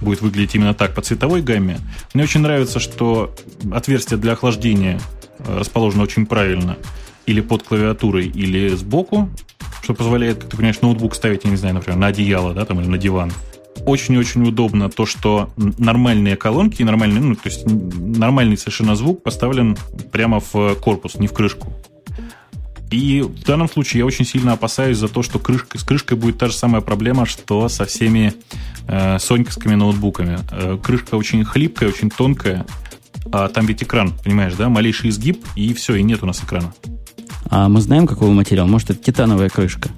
будет 0.00 0.20
выглядеть 0.20 0.54
именно 0.54 0.74
так 0.74 0.94
по 0.94 1.02
цветовой 1.02 1.42
гамме. 1.42 1.78
Мне 2.12 2.24
очень 2.24 2.40
нравится, 2.40 2.80
что 2.80 3.34
отверстие 3.72 4.18
для 4.18 4.32
охлаждения 4.32 5.00
э, 5.38 5.58
расположено 5.58 6.02
очень 6.02 6.26
правильно. 6.26 6.76
Или 7.26 7.40
под 7.40 7.62
клавиатурой, 7.62 8.26
или 8.26 8.68
сбоку, 8.70 9.30
что 9.82 9.94
позволяет, 9.94 10.38
как 10.38 10.50
ты 10.50 10.56
понимаешь, 10.56 10.80
ноутбук 10.80 11.14
ставить, 11.14 11.44
я 11.44 11.50
не 11.50 11.56
знаю, 11.56 11.74
например, 11.74 11.98
на 11.98 12.08
одеяло, 12.08 12.54
да, 12.54 12.64
там, 12.64 12.80
или 12.80 12.88
на 12.88 12.98
диван. 12.98 13.32
Очень-очень 13.86 14.46
удобно 14.46 14.88
то, 14.88 15.04
что 15.04 15.50
нормальные 15.56 16.36
колонки, 16.36 16.82
нормальный, 16.82 17.20
ну, 17.20 17.34
то 17.34 17.48
есть 17.48 17.64
нормальный 17.66 18.56
совершенно 18.56 18.94
звук 18.94 19.22
поставлен 19.22 19.76
прямо 20.12 20.40
в 20.40 20.74
корпус, 20.76 21.16
не 21.16 21.26
в 21.26 21.32
крышку. 21.32 21.72
И 22.94 23.22
в 23.22 23.42
данном 23.42 23.68
случае 23.68 24.00
я 24.00 24.06
очень 24.06 24.24
сильно 24.24 24.52
опасаюсь 24.52 24.98
за 24.98 25.08
то, 25.08 25.24
что 25.24 25.40
крышка, 25.40 25.78
с 25.78 25.82
крышкой 25.82 26.16
будет 26.16 26.38
та 26.38 26.46
же 26.46 26.52
самая 26.52 26.80
проблема, 26.80 27.26
что 27.26 27.68
со 27.68 27.86
всеми 27.86 28.34
э, 28.86 29.18
соньковскими 29.18 29.74
ноутбуками. 29.74 30.38
Э, 30.52 30.78
крышка 30.80 31.16
очень 31.16 31.44
хлипкая, 31.44 31.88
очень 31.88 32.08
тонкая, 32.08 32.64
а 33.32 33.48
там 33.48 33.66
ведь 33.66 33.82
экран, 33.82 34.12
понимаешь, 34.22 34.54
да? 34.54 34.68
Малейший 34.68 35.10
изгиб, 35.10 35.44
и 35.56 35.74
все, 35.74 35.96
и 35.96 36.04
нет 36.04 36.22
у 36.22 36.26
нас 36.26 36.40
экрана. 36.44 36.72
А 37.50 37.68
мы 37.68 37.80
знаем, 37.80 38.06
какого 38.06 38.30
материала? 38.30 38.68
Может, 38.68 38.90
это 38.90 39.02
титановая 39.02 39.48
крышка? 39.48 39.88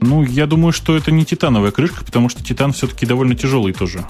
Ну, 0.00 0.24
я 0.24 0.46
думаю, 0.46 0.72
что 0.72 0.96
это 0.96 1.10
не 1.10 1.26
титановая 1.26 1.70
крышка, 1.70 2.02
потому 2.02 2.30
что 2.30 2.42
титан 2.42 2.72
все-таки 2.72 3.04
довольно 3.04 3.34
тяжелый 3.34 3.74
тоже. 3.74 4.06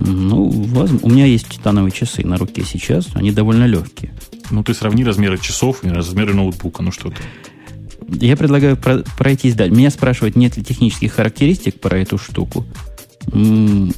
Ну, 0.00 0.50
возможно. 0.50 0.98
У 1.02 1.08
меня 1.08 1.24
есть 1.24 1.48
титановые 1.48 1.92
часы 1.92 2.26
на 2.26 2.36
руке 2.36 2.62
сейчас, 2.62 3.08
они 3.14 3.32
довольно 3.32 3.64
легкие. 3.64 4.12
Ну, 4.50 4.62
ты 4.62 4.74
сравни 4.74 5.04
размеры 5.04 5.38
часов 5.38 5.84
и 5.84 5.88
размеры 5.88 6.34
ноутбука, 6.34 6.82
ну 6.82 6.92
что 6.92 7.10
ты. 7.10 7.16
Я 8.08 8.36
предлагаю 8.36 8.76
про- 8.76 9.02
пройтись 9.18 9.54
дальше. 9.54 9.74
Меня 9.74 9.90
спрашивают, 9.90 10.36
нет 10.36 10.56
ли 10.56 10.64
технических 10.64 11.12
характеристик 11.14 11.80
про 11.80 11.98
эту 11.98 12.18
штуку. 12.18 12.64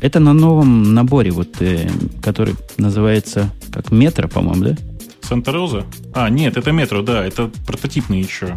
Это 0.00 0.20
на 0.20 0.32
новом 0.32 0.94
наборе, 0.94 1.30
вот, 1.30 1.60
э, 1.60 1.90
который 2.22 2.54
называется 2.78 3.52
как 3.70 3.90
метро, 3.92 4.26
по-моему, 4.26 4.64
да? 4.64 4.76
Санта-Роза? 5.20 5.84
А, 6.14 6.30
нет, 6.30 6.56
это 6.56 6.72
метро, 6.72 7.02
да, 7.02 7.22
это 7.26 7.50
прототипный 7.66 8.20
еще. 8.22 8.56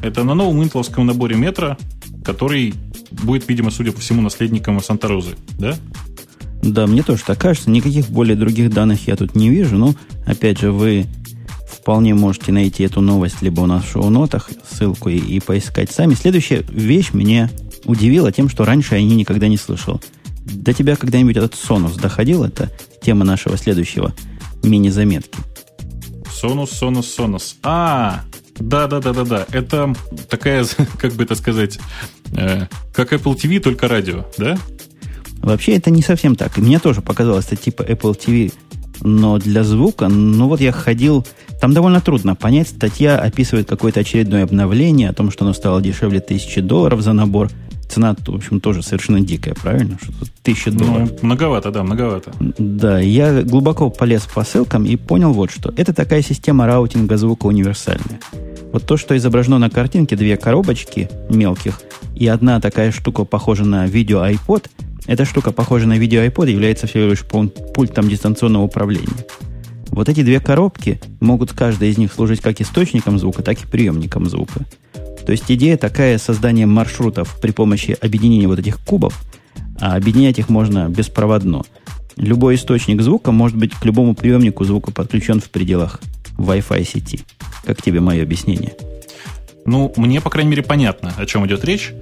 Это 0.00 0.24
на 0.24 0.32
новом 0.34 0.62
интеловском 0.62 1.04
наборе 1.04 1.36
метро, 1.36 1.76
который 2.24 2.72
будет, 3.10 3.46
видимо, 3.48 3.70
судя 3.70 3.92
по 3.92 4.00
всему, 4.00 4.22
наследником 4.22 4.80
Санта-Розы, 4.82 5.36
да? 5.58 5.76
Да, 6.72 6.86
мне 6.86 7.02
тоже 7.02 7.22
так 7.26 7.38
кажется. 7.38 7.70
Никаких 7.70 8.08
более 8.08 8.36
других 8.36 8.70
данных 8.70 9.06
я 9.06 9.16
тут 9.16 9.34
не 9.34 9.50
вижу. 9.50 9.76
Но, 9.76 9.94
опять 10.26 10.60
же, 10.60 10.72
вы 10.72 11.06
вполне 11.70 12.14
можете 12.14 12.52
найти 12.52 12.84
эту 12.84 13.02
новость 13.02 13.42
либо 13.42 13.60
у 13.60 13.66
нас 13.66 13.84
в 13.84 13.90
шоу-нотах, 13.90 14.50
ссылку 14.70 15.10
и, 15.10 15.18
и 15.18 15.40
поискать 15.40 15.90
сами. 15.90 16.14
Следующая 16.14 16.64
вещь 16.68 17.12
меня 17.12 17.50
удивила 17.84 18.32
тем, 18.32 18.48
что 18.48 18.64
раньше 18.64 18.94
я 18.94 19.02
не 19.02 19.14
никогда 19.14 19.46
не 19.48 19.58
слышал. 19.58 20.00
До 20.46 20.72
тебя 20.72 20.96
когда-нибудь 20.96 21.36
этот 21.36 21.54
сонус 21.54 21.96
доходил? 21.96 22.44
Это 22.44 22.70
тема 23.02 23.24
нашего 23.24 23.58
следующего 23.58 24.14
мини-заметки. 24.62 25.38
Сонус, 26.32 26.70
сонус, 26.70 27.12
сонус. 27.12 27.56
А, 27.62 28.24
да, 28.56 28.86
да, 28.86 29.00
да, 29.00 29.12
да, 29.12 29.24
да. 29.24 29.46
Это 29.52 29.94
такая, 30.30 30.64
как 30.98 31.12
бы 31.12 31.24
это 31.24 31.34
сказать, 31.34 31.78
э, 32.36 32.66
как 32.94 33.12
Apple 33.12 33.36
TV, 33.36 33.60
только 33.60 33.88
радио, 33.88 34.24
да? 34.38 34.56
Вообще 35.44 35.76
это 35.76 35.90
не 35.90 36.02
совсем 36.02 36.36
так. 36.36 36.56
И 36.58 36.60
мне 36.60 36.78
тоже 36.78 37.02
показалось 37.02 37.46
это 37.46 37.56
типа 37.56 37.82
Apple 37.82 38.18
TV, 38.18 38.52
но 39.02 39.38
для 39.38 39.62
звука, 39.62 40.08
ну 40.08 40.48
вот 40.48 40.60
я 40.60 40.72
ходил, 40.72 41.26
там 41.60 41.74
довольно 41.74 42.00
трудно 42.00 42.34
понять. 42.34 42.68
Статья 42.68 43.18
описывает 43.18 43.68
какое-то 43.68 44.00
очередное 44.00 44.44
обновление 44.44 45.10
о 45.10 45.12
том, 45.12 45.30
что 45.30 45.44
оно 45.44 45.52
стало 45.52 45.82
дешевле 45.82 46.20
тысячи 46.20 46.60
долларов 46.60 47.02
за 47.02 47.12
набор. 47.12 47.50
Цена, 47.90 48.16
в 48.26 48.34
общем, 48.34 48.60
тоже 48.60 48.82
совершенно 48.82 49.20
дикая, 49.20 49.54
правильно? 49.54 49.98
Что 50.02 50.12
тут 50.12 50.30
тысяча 50.42 50.70
ну, 50.70 50.78
долларов. 50.78 51.10
Ну, 51.10 51.18
многовато, 51.26 51.70
да, 51.70 51.82
многовато. 51.82 52.32
Да, 52.58 52.98
я 52.98 53.42
глубоко 53.42 53.90
полез 53.90 54.22
по 54.22 54.42
ссылкам 54.42 54.86
и 54.86 54.96
понял 54.96 55.34
вот 55.34 55.50
что. 55.50 55.72
Это 55.76 55.92
такая 55.92 56.22
система 56.22 56.66
раутинга 56.66 57.18
звука 57.18 57.46
универсальная. 57.46 58.18
Вот 58.72 58.86
то, 58.86 58.96
что 58.96 59.14
изображено 59.16 59.58
на 59.58 59.68
картинке, 59.68 60.16
две 60.16 60.38
коробочки 60.38 61.10
мелких 61.28 61.82
и 62.16 62.26
одна 62.26 62.60
такая 62.60 62.90
штука, 62.90 63.24
похожа 63.24 63.64
на 63.64 63.86
видео 63.86 64.24
iPod– 64.24 64.70
эта 65.06 65.24
штука, 65.24 65.52
похожая 65.52 65.88
на 65.88 65.98
видео 65.98 66.22
iPod, 66.22 66.50
является 66.50 66.86
всего 66.86 67.10
лишь 67.10 67.24
пультом 67.24 68.08
дистанционного 68.08 68.64
управления. 68.64 69.26
Вот 69.88 70.08
эти 70.08 70.22
две 70.22 70.40
коробки 70.40 71.00
могут 71.20 71.52
каждая 71.52 71.90
из 71.90 71.98
них 71.98 72.12
служить 72.12 72.40
как 72.40 72.60
источником 72.60 73.18
звука, 73.18 73.42
так 73.42 73.62
и 73.62 73.66
приемником 73.66 74.26
звука. 74.26 74.64
То 75.24 75.32
есть 75.32 75.44
идея 75.48 75.76
такая 75.76 76.18
создание 76.18 76.66
маршрутов 76.66 77.38
при 77.40 77.50
помощи 77.50 77.96
объединения 78.00 78.48
вот 78.48 78.58
этих 78.58 78.78
кубов, 78.80 79.22
а 79.80 79.96
объединять 79.96 80.38
их 80.38 80.48
можно 80.48 80.88
беспроводно. 80.88 81.62
Любой 82.16 82.56
источник 82.56 83.02
звука 83.02 83.32
может 83.32 83.56
быть 83.56 83.74
к 83.74 83.84
любому 83.84 84.14
приемнику 84.14 84.64
звука 84.64 84.92
подключен 84.92 85.40
в 85.40 85.50
пределах 85.50 86.00
Wi-Fi 86.38 86.84
сети. 86.84 87.20
Как 87.64 87.82
тебе 87.82 88.00
мое 88.00 88.22
объяснение? 88.22 88.74
Ну, 89.64 89.92
мне, 89.96 90.20
по 90.20 90.30
крайней 90.30 90.50
мере, 90.50 90.62
понятно, 90.62 91.14
о 91.16 91.26
чем 91.26 91.46
идет 91.46 91.64
речь. 91.64 91.92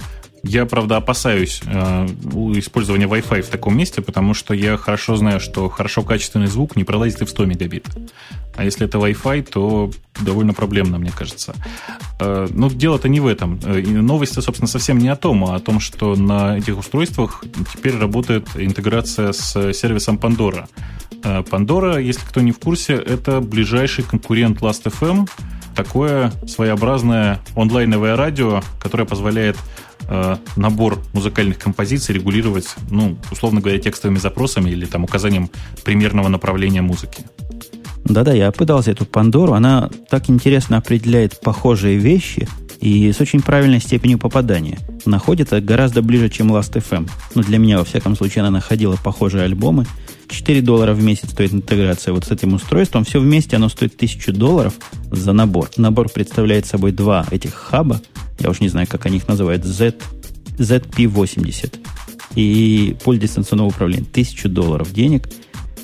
Я, 0.44 0.66
правда, 0.66 0.96
опасаюсь 0.96 1.62
э, 1.64 2.06
использования 2.56 3.06
Wi-Fi 3.06 3.42
в 3.42 3.48
таком 3.48 3.76
месте, 3.76 4.02
потому 4.02 4.34
что 4.34 4.54
я 4.54 4.76
хорошо 4.76 5.14
знаю, 5.16 5.38
что 5.38 5.68
хорошо 5.68 6.02
качественный 6.02 6.48
звук 6.48 6.74
не 6.74 6.82
пролазит 6.82 7.22
и 7.22 7.24
в 7.24 7.30
100 7.30 7.44
мегабит. 7.44 7.86
А 8.56 8.64
если 8.64 8.86
это 8.86 8.98
Wi-Fi, 8.98 9.42
то 9.44 9.90
довольно 10.20 10.52
проблемно, 10.52 10.98
мне 10.98 11.12
кажется. 11.16 11.54
Э, 12.18 12.48
но 12.50 12.68
дело-то 12.68 13.08
не 13.08 13.20
в 13.20 13.26
этом. 13.28 13.60
Э, 13.64 13.80
новость, 13.82 14.34
собственно, 14.42 14.66
совсем 14.66 14.98
не 14.98 15.08
о 15.08 15.16
том, 15.16 15.44
а 15.44 15.54
о 15.54 15.60
том, 15.60 15.78
что 15.78 16.16
на 16.16 16.58
этих 16.58 16.76
устройствах 16.76 17.44
теперь 17.72 17.96
работает 17.96 18.48
интеграция 18.56 19.32
с 19.32 19.72
сервисом 19.72 20.16
Pandora. 20.16 20.66
Э, 21.22 21.42
Pandora, 21.42 22.02
если 22.02 22.26
кто 22.26 22.40
не 22.40 22.50
в 22.50 22.58
курсе, 22.58 22.94
это 22.94 23.40
ближайший 23.40 24.02
конкурент 24.02 24.60
Last.fm, 24.60 25.28
такое 25.74 26.32
своеобразное 26.46 27.40
онлайновое 27.54 28.16
радио, 28.16 28.62
которое 28.80 29.04
позволяет 29.04 29.56
э, 30.08 30.36
набор 30.56 30.98
музыкальных 31.12 31.58
композиций 31.58 32.14
регулировать, 32.14 32.74
ну, 32.90 33.16
условно 33.30 33.60
говоря, 33.60 33.78
текстовыми 33.78 34.18
запросами 34.18 34.70
или 34.70 34.86
там 34.86 35.04
указанием 35.04 35.50
примерного 35.84 36.28
направления 36.28 36.82
музыки. 36.82 37.24
Да-да, 38.04 38.32
я 38.32 38.50
пытался 38.50 38.90
эту 38.90 39.06
Пандору. 39.06 39.52
Она 39.52 39.90
так 40.08 40.28
интересно 40.28 40.78
определяет 40.78 41.40
похожие 41.40 41.98
вещи 41.98 42.48
и 42.80 43.12
с 43.12 43.20
очень 43.20 43.40
правильной 43.40 43.80
степенью 43.80 44.18
попадания. 44.18 44.78
Находится 45.06 45.60
гораздо 45.60 46.02
ближе, 46.02 46.28
чем 46.28 46.52
Last.fm. 46.52 47.08
Ну, 47.34 47.42
для 47.42 47.58
меня, 47.58 47.78
во 47.78 47.84
всяком 47.84 48.16
случае, 48.16 48.42
она 48.42 48.50
находила 48.50 48.96
похожие 48.96 49.44
альбомы. 49.44 49.86
4 50.28 50.62
доллара 50.62 50.94
в 50.94 51.02
месяц 51.02 51.30
стоит 51.30 51.52
интеграция 51.52 52.12
вот 52.12 52.24
с 52.24 52.30
этим 52.30 52.54
устройством. 52.54 53.04
Все 53.04 53.20
вместе 53.20 53.56
оно 53.56 53.68
стоит 53.68 53.94
1000 53.94 54.32
долларов 54.32 54.74
за 55.10 55.32
набор. 55.32 55.70
Набор 55.76 56.08
представляет 56.08 56.66
собой 56.66 56.90
два 56.92 57.24
этих 57.30 57.54
хаба– 57.54 58.00
я 58.42 58.50
уж 58.50 58.60
не 58.60 58.68
знаю, 58.68 58.86
как 58.88 59.06
они 59.06 59.18
их 59.18 59.28
называют, 59.28 59.64
Z, 59.64 59.94
ZP80. 60.58 61.78
И 62.34 62.96
пульт 63.04 63.20
дистанционного 63.20 63.68
управления. 63.68 64.04
Тысячу 64.04 64.48
долларов 64.48 64.92
денег. 64.92 65.28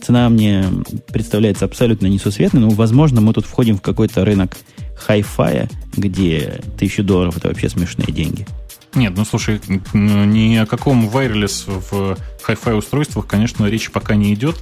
Цена 0.03 0.29
мне 0.29 0.65
представляется 1.09 1.65
абсолютно 1.65 2.07
несусветной, 2.07 2.63
но, 2.63 2.71
возможно, 2.71 3.21
мы 3.21 3.33
тут 3.33 3.47
входим 3.47 3.77
в 3.77 3.83
какой-то 3.83 4.25
рынок 4.25 4.57
хай-фая, 4.97 5.69
где 5.97 6.61
тысячу 6.79 7.03
долларов 7.03 7.37
это 7.37 7.49
вообще 7.49 7.69
смешные 7.69 8.13
деньги. 8.13 8.47
Нет, 8.95 9.13
ну 9.17 9.25
слушай, 9.25 9.61
ни 9.93 10.57
о 10.57 10.67
каком 10.67 11.09
wireless 11.09 11.65
в 11.67 12.17
Hi-Fi 12.47 12.75
устройствах, 12.75 13.27
конечно, 13.27 13.67
речи 13.67 13.91
пока 13.93 14.15
не 14.15 14.33
идет, 14.33 14.57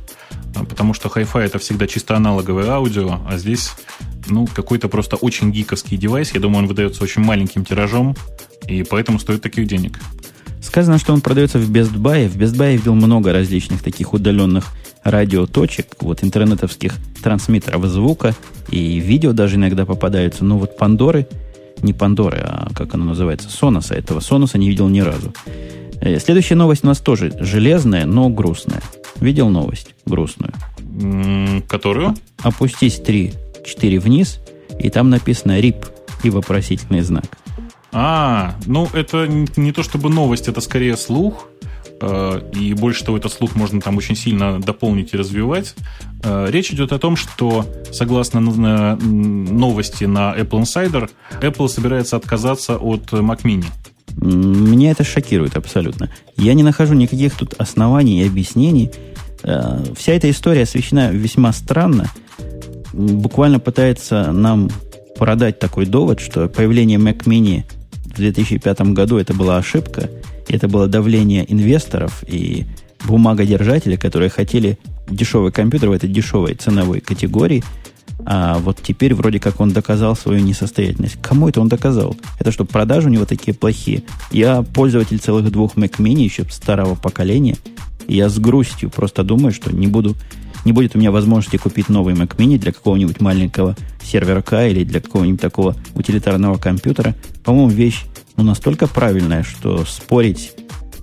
потому 0.64 0.94
что 0.94 1.08
Hi-Fi 1.08 1.40
это 1.40 1.58
всегда 1.58 1.86
чисто 1.86 2.16
аналоговое 2.16 2.70
аудио, 2.70 3.20
а 3.28 3.36
здесь 3.38 3.72
ну, 4.28 4.46
какой-то 4.46 4.88
просто 4.88 5.16
очень 5.16 5.50
гиковский 5.50 5.96
девайс. 5.96 6.32
Я 6.32 6.40
думаю, 6.40 6.60
он 6.60 6.66
выдается 6.66 7.02
очень 7.02 7.22
маленьким 7.22 7.64
тиражом, 7.64 8.16
и 8.66 8.82
поэтому 8.82 9.18
стоит 9.18 9.42
таких 9.42 9.66
денег. 9.66 9.98
Сказано, 10.60 10.98
что 10.98 11.12
он 11.12 11.20
продается 11.20 11.58
в 11.58 11.70
Best 11.70 11.94
Buy. 11.94 12.28
В 12.28 12.36
Best 12.36 12.56
Buy 12.56 12.72
я 12.72 12.76
видел 12.76 12.94
много 12.94 13.32
различных 13.32 13.82
таких 13.82 14.14
удаленных 14.14 14.72
радиоточек, 15.04 15.86
вот 16.00 16.24
интернетовских 16.24 16.94
трансмиттеров 17.22 17.84
звука, 17.86 18.34
и 18.70 18.98
видео 18.98 19.32
даже 19.32 19.56
иногда 19.56 19.86
попадаются. 19.86 20.44
Но 20.44 20.58
вот 20.58 20.76
Пандоры, 20.76 21.28
не 21.82 21.92
Пандоры, 21.92 22.38
а 22.42 22.68
как 22.74 22.94
оно 22.94 23.04
называется, 23.04 23.48
Соноса, 23.48 23.94
этого 23.94 24.20
Соноса 24.20 24.58
не 24.58 24.68
видел 24.68 24.88
ни 24.88 25.00
разу. 25.00 25.32
Э, 26.00 26.18
следующая 26.18 26.56
новость 26.56 26.84
у 26.84 26.88
нас 26.88 26.98
тоже 26.98 27.32
железная, 27.38 28.06
но 28.06 28.28
грустная. 28.28 28.82
Видел 29.20 29.48
новость 29.48 29.94
грустную? 30.04 30.52
Которую? 31.68 32.14
Опустись 32.42 32.96
три 32.96 33.32
4 33.64 33.98
вниз, 33.98 34.40
и 34.78 34.90
там 34.90 35.10
написано 35.10 35.58
RIP 35.58 35.86
и 36.22 36.30
вопросительный 36.30 37.00
знак. 37.00 37.26
А, 37.92 38.54
ну 38.66 38.88
это 38.92 39.26
не 39.26 39.72
то 39.72 39.82
чтобы 39.82 40.10
новость, 40.10 40.48
это 40.48 40.60
скорее 40.60 40.96
слух. 40.96 41.48
Э, 42.00 42.40
и 42.52 42.74
больше 42.74 43.04
того, 43.04 43.16
этот 43.16 43.32
слух 43.32 43.54
можно 43.54 43.80
там 43.80 43.96
очень 43.96 44.16
сильно 44.16 44.60
дополнить 44.60 45.14
и 45.14 45.16
развивать. 45.16 45.74
Э, 46.22 46.46
речь 46.50 46.70
идет 46.70 46.92
о 46.92 46.98
том, 46.98 47.16
что, 47.16 47.64
согласно 47.92 48.40
новости 48.40 50.04
на 50.04 50.34
Apple 50.36 50.62
Insider, 50.62 51.10
Apple 51.40 51.68
собирается 51.68 52.16
отказаться 52.16 52.76
от 52.76 53.12
Mac 53.12 53.42
Mini. 53.42 53.64
Меня 54.16 54.90
это 54.90 55.04
шокирует 55.04 55.56
абсолютно. 55.56 56.10
Я 56.36 56.54
не 56.54 56.62
нахожу 56.62 56.94
никаких 56.94 57.34
тут 57.34 57.54
оснований 57.58 58.22
и 58.22 58.26
объяснений. 58.26 58.90
Э, 59.42 59.82
вся 59.96 60.12
эта 60.12 60.30
история 60.30 60.62
освещена 60.62 61.10
весьма 61.10 61.52
странно– 61.52 62.10
буквально 62.96 63.60
пытается 63.60 64.32
нам 64.32 64.70
продать 65.16 65.58
такой 65.58 65.86
довод, 65.86 66.20
что 66.20 66.48
появление 66.48 66.98
Mac 66.98 67.24
Mini 67.24 67.64
в 68.06 68.16
2005 68.16 68.80
году 68.92 69.18
это 69.18 69.34
была 69.34 69.58
ошибка, 69.58 70.10
это 70.48 70.68
было 70.68 70.86
давление 70.86 71.50
инвесторов 71.50 72.24
и 72.26 72.64
бумагодержателей, 73.04 73.96
которые 73.96 74.30
хотели 74.30 74.78
дешевый 75.08 75.52
компьютер 75.52 75.90
в 75.90 75.92
этой 75.92 76.08
дешевой 76.08 76.54
ценовой 76.54 77.00
категории, 77.00 77.62
а 78.24 78.58
вот 78.58 78.80
теперь 78.82 79.14
вроде 79.14 79.38
как 79.38 79.60
он 79.60 79.70
доказал 79.70 80.16
свою 80.16 80.40
несостоятельность. 80.40 81.16
Кому 81.22 81.48
это 81.48 81.60
он 81.60 81.68
доказал? 81.68 82.16
Это 82.38 82.50
что, 82.50 82.64
продажи 82.64 83.08
у 83.08 83.12
него 83.12 83.24
такие 83.24 83.54
плохие? 83.54 84.02
Я 84.30 84.62
пользователь 84.62 85.18
целых 85.18 85.50
двух 85.52 85.76
Mac 85.76 85.98
Mini 85.98 86.22
еще 86.22 86.44
старого 86.50 86.94
поколения, 86.94 87.56
и 88.08 88.16
я 88.16 88.28
с 88.28 88.38
грустью 88.38 88.90
просто 88.90 89.22
думаю, 89.22 89.52
что 89.52 89.72
не 89.72 89.86
буду 89.86 90.16
не 90.64 90.72
будет 90.72 90.96
у 90.96 90.98
меня 90.98 91.12
возможности 91.12 91.58
купить 91.58 91.88
новый 91.88 92.14
Mac 92.14 92.36
Mini 92.36 92.58
для 92.58 92.72
какого-нибудь 92.72 93.20
маленького 93.20 93.76
сервера 94.02 94.42
или 94.66 94.82
для 94.82 95.00
какого-нибудь 95.00 95.40
такого 95.40 95.76
утилитарного 95.94 96.58
компьютера. 96.58 97.14
По-моему, 97.44 97.68
вещь 97.68 98.02
ну, 98.36 98.42
настолько 98.42 98.88
правильная, 98.88 99.44
что 99.44 99.84
спорить 99.84 100.54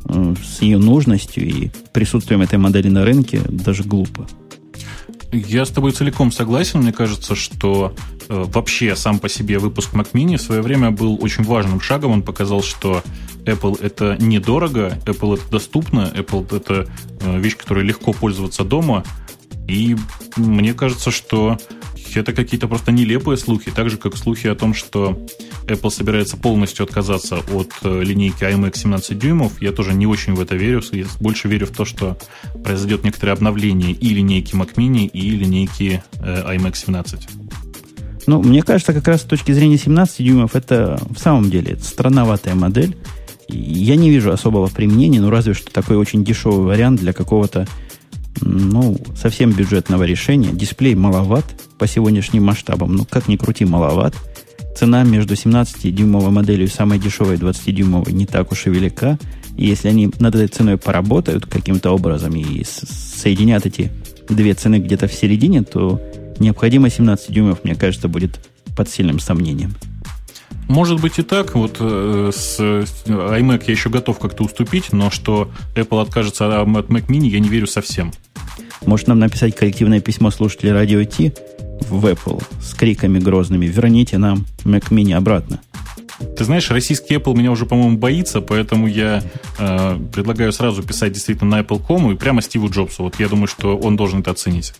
э, 0.05 0.35
с 0.43 0.61
ее 0.61 0.79
нужностью 0.79 1.47
и 1.47 1.69
присутствием 1.93 2.41
этой 2.41 2.59
модели 2.59 2.89
на 2.89 3.05
рынке 3.05 3.39
даже 3.47 3.83
глупо. 3.83 4.27
Я 5.33 5.65
с 5.65 5.71
тобой 5.71 5.93
целиком 5.93 6.31
согласен. 6.31 6.81
Мне 6.81 6.93
кажется, 6.93 7.33
что 7.33 7.95
э, 8.29 8.43
вообще 8.47 8.95
сам 8.95 9.17
по 9.17 9.27
себе 9.27 9.57
выпуск 9.57 9.95
Mac 9.95 10.11
Mini 10.13 10.37
в 10.37 10.41
свое 10.41 10.61
время 10.61 10.91
был 10.91 11.17
очень 11.23 11.43
важным 11.43 11.81
шагом. 11.81 12.11
Он 12.11 12.21
показал, 12.21 12.61
что 12.61 13.01
Apple 13.43 13.83
это 13.83 14.15
недорого, 14.19 14.99
Apple 15.05 15.39
это 15.39 15.49
доступно, 15.49 16.11
Apple 16.13 16.55
это 16.55 16.87
э, 17.21 17.39
вещь, 17.39 17.57
которой 17.57 17.83
легко 17.83 18.13
пользоваться 18.13 18.63
дома. 18.63 19.03
И 19.67 19.97
мне 20.37 20.75
кажется, 20.75 21.09
что 21.09 21.57
слухи. 22.13 22.19
Это 22.19 22.33
какие-то 22.33 22.67
просто 22.67 22.91
нелепые 22.91 23.37
слухи, 23.37 23.71
так 23.71 23.89
же, 23.89 23.97
как 23.97 24.17
слухи 24.17 24.47
о 24.47 24.55
том, 24.55 24.73
что 24.73 25.17
Apple 25.67 25.89
собирается 25.89 26.37
полностью 26.37 26.83
отказаться 26.85 27.37
от 27.37 27.71
э, 27.83 28.03
линейки 28.03 28.43
iMac 28.43 28.77
17 28.77 29.17
дюймов. 29.17 29.61
Я 29.61 29.71
тоже 29.71 29.93
не 29.93 30.07
очень 30.07 30.33
в 30.33 30.41
это 30.41 30.55
верю. 30.55 30.81
Я 30.91 31.05
больше 31.19 31.47
верю 31.47 31.65
в 31.65 31.71
то, 31.71 31.85
что 31.85 32.17
произойдет 32.63 33.03
некоторое 33.03 33.33
обновление 33.33 33.91
и 33.91 34.09
линейки 34.09 34.55
Mac 34.55 34.75
Mini, 34.75 35.07
и 35.07 35.29
линейки 35.31 36.03
э, 36.19 36.55
iMac 36.55 36.75
17. 36.75 37.27
Ну, 38.27 38.41
мне 38.41 38.61
кажется, 38.61 38.93
как 38.93 39.07
раз 39.07 39.21
с 39.21 39.25
точки 39.25 39.51
зрения 39.51 39.77
17 39.77 40.25
дюймов, 40.25 40.55
это 40.55 40.99
в 41.09 41.19
самом 41.19 41.49
деле 41.49 41.77
странноватая 41.77 42.55
модель. 42.55 42.95
Я 43.49 43.97
не 43.97 44.09
вижу 44.09 44.31
особого 44.31 44.67
применения, 44.67 45.19
ну, 45.19 45.29
разве 45.29 45.53
что 45.53 45.71
такой 45.71 45.97
очень 45.97 46.23
дешевый 46.23 46.65
вариант 46.65 47.01
для 47.01 47.11
какого-то, 47.11 47.67
ну, 48.41 48.97
совсем 49.15 49.51
бюджетного 49.51 50.03
решения. 50.03 50.51
Дисплей 50.51 50.95
маловат 50.95 51.45
по 51.77 51.87
сегодняшним 51.87 52.43
масштабам, 52.43 52.95
ну, 52.95 53.05
как 53.05 53.27
ни 53.27 53.35
крути, 53.35 53.65
маловат. 53.65 54.15
Цена 54.77 55.03
между 55.03 55.35
17-дюймовой 55.35 56.31
моделью 56.31 56.65
и 56.65 56.69
самой 56.69 56.99
дешевой 56.99 57.35
20-дюймовой 57.35 58.11
не 58.11 58.25
так 58.25 58.51
уж 58.51 58.65
и 58.65 58.69
велика. 58.69 59.19
И 59.55 59.67
если 59.67 59.87
они 59.87 60.09
над 60.19 60.35
этой 60.35 60.47
ценой 60.47 60.77
поработают 60.77 61.45
каким-то 61.45 61.91
образом 61.91 62.35
и 62.35 62.63
соединят 62.63 63.65
эти 63.65 63.91
две 64.27 64.53
цены 64.55 64.79
где-то 64.79 65.07
в 65.07 65.13
середине, 65.13 65.63
то 65.63 66.01
необходимо 66.39 66.89
17 66.89 67.31
дюймов, 67.31 67.63
мне 67.63 67.75
кажется, 67.75 68.07
будет 68.07 68.39
под 68.75 68.89
сильным 68.89 69.19
сомнением. 69.19 69.75
Может 70.67 71.01
быть 71.01 71.19
и 71.19 71.23
так. 71.23 71.55
Вот 71.55 71.77
э, 71.79 72.31
с 72.33 72.59
iMac 72.59 73.63
я 73.67 73.73
еще 73.73 73.89
готов 73.89 74.19
как-то 74.19 74.43
уступить, 74.43 74.93
но 74.93 75.09
что 75.09 75.51
Apple 75.75 76.01
откажется 76.01 76.61
от 76.61 76.67
Mac 76.67 77.07
Mini, 77.07 77.27
я 77.27 77.39
не 77.39 77.49
верю 77.49 77.67
совсем. 77.67 78.11
Может 78.85 79.07
нам 79.07 79.19
написать 79.19 79.55
коллективное 79.55 80.01
письмо 80.01 80.31
слушателей 80.31 80.73
радио 80.73 81.03
Ти 81.03 81.33
в 81.89 82.05
Apple 82.05 82.43
с 82.61 82.73
криками 82.73 83.19
грозными 83.19 83.65
«Верните 83.65 84.17
нам 84.17 84.45
Mac 84.63 84.89
Mini 84.89 85.13
обратно». 85.13 85.59
Ты 86.37 86.43
знаешь, 86.45 86.69
российский 86.71 87.15
Apple 87.15 87.35
меня 87.35 87.51
уже, 87.51 87.65
по-моему, 87.65 87.97
боится, 87.97 88.39
поэтому 88.39 88.87
я 88.87 89.23
э, 89.59 89.99
предлагаю 90.13 90.53
сразу 90.53 90.83
писать 90.83 91.11
действительно 91.11 91.57
на 91.57 91.61
Apple.com 91.61 92.11
и 92.11 92.15
прямо 92.15 92.41
Стиву 92.41 92.69
Джобсу. 92.69 93.03
Вот 93.03 93.19
я 93.19 93.27
думаю, 93.27 93.47
что 93.47 93.77
он 93.77 93.95
должен 93.95 94.21
это 94.21 94.31
оценить. 94.31 94.73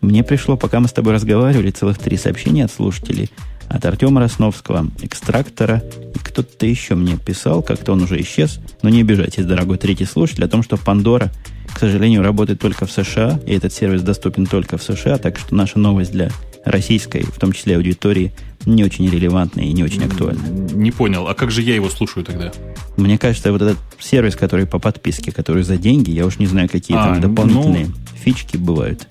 Мне 0.00 0.22
пришло, 0.22 0.56
пока 0.56 0.80
мы 0.80 0.88
с 0.88 0.92
тобой 0.92 1.14
разговаривали, 1.14 1.70
целых 1.70 1.98
три 1.98 2.16
сообщения 2.16 2.64
от 2.64 2.72
слушателей. 2.72 3.30
От 3.68 3.84
Артема 3.84 4.20
Росновского, 4.20 4.86
экстрактора. 5.02 5.82
И 6.14 6.18
кто-то 6.18 6.66
еще 6.66 6.94
мне 6.94 7.16
писал, 7.16 7.62
как-то 7.62 7.92
он 7.92 8.02
уже 8.02 8.20
исчез. 8.20 8.60
Но 8.82 8.88
не 8.88 9.00
обижайтесь, 9.00 9.44
дорогой 9.44 9.78
третий 9.78 10.04
слушатель, 10.04 10.44
о 10.44 10.48
том, 10.48 10.62
что 10.62 10.76
Пандора, 10.76 11.32
к 11.74 11.78
сожалению, 11.78 12.22
работает 12.22 12.60
только 12.60 12.86
в 12.86 12.92
США, 12.92 13.40
и 13.46 13.54
этот 13.54 13.72
сервис 13.72 14.02
доступен 14.02 14.46
только 14.46 14.78
в 14.78 14.82
США, 14.82 15.18
так 15.18 15.38
что 15.38 15.54
наша 15.54 15.78
новость 15.78 16.12
для 16.12 16.30
российской, 16.64 17.22
в 17.22 17.38
том 17.38 17.52
числе 17.52 17.76
аудитории, 17.76 18.32
не 18.66 18.84
очень 18.84 19.08
релевантная 19.08 19.64
и 19.64 19.72
не 19.72 19.84
очень 19.84 20.04
актуальная. 20.04 20.48
Не 20.50 20.90
понял. 20.90 21.28
А 21.28 21.34
как 21.34 21.50
же 21.50 21.62
я 21.62 21.74
его 21.74 21.90
слушаю 21.90 22.24
тогда? 22.24 22.52
Мне 22.96 23.18
кажется, 23.18 23.52
вот 23.52 23.62
этот 23.62 23.78
сервис, 23.98 24.36
который 24.36 24.66
по 24.66 24.78
подписке, 24.78 25.32
который 25.32 25.62
за 25.62 25.76
деньги, 25.76 26.10
я 26.10 26.24
уж 26.24 26.38
не 26.38 26.46
знаю, 26.46 26.68
какие 26.68 26.96
а, 26.96 27.04
там 27.04 27.20
дополнительные 27.20 27.86
ну... 27.86 27.92
фички 28.22 28.56
бывают. 28.56 29.06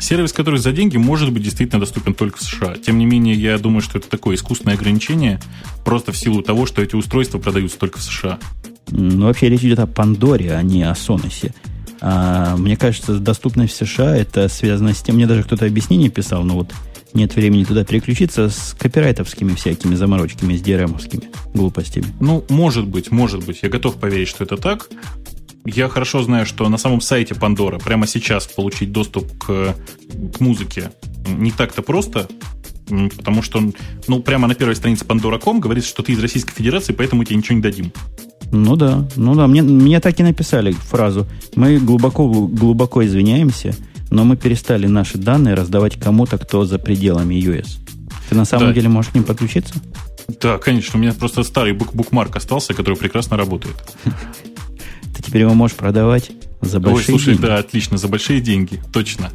Сервис, 0.00 0.32
который 0.32 0.58
за 0.58 0.72
деньги, 0.72 0.96
может 0.96 1.32
быть 1.32 1.42
действительно 1.42 1.80
доступен 1.80 2.14
только 2.14 2.38
в 2.38 2.42
США. 2.42 2.74
Тем 2.74 2.98
не 2.98 3.06
менее, 3.06 3.34
я 3.34 3.58
думаю, 3.58 3.82
что 3.82 3.98
это 3.98 4.08
такое 4.08 4.36
искусственное 4.36 4.74
ограничение, 4.74 5.40
просто 5.84 6.12
в 6.12 6.16
силу 6.16 6.42
того, 6.42 6.66
что 6.66 6.82
эти 6.82 6.96
устройства 6.96 7.38
продаются 7.38 7.78
только 7.78 7.98
в 7.98 8.02
США. 8.02 8.38
Ну, 8.90 9.26
вообще 9.26 9.48
речь 9.48 9.60
идет 9.60 9.78
о 9.78 9.86
Пандоре, 9.86 10.54
а 10.54 10.62
не 10.62 10.82
о 10.82 10.94
Соносе. 10.94 11.54
А, 12.00 12.56
мне 12.56 12.76
кажется, 12.76 13.18
доступность 13.18 13.74
в 13.74 13.86
США 13.86 14.16
это 14.16 14.48
связано 14.48 14.94
с 14.94 15.02
тем, 15.02 15.16
мне 15.16 15.26
даже 15.26 15.42
кто-то 15.42 15.66
объяснение 15.66 16.08
писал, 16.08 16.42
но 16.44 16.54
вот 16.54 16.72
нет 17.12 17.34
времени 17.34 17.64
туда 17.64 17.84
переключиться 17.84 18.48
с 18.48 18.74
копирайтовскими 18.78 19.54
всякими 19.54 19.94
заморочками, 19.94 20.56
с 20.56 20.62
DRM-овскими 20.62 21.24
глупостями. 21.52 22.06
Ну, 22.20 22.44
может 22.48 22.86
быть, 22.86 23.10
может 23.10 23.44
быть. 23.44 23.60
Я 23.62 23.68
готов 23.68 23.96
поверить, 23.96 24.28
что 24.28 24.44
это 24.44 24.56
так. 24.56 24.88
Я 25.64 25.88
хорошо 25.88 26.22
знаю, 26.22 26.46
что 26.46 26.68
на 26.68 26.78
самом 26.78 27.00
сайте 27.00 27.34
Пандора 27.34 27.78
прямо 27.78 28.06
сейчас 28.06 28.46
получить 28.46 28.92
доступ 28.92 29.30
к, 29.38 29.74
к 30.34 30.40
музыке 30.40 30.92
не 31.26 31.50
так-то 31.50 31.82
просто, 31.82 32.28
потому 33.16 33.42
что, 33.42 33.62
ну, 34.08 34.20
прямо 34.20 34.48
на 34.48 34.54
первой 34.54 34.74
странице 34.74 35.04
Pandora.com 35.04 35.60
говорится, 35.60 35.90
что 35.90 36.02
ты 36.02 36.12
из 36.12 36.20
Российской 36.20 36.54
Федерации, 36.54 36.92
поэтому 36.92 37.24
тебе 37.24 37.36
ничего 37.36 37.56
не 37.56 37.62
дадим. 37.62 37.92
Ну 38.52 38.76
да, 38.76 39.08
ну 39.16 39.34
да, 39.34 39.46
мне, 39.46 39.62
мне 39.62 40.00
так 40.00 40.18
и 40.18 40.22
написали 40.22 40.72
фразу. 40.72 41.26
Мы 41.54 41.78
глубоко, 41.78 42.26
глубоко 42.28 43.04
извиняемся, 43.04 43.74
но 44.10 44.24
мы 44.24 44.36
перестали 44.36 44.86
наши 44.86 45.18
данные 45.18 45.54
раздавать 45.54 46.00
кому-то, 46.00 46.36
кто 46.36 46.64
за 46.64 46.78
пределами 46.78 47.34
US. 47.34 47.78
Ты 48.28 48.34
на 48.34 48.44
самом 48.44 48.68
да. 48.68 48.72
деле 48.72 48.88
можешь 48.88 49.12
к 49.12 49.14
ним 49.14 49.24
подключиться? 49.24 49.74
Да, 50.40 50.58
конечно. 50.58 50.98
У 50.98 51.02
меня 51.02 51.12
просто 51.12 51.42
старый 51.42 51.72
бук 51.72 51.94
букмарк 51.94 52.36
остался, 52.36 52.74
который 52.74 52.96
прекрасно 52.96 53.36
работает. 53.36 53.76
Ты 55.20 55.26
теперь 55.26 55.42
его 55.42 55.52
можешь 55.52 55.76
продавать 55.76 56.30
за 56.62 56.80
большие 56.80 56.96
Ой, 56.96 57.04
слушай, 57.04 57.34
деньги. 57.34 57.42
да, 57.42 57.58
отлично, 57.58 57.98
за 57.98 58.08
большие 58.08 58.40
деньги, 58.40 58.80
точно. 58.90 59.30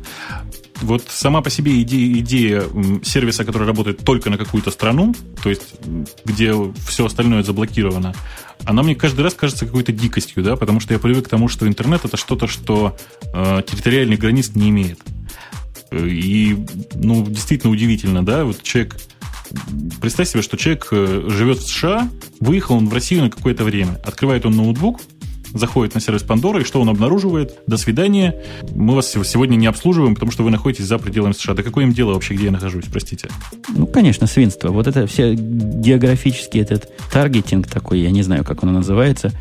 Вот 0.82 1.04
сама 1.10 1.42
по 1.42 1.52
себе 1.52 1.80
идея, 1.84 2.20
идея 2.22 2.64
сервиса, 3.04 3.46
который 3.46 3.68
работает 3.68 4.04
только 4.04 4.32
на 4.32 4.38
какую-то 4.40 4.72
страну, 4.72 5.14
то 5.44 5.50
есть 5.50 5.76
где 6.26 6.54
все 6.88 7.06
остальное 7.06 7.44
заблокировано, 7.44 8.16
она 8.64 8.82
мне 8.82 8.96
каждый 8.96 9.22
раз 9.22 9.36
кажется 9.36 9.68
какой-то 9.68 9.92
дикостью, 9.92 10.44
да, 10.44 10.56
потому 10.56 10.80
что 10.80 10.94
я 10.94 11.00
привык 11.00 11.28
к 11.28 11.30
тому, 11.30 11.50
что 11.50 11.68
интернет 11.68 12.04
это 12.04 12.18
что-то, 12.18 12.48
что 12.48 12.98
э, 13.34 13.62
территориальных 13.68 14.18
границ 14.18 14.56
не 14.56 14.70
имеет. 14.70 15.00
И, 15.92 16.66
ну, 16.96 17.24
действительно 17.26 17.72
удивительно, 17.72 18.26
да, 18.26 18.44
вот 18.44 18.64
человек 18.64 18.98
Представь 20.02 20.28
себе, 20.30 20.42
что 20.42 20.58
человек 20.58 20.88
э, 20.92 21.26
живет 21.28 21.60
в 21.60 21.68
США, 21.68 22.10
выехал 22.40 22.78
он 22.78 22.90
в 22.90 22.94
Россию 22.94 23.24
на 23.24 23.30
какое-то 23.30 23.64
время, 23.64 24.02
открывает 24.04 24.46
он 24.46 24.56
ноутбук, 24.56 25.00
заходит 25.56 25.96
на 25.96 26.02
сервис 26.02 26.24
Пандора, 26.24 26.62
и 26.62 26.64
что 26.64 26.82
он 26.82 26.90
обнаруживает? 26.90 27.60
До 27.66 27.78
свидания, 27.78 28.36
мы 28.76 28.94
вас 28.94 29.10
сегодня 29.10 29.56
не 29.56 29.68
обслуживаем, 29.68 30.14
потому 30.14 30.32
что 30.32 30.44
вы 30.44 30.52
находитесь 30.52 30.86
за 30.86 30.98
пределами 30.98 31.34
США. 31.34 31.54
Да 31.54 31.64
какое 31.64 31.86
им 31.86 31.94
дело 31.94 32.14
вообще, 32.14 32.36
где 32.36 32.46
я 32.46 32.52
нахожусь, 32.52 32.86
простите? 32.92 33.30
Ну, 33.70 33.88
конечно, 33.88 34.28
свинство. 34.28 34.70
Вот 34.70 34.88
это 34.88 35.08
все 35.08 35.34
географический 35.34 36.62
этот 36.62 36.92
таргетинг 37.12 37.68
такой, 37.68 38.02
я 38.02 38.12
не 38.12 38.22
знаю, 38.22 38.44
как 38.44 38.64
он 38.64 38.74
называется, 38.74 39.32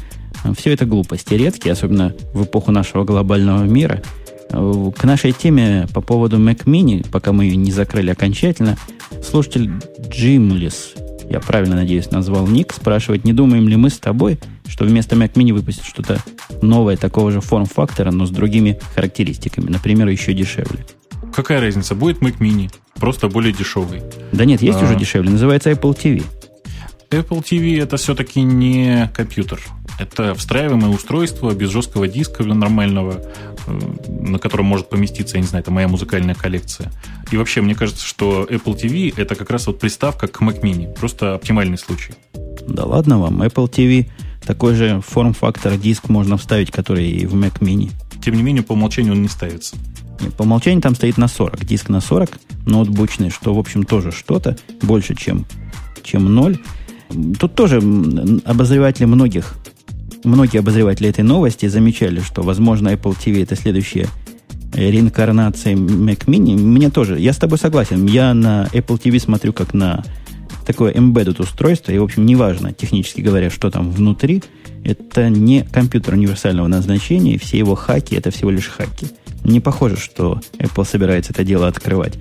все 0.56 0.72
это 0.72 0.86
глупости 0.86 1.34
редкие, 1.34 1.72
особенно 1.72 2.14
в 2.32 2.44
эпоху 2.44 2.70
нашего 2.70 3.04
глобального 3.04 3.64
мира. 3.64 4.02
К 4.50 5.04
нашей 5.04 5.32
теме 5.32 5.86
по 5.92 6.00
поводу 6.00 6.38
Mac 6.38 6.64
Mini, 6.64 7.06
пока 7.10 7.32
мы 7.32 7.44
ее 7.44 7.56
не 7.56 7.72
закрыли 7.72 8.10
окончательно, 8.10 8.76
слушатель 9.22 9.70
Джимлис 10.08 10.94
я 11.28 11.40
правильно, 11.40 11.76
надеюсь, 11.76 12.10
назвал 12.10 12.46
ник, 12.46 12.72
спрашивает, 12.72 13.24
не 13.24 13.32
думаем 13.32 13.68
ли 13.68 13.76
мы 13.76 13.90
с 13.90 13.98
тобой, 13.98 14.38
что 14.66 14.84
вместо 14.84 15.16
Mac 15.16 15.32
Mini 15.34 15.52
выпустят 15.52 15.84
что-то 15.84 16.22
новое 16.62 16.96
такого 16.96 17.30
же 17.30 17.40
форм-фактора, 17.40 18.10
но 18.10 18.26
с 18.26 18.30
другими 18.30 18.78
характеристиками, 18.94 19.70
например, 19.70 20.08
еще 20.08 20.32
дешевле. 20.32 20.84
Какая 21.34 21.60
разница? 21.60 21.94
Будет 21.94 22.18
Mac 22.18 22.38
Mini, 22.38 22.70
просто 22.94 23.28
более 23.28 23.52
дешевый. 23.52 24.02
Да 24.32 24.44
нет, 24.44 24.62
есть 24.62 24.78
а... 24.80 24.84
уже 24.84 24.96
дешевле, 24.96 25.30
называется 25.30 25.70
Apple 25.70 25.96
TV. 25.96 26.22
Apple 27.10 27.42
TV 27.42 27.80
это 27.82 27.96
все-таки 27.96 28.40
не 28.42 29.10
компьютер. 29.14 29.60
Это 29.98 30.34
встраиваемое 30.34 30.90
устройство 30.90 31.54
без 31.54 31.70
жесткого 31.70 32.08
диска 32.08 32.42
нормального, 32.42 33.22
э, 33.66 33.80
на 34.08 34.38
котором 34.38 34.66
может 34.66 34.88
поместиться, 34.88 35.36
я 35.36 35.42
не 35.42 35.46
знаю, 35.46 35.62
это 35.62 35.70
моя 35.70 35.86
музыкальная 35.86 36.34
коллекция. 36.34 36.90
И 37.30 37.36
вообще, 37.36 37.60
мне 37.60 37.74
кажется, 37.74 38.04
что 38.04 38.44
Apple 38.44 38.76
TV 38.76 39.14
это 39.16 39.36
как 39.36 39.50
раз 39.50 39.66
вот 39.66 39.78
приставка 39.78 40.26
к 40.26 40.40
Mac 40.42 40.60
Mini. 40.62 40.92
Просто 40.92 41.34
оптимальный 41.34 41.78
случай. 41.78 42.14
Да 42.66 42.84
ладно 42.84 43.20
вам, 43.20 43.42
Apple 43.42 43.70
TV 43.70 44.08
такой 44.46 44.74
же 44.74 45.00
форм-фактор 45.00 45.76
диск 45.76 46.08
можно 46.08 46.36
вставить, 46.36 46.70
который 46.70 47.08
и 47.08 47.26
в 47.26 47.34
Mac 47.34 47.60
Mini. 47.60 47.90
Тем 48.22 48.34
не 48.34 48.42
менее, 48.42 48.62
по 48.62 48.72
умолчанию 48.72 49.12
он 49.12 49.22
не 49.22 49.28
ставится. 49.28 49.76
По 50.36 50.42
умолчанию 50.42 50.80
там 50.80 50.94
стоит 50.94 51.18
на 51.18 51.28
40. 51.28 51.64
Диск 51.64 51.88
на 51.88 52.00
40, 52.00 52.30
ноутбучный, 52.66 53.30
что, 53.30 53.54
в 53.54 53.58
общем, 53.58 53.84
тоже 53.84 54.12
что-то, 54.12 54.56
больше, 54.82 55.14
чем, 55.14 55.44
чем 56.02 56.34
0. 56.34 56.58
Тут 57.38 57.54
тоже 57.54 57.78
обозреватели 58.44 59.04
многих, 59.04 59.54
многие 60.24 60.58
обозреватели 60.58 61.08
этой 61.08 61.24
новости 61.24 61.66
замечали, 61.66 62.20
что, 62.20 62.42
возможно, 62.42 62.88
Apple 62.88 63.16
TV 63.16 63.42
это 63.42 63.56
следующая 63.56 64.08
реинкарнация 64.72 65.74
Mac 65.74 66.26
Mini. 66.26 66.56
Мне 66.56 66.90
тоже, 66.90 67.18
я 67.20 67.32
с 67.32 67.36
тобой 67.36 67.58
согласен. 67.58 68.06
Я 68.06 68.34
на 68.34 68.68
Apple 68.72 69.00
TV 69.00 69.20
смотрю 69.20 69.52
как 69.52 69.74
на 69.74 70.04
такое 70.64 70.92
embedded 70.92 71.40
устройство, 71.40 71.92
и, 71.92 71.98
в 71.98 72.02
общем, 72.02 72.26
неважно, 72.26 72.72
технически 72.72 73.20
говоря, 73.20 73.50
что 73.50 73.70
там 73.70 73.90
внутри, 73.90 74.42
это 74.84 75.28
не 75.28 75.62
компьютер 75.62 76.14
универсального 76.14 76.66
назначения, 76.66 77.38
все 77.38 77.58
его 77.58 77.74
хаки– 77.74 78.14
это 78.16 78.30
всего 78.30 78.50
лишь 78.50 78.68
хаки. 78.68 79.06
Не 79.44 79.60
похоже, 79.60 79.96
что 79.96 80.40
Apple 80.58 80.86
собирается 80.86 81.32
это 81.32 81.44
дело 81.44 81.68
открывать. 81.68 82.14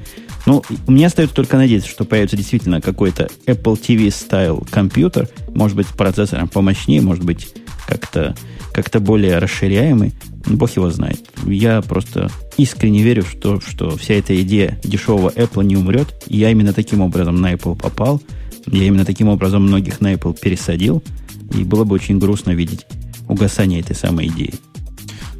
Ну, 0.46 0.62
мне 0.88 1.08
остается 1.08 1.36
только 1.36 1.56
надеяться, 1.58 1.89
что 1.89 2.04
появится 2.04 2.36
действительно 2.36 2.82
какой-то 2.82 3.30
Apple 3.46 3.80
TV 3.80 4.08
Style 4.08 4.68
компьютер, 4.70 5.30
может 5.50 5.78
быть, 5.78 5.88
с 5.88 5.91
процессором 5.91 6.50
помощнее, 6.50 7.02
может 7.02 7.24
быть, 7.24 7.54
как-то 7.88 8.36
как 8.74 8.89
более 9.02 9.38
расширяемый. 9.38 10.14
Бог 10.46 10.76
его 10.76 10.89
знает. 10.89 11.22
Я 11.46 11.82
просто 11.82 12.30
искренне 12.58 13.02
верю, 13.02 13.24
что, 13.24 13.62
что 13.62 13.96
вся 13.98 14.16
эта 14.16 14.39
идея 14.41 14.80
дешевого 14.84 15.30
Apple 15.30 15.64
не 15.64 15.78
умрет. 15.78 16.14
Я 16.28 16.52
именно 16.52 16.74
таким 16.74 17.02
образом 17.02 17.39
на 17.41 17.54
Apple 17.54 17.80
попал. 17.80 18.22
Я 18.66 18.84
именно 18.86 19.06
таким 19.06 19.30
образом 19.30 19.64
многих 19.64 20.02
на 20.02 20.14
Apple 20.14 20.38
пересадил. 20.39 21.04
И 21.56 21.64
было 21.64 21.84
бы 21.84 21.96
очень 21.96 22.20
грустно 22.20 22.52
видеть 22.52 22.86
угасание 23.28 23.80
этой 23.80 23.96
самой 23.96 24.28
идеи. 24.28 24.54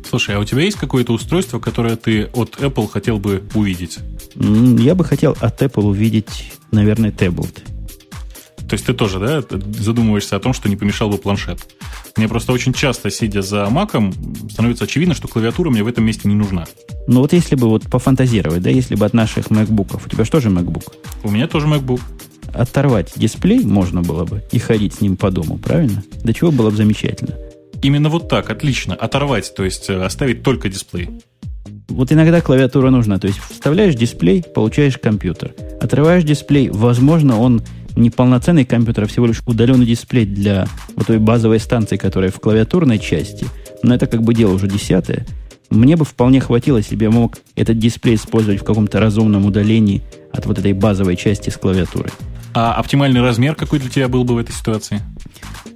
Слушай, 0.08 0.36
а 0.36 0.40
у 0.40 0.46
тебя 0.46 0.62
есть 0.62 0.78
какое-то 0.78 1.12
устройство, 1.12 1.60
которое 1.60 1.96
ты 1.96 2.26
от 2.34 2.58
Apple 2.62 2.88
хотел 2.88 3.18
бы 3.18 3.44
увидеть? 3.56 4.00
Я 4.36 4.96
бы 4.96 5.04
хотел 5.04 5.36
от 5.42 5.62
Apple 5.62 5.86
увидеть, 5.86 6.54
наверное, 6.72 7.12
таблет. 7.12 7.64
То 8.68 8.74
есть 8.74 8.86
ты 8.86 8.94
тоже, 8.94 9.20
да, 9.20 9.44
задумываешься 9.80 10.36
о 10.36 10.40
том, 10.40 10.54
что 10.54 10.70
не 10.70 10.76
помешал 10.76 11.10
бы 11.10 11.18
планшет? 11.18 11.60
Мне 12.16 12.28
просто 12.28 12.54
очень 12.54 12.74
часто, 12.74 13.10
сидя 13.10 13.42
за 13.42 13.68
маком, 13.70 14.14
становится 14.50 14.86
очевидно, 14.86 15.14
что 15.14 15.28
клавиатура 15.28 15.70
мне 15.70 15.84
в 15.84 15.88
этом 15.88 16.06
месте 16.06 16.28
не 16.28 16.36
нужна. 16.36 16.66
Ну 17.08 17.22
вот 17.22 17.34
если 17.34 17.56
бы 17.56 17.68
вот 17.68 17.84
пофантазировать, 17.84 18.62
да, 18.62 18.70
если 18.70 18.96
бы 18.96 19.06
от 19.06 19.14
наших 19.14 19.48
MacBook, 19.48 20.00
у 20.06 20.10
тебя 20.10 20.26
что 20.26 20.40
же 20.40 20.50
MacBook? 20.50 20.94
У 21.24 21.32
меня 21.32 21.48
тоже 21.48 21.68
MacBook. 21.68 22.02
Оторвать 22.54 23.14
дисплей 23.16 23.64
можно 23.64 24.02
было 24.02 24.26
бы 24.26 24.44
и 24.52 24.60
ходить 24.60 24.96
с 24.96 25.02
ним 25.02 25.18
по 25.18 25.32
дому, 25.32 25.58
правильно? 25.58 26.04
До 26.24 26.34
чего 26.34 26.52
было 26.52 26.70
бы 26.70 26.76
замечательно. 26.78 27.36
Именно 27.82 28.10
вот 28.10 28.30
так, 28.30 28.50
отлично. 28.50 28.96
Оторвать, 28.96 29.54
то 29.56 29.66
есть 29.66 29.90
э, 29.90 30.02
оставить 30.02 30.44
только 30.44 30.70
дисплей. 30.70 31.10
Вот 31.90 32.12
иногда 32.12 32.42
клавиатура 32.42 32.90
нужна. 32.90 33.20
То 33.20 33.28
есть 33.28 33.40
вставляешь 33.40 33.96
дисплей, 33.96 34.42
получаешь 34.42 34.98
компьютер. 34.98 35.54
Отрываешь 35.82 36.24
дисплей, 36.24 36.70
возможно, 36.70 37.40
он 37.40 37.62
не 37.96 38.10
полноценный 38.10 38.66
компьютер, 38.66 39.06
а 39.06 39.08
всего 39.08 39.26
лишь 39.26 39.42
удаленный 39.46 39.86
дисплей 39.86 40.26
для 40.26 40.68
вот 40.96 41.08
той 41.08 41.20
базовой 41.20 41.60
станции, 41.60 41.98
которая 41.98 42.32
в 42.32 42.40
клавиатурной 42.40 43.00
части. 43.00 43.46
Но 43.82 43.94
это 43.94 44.08
как 44.08 44.24
бы 44.24 44.34
дело 44.34 44.54
уже 44.54 44.68
десятое. 44.68 45.26
Мне 45.70 45.96
бы 45.96 46.06
вполне 46.06 46.40
хватило, 46.40 46.78
если 46.78 46.96
бы 46.96 47.04
я 47.06 47.12
мог 47.12 47.38
этот 47.56 47.80
дисплей 47.80 48.16
использовать 48.16 48.62
в 48.62 48.64
каком-то 48.64 49.00
разумном 49.00 49.46
удалении 49.46 50.04
от 50.32 50.46
вот 50.46 50.60
этой 50.60 50.74
базовой 50.74 51.16
части 51.16 51.50
с 51.50 51.58
клавиатуры. 51.58 52.10
А 52.54 52.76
оптимальный 52.76 53.22
размер 53.22 53.56
какой 53.56 53.80
для 53.80 53.90
тебя 53.90 54.08
был 54.08 54.24
бы 54.24 54.36
в 54.36 54.38
этой 54.38 54.54
ситуации? 54.54 55.02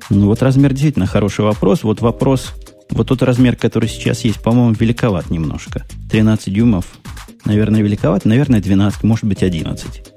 Ну 0.09 0.28
вот 0.28 0.41
размер 0.41 0.72
действительно 0.72 1.07
хороший 1.07 1.43
вопрос. 1.43 1.84
Вот 1.84 2.01
вопрос, 2.01 2.53
вот 2.91 3.07
тот 3.07 3.24
размер, 3.24 3.55
который 3.55 3.89
сейчас 3.89 4.22
есть, 4.22 4.41
по-моему, 4.41 4.76
великоват 4.80 5.30
немножко. 5.30 5.86
13 6.11 6.53
дюймов, 6.53 6.86
наверное, 7.45 7.82
великоват, 7.82 8.26
наверное, 8.26 8.61
12, 8.61 9.03
может 9.03 9.26
быть, 9.26 9.43
11. 9.43 10.13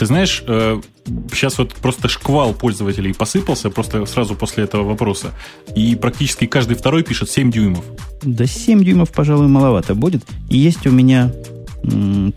Ты 0.00 0.06
знаешь, 0.06 0.42
э, 0.46 0.80
сейчас 1.30 1.58
вот 1.58 1.74
просто 1.74 2.08
шквал 2.08 2.54
пользователей 2.54 3.12
посыпался 3.12 3.68
просто 3.68 4.06
сразу 4.06 4.34
после 4.34 4.64
этого 4.64 4.82
вопроса. 4.82 5.32
И 5.76 5.94
практически 5.94 6.46
каждый 6.46 6.74
второй 6.74 7.02
пишет 7.02 7.28
7 7.28 7.50
дюймов. 7.50 7.84
Да 8.22 8.46
7 8.46 8.82
дюймов, 8.82 9.10
пожалуй, 9.10 9.48
маловато 9.48 9.94
будет. 9.94 10.22
И 10.48 10.56
есть 10.56 10.86
у 10.86 10.90
меня 10.90 11.30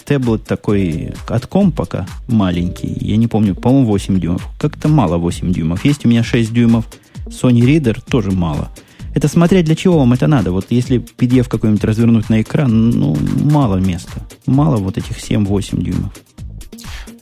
таблет 0.05 0.43
такой 0.43 1.13
от 1.29 1.47
компака 1.47 2.05
маленький. 2.27 2.97
Я 2.99 3.15
не 3.15 3.27
помню, 3.27 3.55
по-моему, 3.55 3.87
8 3.87 4.19
дюймов. 4.19 4.45
Как-то 4.59 4.89
мало 4.89 5.15
8 5.17 5.53
дюймов. 5.53 5.85
Есть 5.85 6.05
у 6.05 6.09
меня 6.09 6.21
6 6.21 6.51
дюймов. 6.51 6.85
Sony 7.27 7.61
Reader 7.61 8.03
тоже 8.05 8.31
мало. 8.31 8.71
Это 9.15 9.29
смотреть, 9.29 9.63
для 9.63 9.75
чего 9.75 9.99
вам 9.99 10.11
это 10.11 10.27
надо. 10.27 10.51
Вот 10.51 10.65
если 10.69 10.97
PDF 10.99 11.47
какой-нибудь 11.47 11.85
развернуть 11.85 12.27
на 12.27 12.41
экран, 12.41 12.89
ну, 12.89 13.15
мало 13.41 13.77
места. 13.77 14.27
Мало 14.47 14.75
вот 14.75 14.97
этих 14.97 15.17
7-8 15.17 15.81
дюймов. 15.81 16.11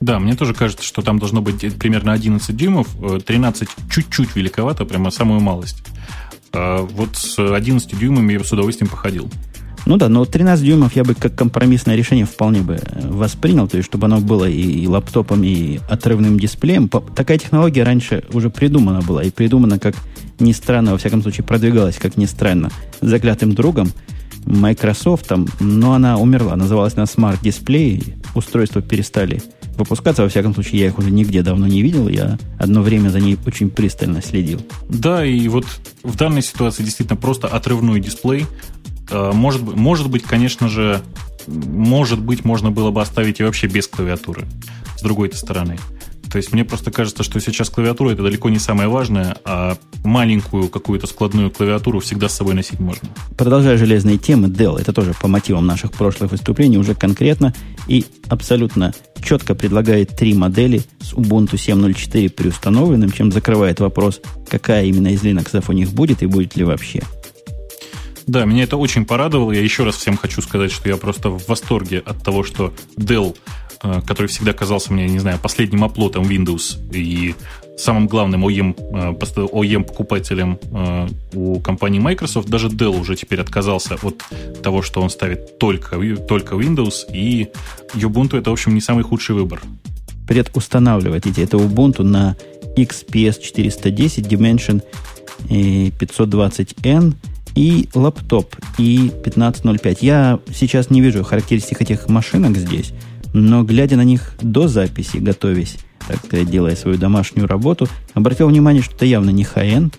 Да, 0.01 0.17
мне 0.17 0.35
тоже 0.35 0.55
кажется, 0.55 0.83
что 0.83 1.03
там 1.03 1.19
должно 1.19 1.41
быть 1.41 1.77
примерно 1.77 2.11
11 2.11 2.55
дюймов. 2.55 2.87
13 3.23 3.63
э, 3.63 3.65
чуть-чуть 3.89 4.35
великовато, 4.35 4.83
прямо 4.85 5.11
самую 5.11 5.39
малость. 5.39 5.83
А 6.51 6.81
вот 6.81 7.15
с 7.15 7.37
11 7.37 7.97
дюймами 7.97 8.33
я 8.33 8.39
бы 8.39 8.45
с 8.45 8.51
удовольствием 8.51 8.89
походил. 8.89 9.29
Ну 9.85 9.97
да, 9.97 10.09
но 10.09 10.25
13 10.25 10.65
дюймов 10.65 10.95
я 10.95 11.03
бы 11.03 11.13
как 11.13 11.35
компромиссное 11.35 11.95
решение 11.95 12.25
вполне 12.25 12.61
бы 12.61 12.79
воспринял, 13.03 13.67
то 13.67 13.77
есть 13.77 13.89
чтобы 13.89 14.05
оно 14.05 14.19
было 14.19 14.45
и 14.45 14.85
лаптопом, 14.87 15.43
и 15.43 15.79
отрывным 15.89 16.39
дисплеем. 16.39 16.87
Такая 16.89 17.37
технология 17.37 17.83
раньше 17.83 18.23
уже 18.33 18.49
придумана 18.49 19.01
была, 19.01 19.23
и 19.23 19.29
придумана, 19.29 19.79
как 19.79 19.95
ни 20.39 20.51
странно, 20.51 20.91
во 20.91 20.97
всяком 20.97 21.21
случае, 21.21 21.45
продвигалась, 21.45 21.97
как 21.97 22.17
ни 22.17 22.25
странно, 22.25 22.71
заклятым 23.01 23.53
другом 23.53 23.91
Microsoft, 24.45 25.31
но 25.59 25.93
она 25.93 26.17
умерла, 26.17 26.55
называлась 26.55 26.95
на 26.95 27.01
Smart 27.01 27.41
Display, 27.41 28.15
устройства 28.35 28.81
перестали 28.81 29.41
выпускаться. 29.81 30.23
Во 30.23 30.29
всяком 30.29 30.53
случае, 30.53 30.81
я 30.81 30.87
их 30.87 30.97
уже 30.97 31.11
нигде 31.11 31.41
давно 31.43 31.67
не 31.67 31.81
видел. 31.81 32.07
Я 32.07 32.39
одно 32.57 32.81
время 32.81 33.09
за 33.09 33.19
ней 33.19 33.37
очень 33.45 33.69
пристально 33.69 34.21
следил. 34.21 34.61
Да, 34.89 35.25
и 35.25 35.47
вот 35.47 35.65
в 36.03 36.15
данной 36.15 36.41
ситуации 36.41 36.83
действительно 36.83 37.17
просто 37.17 37.47
отрывной 37.47 37.99
дисплей 37.99 38.45
Э, 39.11 39.31
может, 39.33 39.61
может 39.61 40.09
быть, 40.09 40.23
конечно 40.23 40.67
же, 40.69 41.01
может 41.47 42.19
быть, 42.19 42.45
можно 42.45 42.71
было 42.71 42.91
бы 42.91 43.01
оставить 43.01 43.39
и 43.39 43.43
вообще 43.43 43.67
без 43.67 43.87
клавиатуры, 43.87 44.47
с 44.97 45.01
другой 45.01 45.31
стороны. 45.33 45.77
То 46.31 46.37
есть 46.37 46.53
мне 46.53 46.63
просто 46.63 46.91
кажется, 46.91 47.23
что 47.23 47.39
сейчас 47.41 47.69
клавиатура 47.69 48.11
это 48.11 48.23
далеко 48.23 48.49
не 48.49 48.59
самое 48.59 48.87
важное, 48.87 49.35
а 49.43 49.77
маленькую 50.03 50.69
какую-то 50.69 51.05
складную 51.05 51.51
клавиатуру 51.51 51.99
всегда 51.99 52.29
с 52.29 52.35
собой 52.35 52.53
носить 52.53 52.79
можно. 52.79 53.09
Продолжая 53.37 53.77
железные 53.77 54.17
темы, 54.17 54.47
Dell, 54.47 54.79
это 54.79 54.93
тоже 54.93 55.13
по 55.19 55.27
мотивам 55.27 55.65
наших 55.65 55.91
прошлых 55.91 56.31
выступлений, 56.31 56.77
уже 56.77 56.95
конкретно 56.95 57.53
и 57.87 58.05
абсолютно 58.29 58.93
четко 59.21 59.55
предлагает 59.55 60.15
три 60.15 60.33
модели 60.33 60.81
с 61.01 61.13
Ubuntu 61.13 61.53
7.04 61.53 62.29
приустановленным, 62.29 63.11
чем 63.11 63.31
закрывает 63.31 63.81
вопрос, 63.81 64.21
какая 64.49 64.85
именно 64.85 65.09
из 65.09 65.21
Linux 65.23 65.63
у 65.67 65.73
них 65.73 65.91
будет 65.91 66.23
и 66.23 66.27
будет 66.27 66.55
ли 66.55 66.63
вообще. 66.63 67.01
Да, 68.25 68.45
меня 68.45 68.63
это 68.63 68.77
очень 68.77 69.05
порадовало. 69.05 69.51
Я 69.51 69.61
еще 69.61 69.83
раз 69.83 69.95
всем 69.95 70.15
хочу 70.15 70.41
сказать, 70.41 70.71
что 70.71 70.87
я 70.87 70.95
просто 70.95 71.29
в 71.29 71.47
восторге 71.47 72.01
от 72.05 72.23
того, 72.23 72.43
что 72.43 72.73
Dell, 72.95 73.35
который 73.81 74.27
всегда 74.27 74.53
казался 74.53 74.93
мне, 74.93 75.07
не 75.07 75.19
знаю, 75.19 75.39
последним 75.39 75.83
оплотом 75.83 76.23
Windows 76.23 76.77
и 76.93 77.35
самым 77.77 78.07
главным 78.07 78.45
OEM, 78.45 78.75
OEM 78.77 79.83
покупателем 79.83 80.59
э, 80.71 81.07
у 81.33 81.59
компании 81.59 81.99
Microsoft, 81.99 82.47
даже 82.47 82.67
Dell 82.67 82.99
уже 82.99 83.15
теперь 83.15 83.41
отказался 83.41 83.97
от 84.01 84.23
того, 84.61 84.81
что 84.81 85.01
он 85.01 85.09
ставит 85.09 85.57
только, 85.57 85.97
только 86.27 86.55
Windows, 86.55 87.11
и 87.11 87.49
Ubuntu 87.93 88.37
это, 88.37 88.51
в 88.51 88.53
общем, 88.53 88.75
не 88.75 88.81
самый 88.81 89.03
худший 89.03 89.35
выбор. 89.35 89.61
Предустанавливать 90.27 91.25
эти, 91.25 91.41
это 91.41 91.57
Ubuntu 91.57 92.03
на 92.03 92.35
XPS 92.77 93.41
410 93.41 94.27
Dimension 94.27 94.83
520N 95.49 97.15
и 97.55 97.89
лаптоп, 97.93 98.55
и 98.77 99.11
1505. 99.21 100.03
Я 100.03 100.39
сейчас 100.53 100.89
не 100.89 101.01
вижу 101.01 101.23
характеристик 101.23 101.81
этих 101.81 102.07
машинок 102.07 102.57
здесь, 102.57 102.93
но 103.33 103.63
глядя 103.63 103.95
на 103.95 104.03
них 104.03 104.33
до 104.41 104.67
записи, 104.67 105.17
готовясь, 105.17 105.77
так 106.07 106.17
сказать, 106.25 106.49
делая 106.49 106.75
свою 106.75 106.97
домашнюю 106.97 107.47
работу, 107.47 107.87
обратил 108.13 108.47
внимание, 108.47 108.81
что 108.81 108.95
это 108.95 109.05
явно 109.05 109.29
не 109.29 109.43
high-end, 109.43 109.93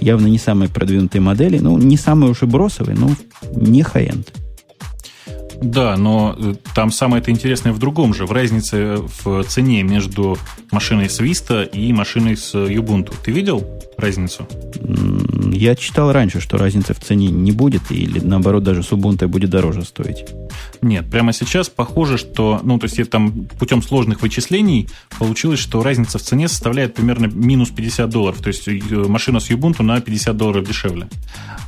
явно 0.00 0.26
не 0.26 0.38
самые 0.38 0.68
продвинутые 0.68 1.20
модели, 1.20 1.58
ну, 1.58 1.76
не 1.78 1.96
самые 1.96 2.30
уж 2.30 2.42
и 2.42 2.46
бросовые, 2.46 2.96
но 2.96 3.10
не 3.54 3.82
high-end. 3.82 4.28
Да, 5.60 5.96
но 5.96 6.36
э, 6.38 6.54
там 6.74 6.90
самое-то 6.90 7.30
интересное 7.30 7.72
в 7.72 7.78
другом 7.78 8.14
же, 8.14 8.26
в 8.26 8.32
разнице 8.32 8.96
в 9.24 9.42
цене 9.44 9.82
между 9.82 10.38
машиной 10.70 11.10
с 11.10 11.20
Vista 11.20 11.68
и 11.68 11.92
машиной 11.92 12.36
с 12.36 12.54
Ubuntu. 12.54 13.14
Ты 13.24 13.32
видел 13.32 13.66
разницу? 13.96 14.46
Я 15.52 15.74
читал 15.74 16.12
раньше, 16.12 16.40
что 16.40 16.58
разницы 16.58 16.94
в 16.94 17.00
цене 17.00 17.28
не 17.28 17.50
будет, 17.50 17.90
или 17.90 18.20
наоборот 18.20 18.62
даже 18.62 18.84
с 18.84 18.92
Ubuntu 18.92 19.26
будет 19.26 19.50
дороже 19.50 19.84
стоить. 19.84 20.26
Нет, 20.80 21.10
прямо 21.10 21.32
сейчас 21.32 21.68
похоже, 21.68 22.18
что, 22.18 22.60
ну, 22.62 22.78
то 22.78 22.86
есть 22.86 23.10
там 23.10 23.46
путем 23.58 23.82
сложных 23.82 24.22
вычислений 24.22 24.88
получилось, 25.18 25.58
что 25.58 25.82
разница 25.82 26.18
в 26.18 26.22
цене 26.22 26.46
составляет 26.46 26.94
примерно 26.94 27.26
минус 27.26 27.70
50 27.70 28.08
долларов, 28.08 28.40
то 28.40 28.48
есть 28.48 28.68
э, 28.68 28.72
машина 29.08 29.40
с 29.40 29.50
Ubuntu 29.50 29.82
на 29.82 30.00
50 30.00 30.36
долларов 30.36 30.66
дешевле. 30.66 31.08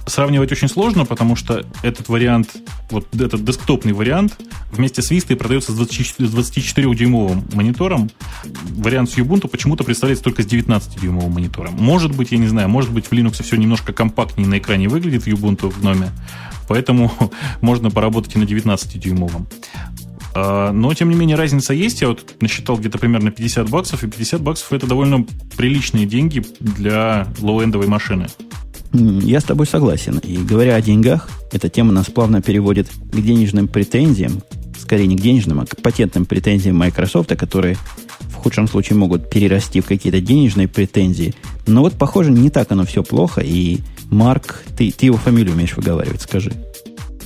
Сравнивать 0.06 0.50
очень 0.50 0.68
сложно, 0.68 1.04
потому 1.04 1.36
что 1.36 1.64
этот 1.82 2.08
вариант, 2.08 2.56
вот 2.90 3.06
этот 3.14 3.44
десктопный 3.44 3.92
вариант, 3.92 4.36
вместе 4.72 5.02
с 5.02 5.10
Vista 5.10 5.36
продается 5.36 5.72
с 5.72 5.78
24-дюймовым 5.78 7.54
монитором. 7.54 8.10
Вариант 8.70 9.10
с 9.10 9.18
Ubuntu 9.18 9.48
почему-то 9.48 9.84
представляется 9.84 10.24
только 10.24 10.42
с 10.42 10.46
19-дюймовым 10.46 11.30
монитором. 11.30 11.74
Может 11.74 12.16
быть, 12.16 12.32
я 12.32 12.38
не 12.38 12.48
знаю, 12.48 12.68
может 12.68 12.90
быть 12.92 13.06
в 13.06 13.12
Linux 13.12 13.42
все 13.42 13.56
немножко 13.56 13.92
компактнее 13.92 14.48
на 14.48 14.58
экране 14.58 14.88
выглядит 14.88 15.24
в 15.24 15.28
Ubuntu 15.28 15.70
в 15.70 15.82
Gnome, 15.82 16.08
поэтому 16.68 17.12
можно 17.60 17.90
поработать 17.90 18.36
и 18.36 18.38
на 18.38 18.44
19-дюймовом. 18.44 19.46
А, 20.34 20.72
но, 20.72 20.92
тем 20.94 21.10
не 21.10 21.16
менее, 21.16 21.36
разница 21.36 21.74
есть. 21.74 22.00
Я 22.00 22.08
вот 22.08 22.36
насчитал 22.40 22.76
где-то 22.76 22.98
примерно 22.98 23.30
50 23.30 23.68
баксов, 23.68 24.04
и 24.04 24.08
50 24.08 24.40
баксов 24.40 24.72
это 24.72 24.86
довольно 24.86 25.24
приличные 25.56 26.06
деньги 26.06 26.44
для 26.60 27.26
лоу-эндовой 27.40 27.86
машины. 27.86 28.28
Я 28.92 29.40
с 29.40 29.44
тобой 29.44 29.66
согласен. 29.66 30.18
И 30.18 30.36
говоря 30.38 30.74
о 30.74 30.82
деньгах, 30.82 31.28
эта 31.52 31.68
тема 31.68 31.92
нас 31.92 32.06
плавно 32.06 32.42
переводит 32.42 32.88
к 32.88 33.20
денежным 33.20 33.68
претензиям, 33.68 34.42
скорее 34.78 35.06
не 35.06 35.16
к 35.16 35.20
денежным, 35.20 35.60
а 35.60 35.66
к 35.66 35.76
патентным 35.76 36.26
претензиям 36.26 36.76
Microsoft, 36.76 37.34
которые 37.36 37.76
худшем 38.40 38.68
случае 38.68 38.96
могут 38.96 39.30
перерасти 39.30 39.80
в 39.80 39.86
какие-то 39.86 40.20
денежные 40.20 40.68
претензии. 40.68 41.34
Но 41.66 41.82
вот, 41.82 41.94
похоже, 41.94 42.30
не 42.30 42.50
так 42.50 42.72
оно 42.72 42.84
все 42.84 43.02
плохо. 43.02 43.40
И 43.42 43.80
Марк, 44.10 44.64
ты, 44.76 44.90
ты 44.90 45.06
его 45.06 45.16
фамилию 45.16 45.54
умеешь 45.54 45.76
выговаривать, 45.76 46.22
скажи. 46.22 46.52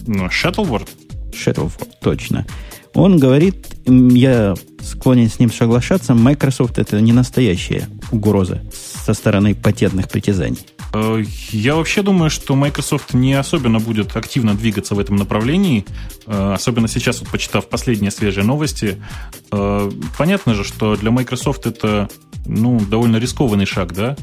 Ну, 0.07 0.29
Шеттлворд. 0.29 0.89
Шеттлворд, 1.35 2.01
точно. 2.01 2.47
Он 2.93 3.19
говорит, 3.19 3.67
я 3.87 4.55
склонен 4.81 5.29
с 5.29 5.39
ним 5.39 5.51
соглашаться, 5.51 6.15
Microsoft 6.15 6.79
это 6.79 7.01
не 7.01 7.13
настоящая 7.13 7.89
угроза 8.13 8.63
со 9.05 9.15
стороны 9.15 9.55
патентных 9.55 10.09
притязаний. 10.09 10.61
Э, 10.95 11.23
я 11.51 11.75
вообще 11.75 12.03
думаю, 12.03 12.31
что 12.31 12.55
Microsoft 12.55 13.15
не 13.15 13.35
особенно 13.35 13.81
будет 13.81 14.17
активно 14.17 14.55
двигаться 14.55 14.95
в 14.95 15.01
этом 15.01 15.17
направлении, 15.17 15.85
э, 16.27 16.53
особенно 16.55 16.89
сейчас, 16.89 17.21
вот, 17.21 17.29
почитав 17.31 17.69
последние 17.69 18.11
свежие 18.11 18.45
новости. 18.45 19.03
Э, 19.51 19.91
понятно 20.17 20.55
же, 20.55 20.63
что 20.65 20.97
для 20.97 21.11
Microsoft 21.11 21.67
это 21.67 22.09
ну, 22.47 22.79
довольно 22.79 23.17
рискованный 23.17 23.67
шаг, 23.67 23.93
да? 23.93 24.17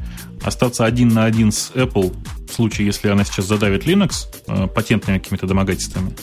Остаться 0.44 0.86
один 0.86 1.10
на 1.10 1.26
один 1.26 1.52
с 1.52 1.72
Apple 1.72 2.16
в 2.50 2.54
случае, 2.54 2.88
если 2.88 3.10
она 3.10 3.26
сейчас 3.26 3.48
задавит 3.48 3.86
Linux 3.86 4.28
патентными 4.74 5.18
какими-то 5.18 5.48
домогательствами, 5.48 6.14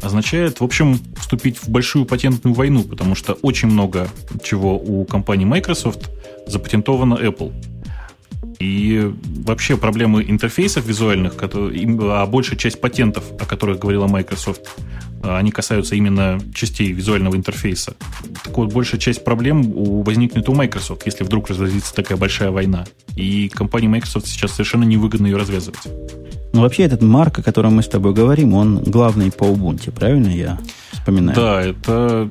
означает, 0.00 0.60
в 0.60 0.64
общем, 0.64 1.00
вступить 1.18 1.58
в 1.58 1.68
большую 1.68 2.04
патентную 2.04 2.54
войну, 2.54 2.84
потому 2.84 3.14
что 3.14 3.32
очень 3.42 3.68
много 3.68 4.08
чего 4.42 4.76
у 4.76 5.04
компании 5.04 5.44
Microsoft 5.44 6.10
запатентовано 6.46 7.14
Apple. 7.14 7.52
И 8.58 9.12
вообще 9.44 9.76
проблемы 9.76 10.24
интерфейсов 10.26 10.86
визуальных, 10.86 11.34
а 11.40 12.26
большая 12.26 12.58
часть 12.58 12.80
патентов, 12.80 13.24
о 13.38 13.44
которых 13.44 13.78
говорила 13.78 14.06
Microsoft, 14.06 14.62
они 15.22 15.50
касаются 15.50 15.94
именно 15.94 16.40
частей 16.54 16.92
визуального 16.92 17.36
интерфейса. 17.36 17.94
Так 18.44 18.56
вот, 18.56 18.72
большая 18.72 19.00
часть 19.00 19.24
проблем 19.24 19.72
возникнет 20.02 20.48
у 20.48 20.54
Microsoft, 20.54 21.02
если 21.06 21.24
вдруг 21.24 21.48
разразится 21.48 21.94
такая 21.94 22.16
большая 22.18 22.50
война. 22.50 22.84
И 23.16 23.48
компании 23.48 23.88
Microsoft 23.88 24.26
сейчас 24.26 24.52
совершенно 24.52 24.84
невыгодно 24.84 25.26
ее 25.26 25.36
развязывать. 25.36 25.80
Ну, 26.52 26.62
вообще, 26.62 26.84
этот 26.84 27.02
Марк, 27.02 27.40
о 27.40 27.42
котором 27.42 27.76
мы 27.76 27.82
с 27.82 27.88
тобой 27.88 28.14
говорим, 28.14 28.54
он 28.54 28.82
главный 28.82 29.30
по 29.30 29.44
Ubuntu, 29.44 29.92
правильно 29.92 30.28
я 30.28 30.58
вспоминаю? 30.92 31.36
Да, 31.36 31.62
это... 31.62 32.30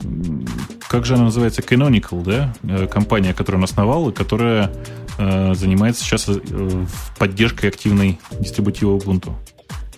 Как 0.89 1.05
же 1.05 1.15
она 1.15 1.25
называется? 1.25 1.61
Canonical, 1.61 2.23
да? 2.23 2.53
Э, 2.63 2.87
компания, 2.87 3.33
которую 3.33 3.59
он 3.59 3.65
основал, 3.65 4.09
и 4.09 4.13
которая 4.13 4.71
занимается 5.17 6.03
сейчас 6.03 6.27
э, 6.27 6.85
поддержкой 7.17 7.67
активной 7.67 8.19
дистрибутива 8.39 8.97
Ubuntu. 8.97 9.33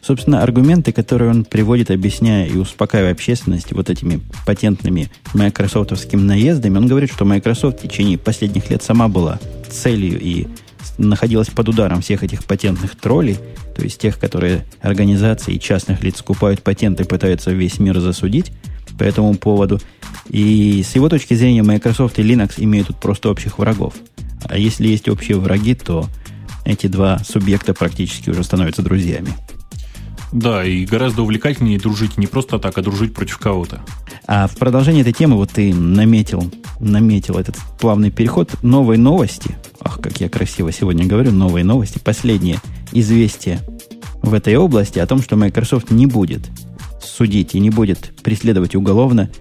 Собственно, 0.02 0.42
аргументы, 0.42 0.92
которые 0.92 1.30
он 1.30 1.44
приводит, 1.44 1.92
объясняя 1.92 2.48
и 2.48 2.58
успокаивая 2.58 3.12
общественность 3.12 3.74
вот 3.74 3.90
этими 3.90 4.22
патентными 4.46 5.10
майкрософтовскими 5.34 6.22
наездами, 6.22 6.78
он 6.78 6.88
говорит, 6.88 7.12
что 7.12 7.26
Microsoft 7.26 7.80
в 7.80 7.82
течение 7.82 8.18
последних 8.18 8.70
лет 8.70 8.82
сама 8.82 9.10
была 9.10 9.40
целью 9.70 10.20
и 10.20 10.48
находилась 10.98 11.50
под 11.50 11.70
ударом 11.70 12.02
всех 12.02 12.24
этих 12.24 12.46
патентных 12.46 12.96
троллей, 12.96 13.38
то 13.76 13.84
есть 13.84 14.00
тех, 14.00 14.20
которые 14.20 14.66
организации 14.82 15.54
и 15.54 15.60
частных 15.60 16.04
лиц 16.04 16.18
скупают 16.20 16.62
патенты 16.62 17.04
и 17.04 17.08
пытаются 17.08 17.52
весь 17.52 17.80
мир 17.80 18.00
засудить 18.00 18.52
по 18.98 19.04
этому 19.04 19.36
поводу. 19.36 19.80
И 20.30 20.84
с 20.84 20.96
его 20.96 21.10
точки 21.10 21.34
зрения 21.34 21.64
Microsoft 21.64 22.20
и 22.20 22.22
Linux 22.22 22.54
имеют 22.58 22.88
тут 22.88 23.00
просто 23.00 23.30
общих 23.30 23.58
врагов. 23.58 23.94
А 24.44 24.58
если 24.58 24.88
есть 24.88 25.10
общие 25.10 25.38
враги, 25.38 25.76
то 25.76 26.08
эти 26.66 26.88
два 26.88 27.20
субъекта 27.20 27.74
практически 27.74 28.30
уже 28.30 28.44
становятся 28.44 28.82
друзьями. 28.82 29.34
Да, 30.32 30.64
и 30.64 30.86
гораздо 30.86 31.24
увлекательнее 31.24 31.80
дружить 31.80 32.18
не 32.18 32.28
просто 32.28 32.60
так, 32.60 32.78
а 32.78 32.82
дружить 32.82 33.14
против 33.14 33.40
кого-то. 33.40 33.82
А 34.28 34.48
в 34.48 34.56
продолжении 34.58 35.02
этой 35.02 35.14
темы 35.14 35.38
вот 35.38 35.50
ты 35.52 35.74
наметил, 35.74 36.52
наметил 36.80 37.38
этот 37.38 37.56
плавный 37.80 38.12
переход. 38.12 38.52
Новой 38.62 38.98
новости, 38.98 39.58
ах, 39.82 40.00
как 40.00 40.20
я 40.22 40.30
красиво 40.30 40.72
сегодня 40.72 41.06
говорю, 41.08 41.32
новые 41.32 41.66
новости, 41.66 41.98
последнее 41.98 42.60
известие 42.92 43.62
в 44.22 44.34
этой 44.34 44.56
области 44.56 45.00
о 45.00 45.08
том, 45.08 45.22
что 45.22 45.36
Microsoft 45.36 45.90
не 45.90 46.06
будет 46.06 46.48
судить 47.02 47.56
и 47.56 47.60
не 47.60 47.72
будет 47.72 48.14
преследовать 48.22 48.76
уголовно 48.76 49.32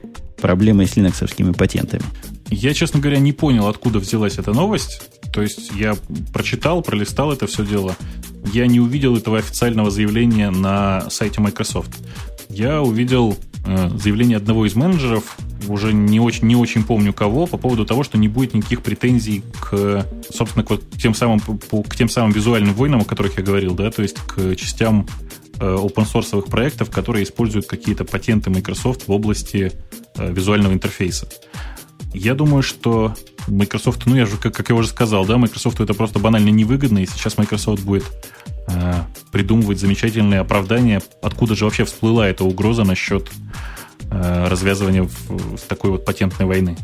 проблемы 0.40 0.86
с 0.86 0.96
линоксовскими 0.96 1.53
патентами. 1.53 2.05
Я, 2.51 2.74
честно 2.74 3.01
говоря, 3.01 3.18
не 3.18 3.32
понял, 3.32 3.66
откуда 3.66 3.99
взялась 3.99 4.38
эта 4.38 4.53
новость. 4.53 5.03
То 5.32 5.42
есть 5.42 5.70
я 5.74 5.96
прочитал, 6.32 6.82
пролистал 6.82 7.32
это 7.32 7.46
все 7.46 7.64
дело. 7.64 7.96
Я 8.53 8.66
не 8.66 8.80
увидел 8.80 9.16
этого 9.16 9.38
официального 9.38 9.90
заявления 9.90 10.51
на 10.51 11.11
сайте 11.11 11.40
Microsoft. 11.40 11.90
Я 12.49 12.80
увидел 12.80 13.36
э, 13.66 13.90
заявление 13.99 14.38
одного 14.38 14.66
из 14.66 14.74
менеджеров, 14.74 15.36
уже 15.68 15.92
не 15.92 16.18
очень, 16.18 16.46
не 16.46 16.57
очень 16.57 16.82
помню 16.84 17.12
кого, 17.12 17.46
по 17.46 17.59
поводу 17.59 17.84
того, 17.84 18.05
что 18.05 18.16
не 18.16 18.28
будет 18.28 18.55
никаких 18.55 18.82
претензий 18.82 19.44
к, 19.61 20.07
собственно, 20.32 20.64
к, 20.64 20.80
тем 20.99 21.14
самым, 21.14 21.40
к 21.40 21.96
тем 21.96 22.09
самым 22.09 22.32
визуальным 22.32 22.74
войнам, 22.74 23.03
о 23.03 23.05
которых 23.05 23.36
я 23.36 23.44
говорил, 23.44 23.74
да, 23.74 23.90
то 23.90 24.03
есть 24.03 24.16
к 24.16 24.57
частям 24.57 25.07
э, 25.61 25.64
open-source 25.64 26.49
проектов, 26.49 26.90
которые 26.90 27.24
используют 27.24 27.66
какие-то 27.66 28.05
патенты 28.05 28.51
Microsoft 28.51 29.09
в 29.09 29.12
области 29.12 29.72
э, 30.16 30.32
визуального 30.32 30.72
интерфейса. 30.72 31.28
Я 32.14 32.34
думаю, 32.34 32.62
что 32.62 33.14
Microsoft, 33.46 34.06
ну 34.06 34.16
я 34.16 34.26
же, 34.26 34.36
как, 34.36 34.54
как 34.54 34.68
я 34.68 34.74
уже 34.74 34.88
сказал, 34.88 35.26
да, 35.26 35.38
Microsoft 35.38 35.80
это 35.80 35.94
просто 35.94 36.18
банально 36.18 36.48
невыгодно, 36.48 36.98
и 36.98 37.06
сейчас 37.06 37.36
Microsoft 37.38 37.82
будет 37.82 38.04
э, 38.68 38.94
придумывать 39.30 39.78
замечательные 39.78 40.40
оправдания, 40.40 41.02
откуда 41.22 41.54
же 41.54 41.64
вообще 41.64 41.84
всплыла 41.84 42.26
эта 42.28 42.44
угроза 42.44 42.84
насчет 42.84 43.30
э, 44.11 44.48
развязывания 44.48 45.02
в, 45.04 45.56
в 45.56 45.61
такой 45.68 45.90
вот 45.92 46.04
патентной 46.04 46.46
войны. 46.46 46.76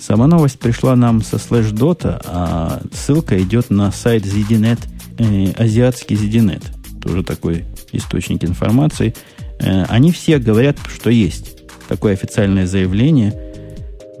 Сама 0.00 0.26
новость 0.26 0.58
пришла 0.58 0.96
нам 0.96 1.22
со 1.22 1.36
Slashdot, 1.36 2.22
а 2.26 2.82
ссылка 2.92 3.42
идет 3.42 3.70
на 3.70 3.90
сайт 3.90 4.24
ZDNet, 4.24 4.80
э, 5.18 5.52
азиатский 5.60 6.16
ZDNet, 6.16 6.62
тоже 7.02 7.24
такой 7.24 7.64
источник 7.92 8.44
информации. 8.44 9.14
Э, 9.58 9.84
они 9.88 10.12
все 10.12 10.38
говорят, 10.38 10.78
что 10.94 11.10
есть 11.10 11.58
такое 11.88 12.12
официальное 12.12 12.66
заявление– 12.66 13.40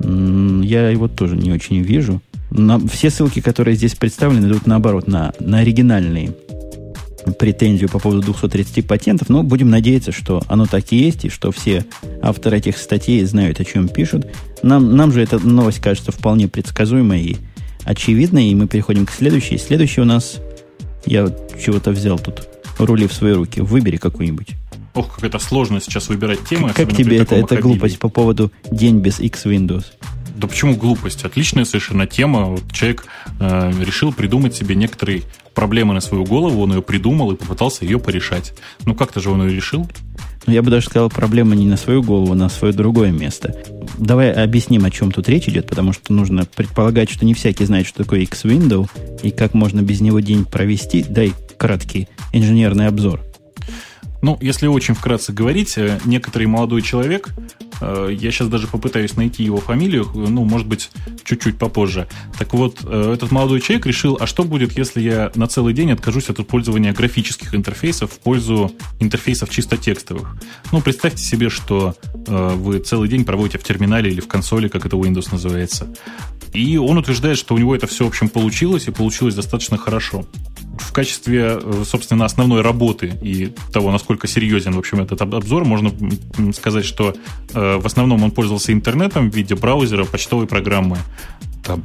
я 0.00 0.88
его 0.88 1.08
тоже 1.08 1.36
не 1.36 1.52
очень 1.52 1.80
вижу. 1.82 2.20
На, 2.50 2.78
все 2.88 3.10
ссылки, 3.10 3.40
которые 3.40 3.76
здесь 3.76 3.94
представлены, 3.94 4.46
идут 4.46 4.66
наоборот 4.66 5.06
на, 5.08 5.32
на 5.40 5.58
оригинальные 5.58 6.34
претензию 7.38 7.88
по 7.88 7.98
поводу 7.98 8.20
230 8.20 8.86
патентов, 8.86 9.28
но 9.28 9.42
будем 9.42 9.70
надеяться, 9.70 10.12
что 10.12 10.42
оно 10.46 10.66
так 10.66 10.92
и 10.92 10.96
есть, 10.96 11.24
и 11.24 11.30
что 11.30 11.50
все 11.52 11.84
авторы 12.22 12.58
этих 12.58 12.76
статей 12.76 13.24
знают, 13.24 13.60
о 13.60 13.64
чем 13.64 13.88
пишут. 13.88 14.26
Нам, 14.62 14.96
нам 14.96 15.12
же 15.12 15.22
эта 15.22 15.38
новость 15.38 15.80
кажется 15.80 16.12
вполне 16.12 16.48
предсказуемой 16.48 17.22
и 17.22 17.36
очевидной, 17.84 18.46
и 18.46 18.54
мы 18.54 18.66
переходим 18.66 19.06
к 19.06 19.10
следующей. 19.10 19.58
Следующий 19.58 20.02
у 20.02 20.04
нас, 20.04 20.36
я 21.06 21.28
чего-то 21.62 21.90
взял 21.90 22.18
тут 22.18 22.46
рули 22.78 23.06
в 23.06 23.12
свои 23.12 23.32
руки. 23.32 23.60
Выбери 23.60 23.96
какую-нибудь. 23.96 24.48
Ох, 24.94 25.16
как 25.16 25.24
это 25.24 25.38
сложно 25.38 25.80
сейчас 25.80 26.08
выбирать 26.08 26.44
темы. 26.44 26.72
Как, 26.72 26.94
тебе 26.94 27.18
это, 27.18 27.34
это 27.34 27.56
глупость 27.56 27.98
по 27.98 28.08
поводу 28.08 28.52
день 28.70 29.00
без 29.00 29.18
X 29.18 29.46
Windows? 29.46 29.84
Да 30.36 30.46
почему 30.46 30.76
глупость? 30.76 31.24
Отличная 31.24 31.64
совершенно 31.64 32.06
тема. 32.06 32.46
Вот 32.46 32.72
человек 32.72 33.04
э, 33.40 33.72
решил 33.80 34.12
придумать 34.12 34.54
себе 34.54 34.74
некоторые 34.74 35.22
проблемы 35.54 35.94
на 35.94 36.00
свою 36.00 36.24
голову, 36.24 36.62
он 36.62 36.74
ее 36.74 36.82
придумал 36.82 37.32
и 37.32 37.36
попытался 37.36 37.84
ее 37.84 37.98
порешать. 37.98 38.54
Ну 38.84 38.94
как-то 38.94 39.20
же 39.20 39.30
он 39.30 39.46
ее 39.46 39.54
решил. 39.54 39.88
Ну, 40.46 40.52
я 40.52 40.62
бы 40.62 40.70
даже 40.70 40.86
сказал, 40.86 41.08
проблема 41.08 41.54
не 41.54 41.66
на 41.66 41.76
свою 41.76 42.02
голову, 42.02 42.32
а 42.32 42.34
на 42.36 42.48
свое 42.48 42.74
другое 42.74 43.10
место. 43.12 43.56
Давай 43.98 44.32
объясним, 44.32 44.84
о 44.84 44.90
чем 44.90 45.10
тут 45.10 45.28
речь 45.28 45.48
идет, 45.48 45.68
потому 45.68 45.92
что 45.92 46.12
нужно 46.12 46.44
предполагать, 46.44 47.10
что 47.10 47.24
не 47.24 47.34
всякий 47.34 47.64
знает, 47.64 47.86
что 47.86 48.02
такое 48.02 48.20
X-Window 48.20 48.88
и 49.22 49.30
как 49.30 49.54
можно 49.54 49.80
без 49.80 50.00
него 50.00 50.20
день 50.20 50.44
провести. 50.44 51.02
Дай 51.02 51.32
краткий 51.56 52.08
инженерный 52.32 52.88
обзор. 52.88 53.20
Ну, 54.24 54.38
если 54.40 54.66
очень 54.66 54.94
вкратце 54.94 55.34
говорить, 55.34 55.76
э, 55.76 56.00
некоторый 56.06 56.46
молодой 56.46 56.80
человек, 56.80 57.28
э, 57.82 58.08
я 58.10 58.30
сейчас 58.30 58.48
даже 58.48 58.66
попытаюсь 58.66 59.16
найти 59.16 59.44
его 59.44 59.58
фамилию, 59.58 60.10
ну, 60.14 60.44
может 60.44 60.66
быть, 60.66 60.90
чуть-чуть 61.24 61.58
попозже. 61.58 62.08
Так 62.38 62.54
вот, 62.54 62.78
э, 62.84 63.12
этот 63.12 63.32
молодой 63.32 63.60
человек 63.60 63.84
решил, 63.84 64.16
а 64.18 64.26
что 64.26 64.44
будет, 64.44 64.78
если 64.78 65.02
я 65.02 65.30
на 65.34 65.46
целый 65.46 65.74
день 65.74 65.92
откажусь 65.92 66.30
от 66.30 66.40
использования 66.40 66.94
графических 66.94 67.54
интерфейсов 67.54 68.12
в 68.12 68.18
пользу 68.18 68.72
интерфейсов 68.98 69.50
чисто 69.50 69.76
текстовых? 69.76 70.38
Ну, 70.72 70.80
представьте 70.80 71.22
себе, 71.22 71.50
что 71.50 71.94
вы 72.26 72.78
целый 72.78 73.10
день 73.10 73.26
проводите 73.26 73.58
в 73.58 73.62
терминале 73.62 74.10
или 74.10 74.22
в 74.22 74.26
консоли, 74.26 74.68
как 74.68 74.86
это 74.86 74.96
Windows 74.96 75.28
называется. 75.32 75.94
И 76.54 76.78
он 76.78 76.96
утверждает, 76.96 77.36
что 77.36 77.54
у 77.54 77.58
него 77.58 77.76
это 77.76 77.86
все, 77.86 78.04
в 78.04 78.08
общем, 78.08 78.30
получилось, 78.30 78.88
и 78.88 78.90
получилось 78.90 79.34
достаточно 79.34 79.76
хорошо. 79.76 80.24
В 80.78 80.92
качестве, 80.92 81.60
собственно, 81.84 82.24
основной 82.24 82.62
работы 82.62 83.12
и 83.22 83.52
того, 83.72 83.90
насколько 83.90 84.26
серьезен, 84.26 84.72
в 84.74 84.78
общем, 84.78 85.00
этот 85.00 85.22
обзор, 85.22 85.64
можно 85.64 85.92
сказать, 86.52 86.84
что 86.84 87.14
э, 87.52 87.76
в 87.76 87.86
основном 87.86 88.22
он 88.22 88.30
пользовался 88.30 88.72
интернетом 88.72 89.30
в 89.30 89.34
виде 89.34 89.54
браузера, 89.54 90.04
почтовой 90.04 90.46
программы, 90.46 90.98
там, 91.64 91.82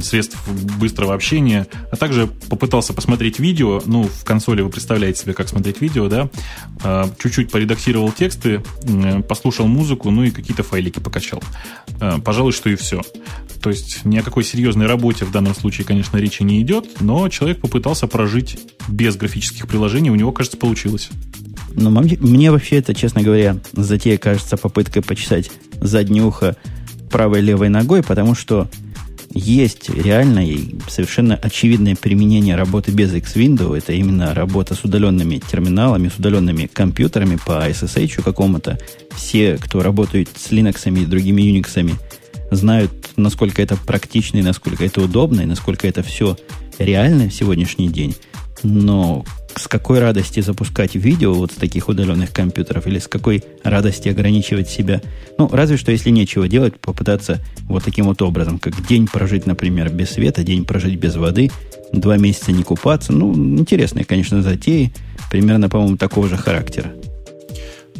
средств 0.00 0.38
быстрого 0.78 1.12
общения, 1.12 1.66
а 1.90 1.96
также 1.96 2.28
попытался 2.48 2.92
посмотреть 2.94 3.40
видео. 3.40 3.82
Ну, 3.84 4.04
в 4.04 4.24
консоли 4.24 4.62
вы 4.62 4.70
представляете 4.70 5.22
себе, 5.22 5.34
как 5.34 5.48
смотреть 5.48 5.80
видео, 5.80 6.08
да? 6.08 6.30
А, 6.84 7.10
чуть-чуть 7.18 7.50
поредактировал 7.50 8.12
тексты, 8.12 8.62
послушал 9.28 9.66
музыку, 9.66 10.10
ну 10.10 10.22
и 10.22 10.30
какие-то 10.30 10.62
файлики 10.62 11.00
покачал. 11.00 11.42
Пожалуй, 12.24 12.52
что 12.52 12.70
и 12.70 12.76
все. 12.76 13.02
То 13.60 13.70
есть 13.70 14.04
ни 14.04 14.16
о 14.18 14.22
какой 14.22 14.44
серьезной 14.44 14.86
работе 14.86 15.24
в 15.24 15.32
данном 15.32 15.54
случае, 15.54 15.84
конечно, 15.84 16.16
речи 16.16 16.42
не 16.42 16.62
идет, 16.62 17.00
но 17.00 17.28
человек 17.28 17.60
попытался 17.60 18.06
прожить 18.18 18.58
без 18.88 19.14
графических 19.14 19.68
приложений, 19.68 20.10
у 20.10 20.16
него, 20.16 20.32
кажется, 20.32 20.58
получилось. 20.58 21.08
Ну, 21.74 21.88
мне 21.88 22.50
вообще 22.50 22.78
это, 22.78 22.92
честно 22.92 23.22
говоря, 23.22 23.58
затея 23.74 24.18
кажется 24.18 24.56
попыткой 24.56 25.02
почесать 25.02 25.52
заднее 25.80 26.24
ухо 26.24 26.56
правой 27.12 27.42
левой 27.42 27.68
ногой, 27.68 28.02
потому 28.02 28.34
что 28.34 28.68
есть 29.32 29.88
реальное 29.88 30.46
и 30.46 30.74
совершенно 30.88 31.36
очевидное 31.36 31.94
применение 31.94 32.56
работы 32.56 32.90
без 32.90 33.14
X-Window. 33.14 33.76
Это 33.76 33.92
именно 33.92 34.34
работа 34.34 34.74
с 34.74 34.82
удаленными 34.82 35.38
терминалами, 35.38 36.08
с 36.08 36.18
удаленными 36.18 36.66
компьютерами 36.66 37.38
по 37.46 37.68
SSH 37.70 38.20
какому-то. 38.20 38.80
Все, 39.14 39.58
кто 39.58 39.80
работает 39.80 40.28
с 40.36 40.50
Linux 40.50 40.92
и 40.92 41.06
другими 41.06 41.42
Unix, 41.42 41.96
знают, 42.50 42.90
насколько 43.14 43.62
это 43.62 43.76
практично 43.76 44.38
и 44.38 44.42
насколько 44.42 44.84
это 44.84 45.02
удобно, 45.02 45.42
и 45.42 45.46
насколько 45.46 45.86
это 45.86 46.02
все 46.02 46.36
реально 46.78 47.28
в 47.28 47.34
сегодняшний 47.34 47.88
день. 47.88 48.14
Но 48.62 49.24
с 49.58 49.66
какой 49.66 49.98
радости 49.98 50.40
запускать 50.40 50.94
видео 50.94 51.32
вот 51.34 51.52
с 51.52 51.56
таких 51.56 51.88
удаленных 51.88 52.32
компьютеров 52.32 52.86
или 52.86 52.98
с 52.98 53.08
какой 53.08 53.42
радости 53.64 54.08
ограничивать 54.08 54.68
себя. 54.68 55.02
Ну, 55.36 55.48
разве 55.52 55.76
что 55.76 55.92
если 55.92 56.10
нечего 56.10 56.48
делать, 56.48 56.78
попытаться 56.78 57.40
вот 57.62 57.84
таким 57.84 58.06
вот 58.06 58.22
образом, 58.22 58.58
как 58.58 58.86
день 58.86 59.06
прожить, 59.06 59.46
например, 59.46 59.90
без 59.90 60.10
света, 60.10 60.42
день 60.42 60.64
прожить 60.64 60.98
без 60.98 61.16
воды, 61.16 61.50
два 61.92 62.16
месяца 62.16 62.52
не 62.52 62.62
купаться. 62.62 63.12
Ну, 63.12 63.34
интересные, 63.34 64.04
конечно, 64.04 64.42
затеи, 64.42 64.92
примерно, 65.30 65.68
по-моему, 65.68 65.96
такого 65.96 66.28
же 66.28 66.36
характера. 66.36 66.92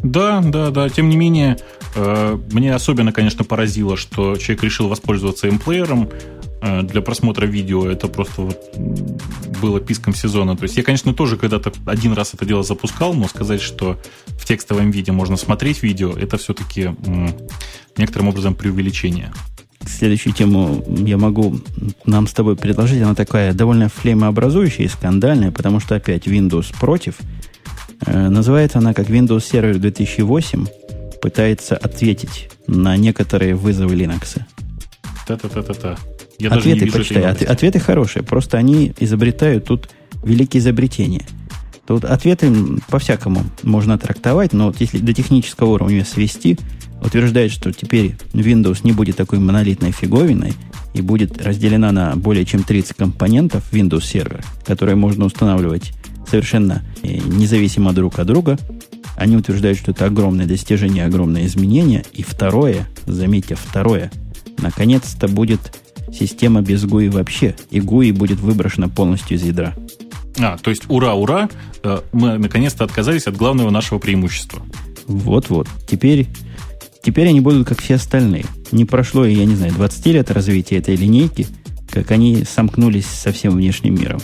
Да, 0.01 0.41
да, 0.41 0.69
да. 0.69 0.87
Тем 0.89 1.09
не 1.09 1.17
менее, 1.17 1.57
э, 1.95 2.37
мне 2.51 2.73
особенно, 2.73 3.11
конечно, 3.11 3.43
поразило, 3.43 3.97
что 3.97 4.37
человек 4.37 4.63
решил 4.63 4.87
воспользоваться 4.87 5.49
эмплеером, 5.49 6.07
Э, 6.07 6.38
для 6.61 7.01
просмотра 7.01 7.45
видео 7.45 7.87
это 7.87 8.07
просто 8.07 8.41
вот 8.41 8.75
было 9.61 9.79
писком 9.79 10.13
сезона. 10.13 10.55
То 10.57 10.63
есть 10.63 10.77
я, 10.77 10.83
конечно, 10.83 11.13
тоже 11.13 11.37
когда-то 11.37 11.71
один 11.85 12.13
раз 12.13 12.33
это 12.33 12.45
дело 12.45 12.63
запускал, 12.63 13.13
но 13.13 13.27
сказать, 13.27 13.61
что 13.61 13.97
в 14.27 14.45
текстовом 14.45 14.91
виде 14.91 15.11
можно 15.11 15.37
смотреть 15.37 15.83
видео, 15.83 16.11
это 16.11 16.37
все-таки 16.37 16.95
некоторым 17.97 18.29
образом 18.29 18.55
преувеличение. 18.55 19.31
Следующую 19.85 20.33
тему 20.33 20.83
я 20.87 21.17
могу 21.17 21.59
нам 22.05 22.27
с 22.27 22.33
тобой 22.33 22.55
предложить. 22.55 23.01
Она 23.01 23.15
такая 23.15 23.53
довольно 23.53 23.89
флеймообразующая 23.89 24.85
и 24.85 24.89
скандальная, 24.89 25.51
потому 25.51 25.79
что 25.79 25.95
опять 25.95 26.27
Windows 26.27 26.73
против. 26.79 27.15
Э, 28.05 28.29
называется 28.29 28.79
она 28.79 28.93
как 28.93 29.09
Windows 29.09 29.43
Server 29.51 29.75
2008. 29.75 30.65
Пытается 31.21 31.75
ответить 31.75 32.49
на 32.67 32.97
некоторые 32.97 33.55
вызовы 33.55 33.95
Linux. 33.95 34.41
Та-та-та-та-та. 35.27 35.97
Я 36.39 36.49
ответы 36.49 36.89
почитай. 36.91 37.23
От, 37.23 37.41
ответы 37.41 37.79
хорошие. 37.79 38.23
Просто 38.23 38.57
они 38.57 38.93
изобретают 38.99 39.65
тут 39.65 39.89
великие 40.23 40.61
изобретения. 40.61 41.25
Тут 41.85 42.05
ответы 42.05 42.51
по-всякому 42.89 43.43
можно 43.63 43.97
трактовать, 43.97 44.53
но 44.53 44.67
вот 44.67 44.79
если 44.79 44.99
до 44.99 45.13
технического 45.13 45.69
уровня 45.69 46.05
свести, 46.05 46.57
утверждает, 47.03 47.51
что 47.51 47.71
теперь 47.73 48.15
Windows 48.33 48.81
не 48.83 48.91
будет 48.91 49.17
такой 49.17 49.39
монолитной 49.39 49.91
фиговиной 49.91 50.53
и 50.93 51.01
будет 51.01 51.41
разделена 51.41 51.91
на 51.91 52.15
более 52.15 52.45
чем 52.45 52.63
30 52.63 52.95
компонентов 52.95 53.63
Windows 53.71 54.03
сервер, 54.03 54.43
которые 54.65 54.95
можно 54.95 55.25
устанавливать 55.25 55.93
совершенно 56.29 56.83
э, 57.01 57.17
независимо 57.17 57.91
друг 57.91 58.19
от 58.19 58.27
друга. 58.27 58.57
Они 59.17 59.35
утверждают, 59.35 59.77
что 59.77 59.91
это 59.91 60.05
огромное 60.05 60.45
достижение, 60.45 61.05
огромное 61.05 61.45
изменение. 61.45 62.05
И 62.13 62.23
второе, 62.23 62.87
заметьте, 63.05 63.55
второе, 63.55 64.11
наконец-то 64.59 65.27
будет 65.27 65.73
система 66.13 66.61
без 66.61 66.83
GUI 66.85 67.09
вообще, 67.09 67.55
и 67.71 67.79
GUI 67.79 68.13
будет 68.13 68.39
выброшена 68.39 68.87
полностью 68.87 69.37
из 69.37 69.43
ядра. 69.43 69.75
А, 70.39 70.57
то 70.57 70.69
есть 70.69 70.83
ура, 70.87 71.13
ура, 71.13 71.49
э, 71.83 71.99
мы 72.11 72.37
наконец-то 72.37 72.83
отказались 72.83 73.27
от 73.27 73.35
главного 73.35 73.69
нашего 73.69 73.99
преимущества. 73.99 74.63
Вот-вот. 75.07 75.67
Теперь, 75.87 76.27
теперь 77.03 77.27
они 77.27 77.41
будут 77.41 77.67
как 77.67 77.81
все 77.81 77.95
остальные. 77.95 78.45
Не 78.71 78.85
прошло, 78.85 79.25
я 79.25 79.45
не 79.45 79.55
знаю, 79.55 79.73
20 79.73 80.05
лет 80.07 80.31
развития 80.31 80.77
этой 80.77 80.95
линейки, 80.95 81.47
как 81.89 82.11
они 82.11 82.43
сомкнулись 82.43 83.07
со 83.07 83.31
всем 83.31 83.55
внешним 83.55 83.95
миром. 83.95 84.21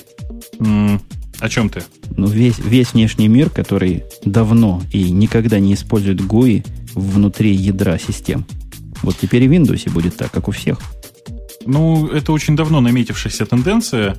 Mm, 0.60 1.02
о 1.40 1.50
чем 1.50 1.70
ты? 1.70 1.84
Ну, 2.16 2.28
весь, 2.28 2.60
весь 2.60 2.94
внешний 2.94 3.28
мир, 3.28 3.50
который 3.50 4.04
давно 4.24 4.82
и 4.92 5.12
никогда 5.12 5.60
не 5.60 5.74
использует 5.74 6.22
GUI 6.22 6.66
внутри 6.94 7.54
ядра 7.54 7.98
систем. 7.98 8.46
Вот 9.02 9.18
теперь 9.20 9.44
и 9.44 9.48
в 9.48 9.52
Windows 9.52 9.90
будет 9.92 10.16
так, 10.16 10.32
как 10.32 10.48
у 10.48 10.52
всех. 10.52 10.80
Ну, 11.66 12.08
это 12.08 12.32
очень 12.32 12.56
давно 12.56 12.80
наметившаяся 12.80 13.46
тенденция. 13.46 14.16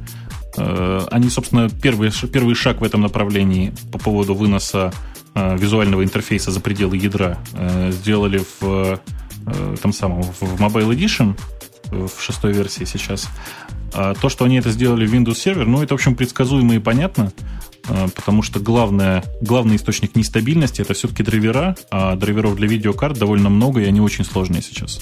Э, 0.56 1.06
они, 1.10 1.30
собственно, 1.30 1.68
первый, 1.68 2.10
первый 2.32 2.54
шаг 2.54 2.80
в 2.80 2.84
этом 2.84 3.02
направлении 3.02 3.72
по 3.92 3.98
поводу 3.98 4.34
выноса 4.34 4.92
э, 5.34 5.56
визуального 5.56 6.02
интерфейса 6.02 6.50
за 6.50 6.60
пределы 6.60 6.96
ядра 6.96 7.38
э, 7.52 7.90
сделали 7.92 8.42
в 8.60 9.00
там 9.80 9.92
самом 9.92 10.22
в 10.22 10.60
Mobile 10.60 10.90
Edition 10.90 11.38
в 11.92 12.20
шестой 12.20 12.52
версии 12.52 12.82
сейчас. 12.82 13.28
А 13.94 14.14
то, 14.14 14.28
что 14.28 14.44
они 14.44 14.56
это 14.56 14.72
сделали 14.72 15.06
в 15.06 15.14
Windows 15.14 15.34
Server, 15.34 15.64
ну, 15.64 15.84
это, 15.84 15.94
в 15.94 15.98
общем, 15.98 16.16
предсказуемо 16.16 16.74
и 16.74 16.78
понятно, 16.80 17.32
потому 18.16 18.42
что 18.42 18.58
главное, 18.58 19.22
главный 19.40 19.76
источник 19.76 20.16
нестабильности 20.16 20.80
это 20.80 20.94
все-таки 20.94 21.22
драйвера, 21.22 21.76
а 21.92 22.16
драйверов 22.16 22.56
для 22.56 22.66
видеокарт 22.66 23.16
довольно 23.16 23.48
много, 23.48 23.82
и 23.82 23.84
они 23.84 24.00
очень 24.00 24.24
сложные 24.24 24.62
сейчас. 24.62 25.00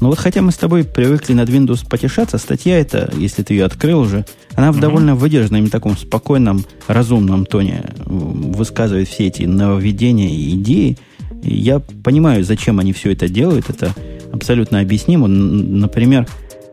Ну 0.00 0.08
вот 0.08 0.18
хотя 0.18 0.42
мы 0.42 0.52
с 0.52 0.56
тобой 0.56 0.84
привыкли 0.84 1.32
над 1.32 1.48
Windows 1.48 1.88
потешаться, 1.88 2.38
статья 2.38 2.78
эта, 2.78 3.10
если 3.16 3.42
ты 3.42 3.54
ее 3.54 3.64
открыл 3.64 4.00
уже, 4.00 4.24
она 4.54 4.72
в 4.72 4.80
довольно 4.80 5.14
выдержанном, 5.14 5.68
таком 5.68 5.96
спокойном, 5.96 6.64
разумном 6.86 7.46
тоне 7.46 7.84
высказывает 8.04 9.08
все 9.08 9.26
эти 9.26 9.42
нововведения 9.44 10.30
и 10.30 10.54
идеи. 10.54 10.98
И 11.42 11.54
я 11.54 11.78
понимаю, 11.78 12.44
зачем 12.44 12.78
они 12.78 12.92
все 12.92 13.12
это 13.12 13.28
делают. 13.28 13.70
Это 13.70 13.94
абсолютно 14.32 14.80
объяснимо. 14.80 15.28
Например, 15.28 16.26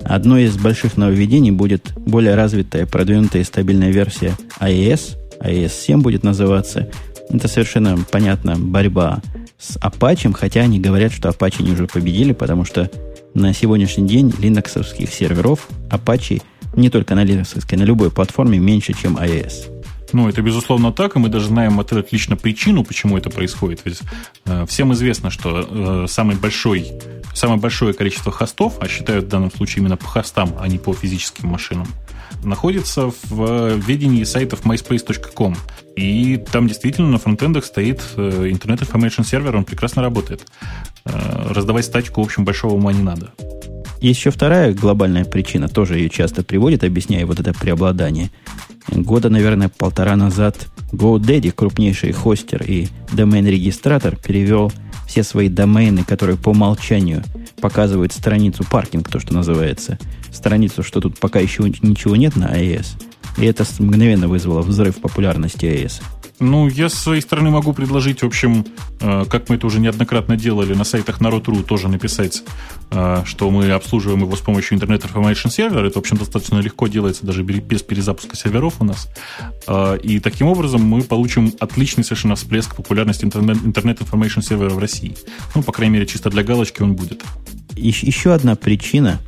одно 0.03 0.38
из 0.38 0.55
больших 0.57 0.97
нововведений 0.97 1.51
будет 1.51 1.93
более 1.95 2.36
развитая, 2.36 2.86
продвинутая 2.86 3.41
и 3.41 3.45
стабильная 3.45 3.91
версия 3.91 4.34
iOS. 4.59 5.18
iOS 5.41 5.72
7 5.72 6.01
будет 6.01 6.24
называться. 6.24 6.89
Это 7.30 7.47
совершенно 7.47 7.97
понятно 8.11 8.55
борьба 8.57 9.22
с 9.64 9.78
Apache, 9.78 10.34
хотя 10.34 10.61
они 10.61 10.80
говорят, 10.80 11.14
что 11.14 11.30
Apache 11.30 11.61
они 11.61 11.72
уже 11.72 11.88
победили, 11.88 12.34
потому 12.34 12.66
что 12.66 12.91
на 13.34 13.53
сегодняшний 13.53 14.05
день 14.07 14.34
линоксовских 14.38 15.11
серверов 15.11 15.68
Apache 15.89 16.41
не 16.76 16.89
только 16.89 17.16
на 17.16 17.24
линоксовской, 17.24 17.78
на 17.78 17.84
любой 17.84 18.11
платформе 18.11 18.59
меньше, 18.59 18.93
чем 18.93 19.18
iOS. 19.18 19.70
Ну, 20.11 20.30
это 20.30 20.41
безусловно 20.41 20.91
так, 20.91 21.16
и 21.16 21.20
мы 21.20 21.30
даже 21.30 21.47
знаем 21.47 21.80
это 21.80 21.97
отлично 21.97 22.36
причину, 22.36 22.84
почему 22.84 23.18
это 23.18 23.32
происходит. 23.32 23.82
Ведь 23.86 24.01
э, 24.45 24.66
всем 24.68 24.93
известно, 24.93 25.32
что 25.32 25.68
э, 25.68 26.07
самый 26.07 26.36
большой, 26.36 26.91
самое 27.34 27.59
большое 27.59 27.93
количество 27.93 28.32
хостов, 28.32 28.78
а 28.80 28.88
считают 28.88 29.26
в 29.26 29.28
данном 29.30 29.51
случае 29.51 29.82
именно 29.82 29.97
по 29.97 30.05
хостам, 30.05 30.53
а 30.59 30.68
не 30.68 30.78
по 30.78 30.93
физическим 30.93 31.49
машинам, 31.49 31.88
находится 32.43 33.11
в 33.29 33.75
ведении 33.75 34.23
сайтов 34.23 34.63
myspace.com. 34.63 35.55
И 35.95 36.37
там 36.37 36.67
действительно 36.67 37.09
на 37.09 37.17
фронтендах 37.19 37.65
стоит 37.65 38.01
э, 38.15 38.49
Internet 38.49 38.87
Information 38.87 39.21
Server, 39.21 39.55
он 39.55 39.63
прекрасно 39.63 40.01
работает. 40.01 40.47
Э, 41.05 41.51
раздавать 41.53 41.85
статику, 41.85 42.21
в 42.21 42.25
общем, 42.25 42.45
большого 42.45 42.73
ума 42.73 42.93
не 42.93 43.03
надо. 43.03 43.31
Есть 44.01 44.19
еще 44.19 44.31
вторая 44.31 44.73
глобальная 44.73 45.23
причина, 45.23 45.69
тоже 45.69 45.97
ее 45.97 46.09
часто 46.09 46.43
приводит, 46.43 46.83
объясняя 46.83 47.25
вот 47.25 47.39
это 47.39 47.53
преобладание. 47.53 48.31
Года, 48.89 49.29
наверное, 49.29 49.69
полтора 49.69 50.15
назад 50.15 50.67
GoDaddy, 50.91 51.51
крупнейший 51.51 52.11
хостер 52.11 52.63
и 52.63 52.89
домен-регистратор, 53.13 54.17
перевел 54.17 54.73
все 55.07 55.23
свои 55.23 55.47
домены, 55.47 56.03
которые 56.03 56.37
по 56.37 56.49
умолчанию 56.49 57.23
показывают 57.64 58.11
страницу 58.11 58.66
паркинг, 58.70 59.07
то, 59.07 59.22
что 59.22 59.34
называется, 59.34 59.97
страницу, 60.34 60.84
что 60.84 60.99
тут 60.99 61.18
пока 61.18 61.39
еще 61.39 61.64
ничего 61.64 62.18
нет 62.18 62.36
на 62.36 62.53
iOS, 62.53 63.01
И 63.38 63.45
это 63.45 63.64
мгновенно 63.80 64.28
вызвало 64.28 64.61
взрыв 64.61 64.97
популярности 64.97 65.64
iOS. 65.64 66.01
Ну, 66.39 66.68
я 66.68 66.89
с 66.89 66.93
своей 66.93 67.22
стороны 67.22 67.51
могу 67.51 67.72
предложить, 67.74 68.22
в 68.22 68.26
общем, 68.26 68.66
э, 68.99 69.26
как 69.30 69.47
мы 69.47 69.55
это 69.55 69.68
уже 69.68 69.80
неоднократно 69.80 70.36
делали, 70.36 70.74
на 70.74 70.84
сайтах 70.84 71.22
Народ.ру 71.22 71.64
тоже 71.64 71.88
написать, 71.88 72.43
э, 72.91 73.24
что 73.26 73.49
мы 73.49 73.72
обслуживаем 73.72 74.24
его 74.24 74.36
с 74.36 74.41
помощью 74.41 74.78
Internet 74.78 75.09
Information 75.09 75.47
Server. 75.47 75.86
Это, 75.86 75.95
в 75.95 75.97
общем, 75.99 76.18
достаточно 76.18 76.59
легко 76.59 76.88
делается 76.88 77.26
даже 77.26 77.43
без 77.43 77.84
перезапуска 77.84 78.36
серверов 78.36 78.76
у 78.80 78.84
нас. 78.84 79.07
Э, 79.68 79.97
и 80.03 80.20
таким 80.20 80.47
образом 80.47 80.84
мы 80.84 81.03
получим 81.03 81.53
отличный 81.59 82.03
совершенно 82.03 82.36
всплеск 82.36 82.76
популярности 82.76 83.26
Internet 83.26 83.99
Information 83.99 84.41
Server 84.41 84.70
в 84.70 84.80
России. 84.80 85.16
Ну, 85.55 85.64
по 85.64 85.72
крайней 85.72 85.93
мере, 85.93 86.07
чисто 86.07 86.30
для 86.30 86.43
галочки 86.43 86.82
он 86.82 86.95
будет. 86.95 87.24
Еще 87.76 88.34
одна 88.34 88.55
причина, 88.55 89.19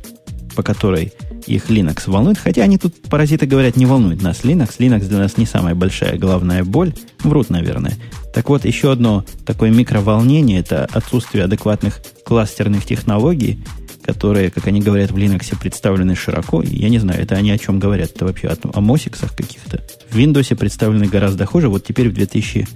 по 0.54 0.62
которой 0.62 1.12
их 1.46 1.70
Linux 1.70 2.10
волнует, 2.10 2.38
хотя 2.38 2.62
они 2.62 2.78
тут, 2.78 2.94
паразиты 3.02 3.46
говорят, 3.46 3.76
не 3.76 3.86
волнует 3.86 4.22
нас 4.22 4.40
Linux. 4.42 4.78
Linux 4.78 5.06
для 5.06 5.18
нас 5.18 5.36
не 5.36 5.46
самая 5.46 5.74
большая 5.74 6.18
главная 6.18 6.64
боль. 6.64 6.92
Врут, 7.20 7.50
наверное. 7.50 7.94
Так 8.34 8.48
вот, 8.48 8.64
еще 8.64 8.92
одно 8.92 9.24
такое 9.44 9.70
микроволнение– 9.70 10.58
это 10.60 10.86
отсутствие 10.92 11.44
адекватных 11.44 12.00
кластерных 12.24 12.84
технологий, 12.84 13.64
которые, 14.02 14.50
как 14.50 14.66
они 14.66 14.80
говорят, 14.80 15.10
в 15.10 15.16
Linux 15.16 15.58
представлены 15.58 16.14
широко. 16.14 16.62
Я 16.62 16.88
не 16.88 16.98
знаю, 16.98 17.22
это 17.22 17.36
они 17.36 17.50
о 17.50 17.58
чем 17.58 17.78
говорят. 17.78 18.12
Это 18.14 18.26
вообще 18.26 18.48
о, 18.48 18.56
о 18.74 18.80
мосиксах 18.80 19.34
каких-то. 19.34 19.82
В 20.10 20.16
Windows 20.16 20.54
представлены 20.54 21.06
гораздо 21.06 21.46
хуже. 21.46 21.68
Вот 21.68 21.84
теперь 21.84 22.08
в 22.08 22.14
2000... 22.14 22.68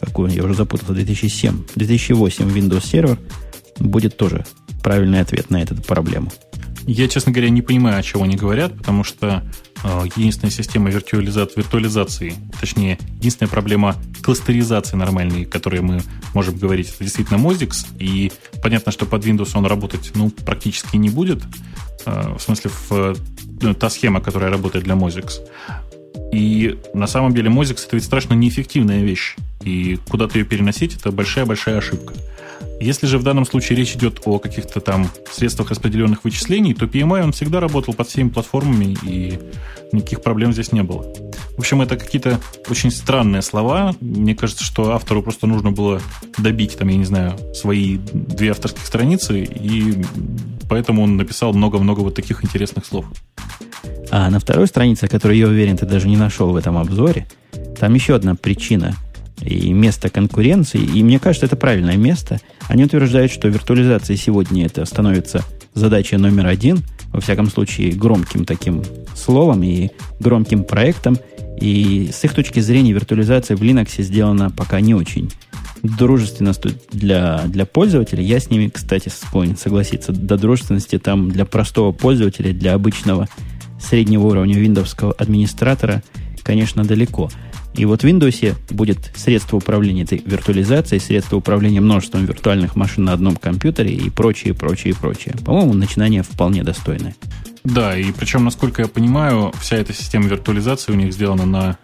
Какой, 0.00 0.32
я 0.32 0.44
уже 0.44 0.54
запутался, 0.54 0.92
2007. 0.92 1.64
2008 1.74 2.48
Windows 2.48 2.82
Server 2.82 3.18
будет 3.80 4.16
тоже 4.16 4.44
правильный 4.82 5.20
ответ 5.20 5.50
на 5.50 5.62
эту 5.62 5.74
проблему. 5.76 6.30
Я, 6.90 7.06
честно 7.06 7.32
говоря, 7.32 7.50
не 7.50 7.60
понимаю, 7.60 7.98
о 7.98 8.02
чем 8.02 8.22
они 8.22 8.34
говорят, 8.34 8.74
потому 8.74 9.04
что 9.04 9.44
э, 9.84 10.04
единственная 10.16 10.50
система 10.50 10.88
виртуализации, 10.88 12.32
точнее, 12.58 12.98
единственная 13.16 13.50
проблема 13.50 13.94
кластеризации 14.22 14.96
нормальной, 14.96 15.44
которой 15.44 15.82
мы 15.82 16.00
можем 16.32 16.56
говорить, 16.56 16.88
это 16.88 17.04
действительно 17.04 17.36
Mozix, 17.36 17.86
и 17.98 18.32
понятно, 18.62 18.90
что 18.90 19.04
под 19.04 19.22
Windows 19.22 19.50
он 19.54 19.66
работать 19.66 20.12
ну, 20.14 20.30
практически 20.30 20.96
не 20.96 21.10
будет, 21.10 21.42
э, 22.06 22.34
в 22.38 22.40
смысле, 22.40 22.70
в, 22.70 23.16
э, 23.62 23.74
та 23.74 23.90
схема, 23.90 24.22
которая 24.22 24.50
работает 24.50 24.86
для 24.86 24.94
Mozix. 24.94 25.42
И 26.32 26.78
на 26.94 27.06
самом 27.06 27.34
деле 27.34 27.50
Mozix 27.50 27.84
это 27.86 27.96
ведь 27.96 28.04
страшно 28.06 28.32
неэффективная 28.32 29.02
вещь, 29.02 29.36
и 29.62 29.98
куда-то 30.08 30.38
ее 30.38 30.46
переносить 30.46 30.96
это 30.96 31.12
большая-большая 31.12 31.76
ошибка. 31.76 32.14
Если 32.80 33.06
же 33.06 33.18
в 33.18 33.24
данном 33.24 33.44
случае 33.44 33.76
речь 33.76 33.94
идет 33.94 34.20
о 34.24 34.38
каких-то 34.38 34.80
там 34.80 35.10
средствах 35.32 35.70
распределенных 35.70 36.24
вычислений, 36.24 36.74
то 36.74 36.86
PMI 36.86 37.24
он 37.24 37.32
всегда 37.32 37.58
работал 37.60 37.92
под 37.92 38.08
всеми 38.08 38.28
платформами, 38.28 38.96
и 39.02 39.38
никаких 39.92 40.22
проблем 40.22 40.52
здесь 40.52 40.70
не 40.72 40.82
было. 40.82 41.02
В 41.56 41.60
общем, 41.60 41.82
это 41.82 41.96
какие-то 41.96 42.38
очень 42.70 42.92
странные 42.92 43.42
слова. 43.42 43.96
Мне 44.00 44.36
кажется, 44.36 44.62
что 44.62 44.92
автору 44.92 45.22
просто 45.22 45.48
нужно 45.48 45.72
было 45.72 46.00
добить, 46.36 46.78
там, 46.78 46.88
я 46.88 46.96
не 46.96 47.04
знаю, 47.04 47.36
свои 47.52 47.98
две 48.12 48.52
авторских 48.52 48.86
страницы, 48.86 49.42
и 49.42 50.04
поэтому 50.68 51.02
он 51.02 51.16
написал 51.16 51.52
много-много 51.52 52.00
вот 52.00 52.14
таких 52.14 52.44
интересных 52.44 52.86
слов. 52.86 53.06
А 54.10 54.30
на 54.30 54.38
второй 54.38 54.68
странице, 54.68 55.08
которую, 55.08 55.36
я 55.36 55.48
уверен, 55.48 55.76
ты 55.76 55.84
даже 55.84 56.06
не 56.06 56.16
нашел 56.16 56.52
в 56.52 56.56
этом 56.56 56.78
обзоре, 56.78 57.26
там 57.78 57.92
еще 57.94 58.14
одна 58.14 58.36
причина– 58.36 58.94
и 59.40 59.72
место 59.72 60.10
конкуренции, 60.10 60.80
и 60.80 61.02
мне 61.02 61.18
кажется, 61.18 61.46
это 61.46 61.56
правильное 61.56 61.96
место. 61.96 62.40
Они 62.68 62.84
утверждают, 62.84 63.32
что 63.32 63.48
виртуализация 63.48 64.16
сегодня 64.16 64.66
это 64.66 64.84
становится 64.84 65.44
задачей 65.74 66.16
номер 66.16 66.46
один, 66.46 66.82
во 67.12 67.20
всяком 67.20 67.48
случае, 67.48 67.92
громким 67.92 68.44
таким 68.44 68.82
словом 69.14 69.62
и 69.62 69.90
громким 70.20 70.64
проектом. 70.64 71.18
И 71.60 72.10
с 72.12 72.22
их 72.24 72.34
точки 72.34 72.60
зрения 72.60 72.92
виртуализация 72.92 73.56
в 73.56 73.62
Linux 73.62 74.02
сделана 74.02 74.50
пока 74.50 74.80
не 74.80 74.94
очень 74.94 75.30
дружественно 75.82 76.52
для, 76.92 77.42
для 77.46 77.64
пользователя. 77.66 78.22
Я 78.22 78.40
с 78.40 78.50
ними, 78.50 78.68
кстати, 78.68 79.08
склонен 79.08 79.56
согласиться. 79.56 80.12
До 80.12 80.36
дружественности 80.36 80.98
там 80.98 81.30
для 81.30 81.44
простого 81.44 81.92
пользователя, 81.92 82.52
для 82.52 82.74
обычного 82.74 83.28
среднего 83.80 84.26
уровня 84.26 84.58
виндовского 84.58 85.12
администратора, 85.12 86.02
конечно, 86.42 86.84
далеко. 86.84 87.30
И 87.78 87.84
вот 87.84 88.02
в 88.02 88.04
Windows 88.04 88.56
будет 88.70 89.12
средство 89.14 89.56
управления 89.56 90.02
этой 90.02 90.20
виртуализацией, 90.24 91.00
средство 91.00 91.36
управления 91.36 91.80
множеством 91.80 92.26
виртуальных 92.26 92.74
машин 92.74 93.04
на 93.04 93.12
одном 93.12 93.36
компьютере 93.36 93.94
и 93.94 94.10
прочее, 94.10 94.52
прочее, 94.52 94.96
прочее. 94.96 95.36
По-моему, 95.44 95.74
начинание 95.74 96.24
вполне 96.24 96.64
достойное. 96.64 97.14
Да, 97.62 97.96
и 97.96 98.10
причем, 98.10 98.44
насколько 98.44 98.82
я 98.82 98.88
понимаю, 98.88 99.52
вся 99.60 99.76
эта 99.76 99.92
система 99.92 100.26
виртуализации 100.26 100.90
у 100.90 100.96
них 100.96 101.12
сделана 101.12 101.46
на 101.46 101.78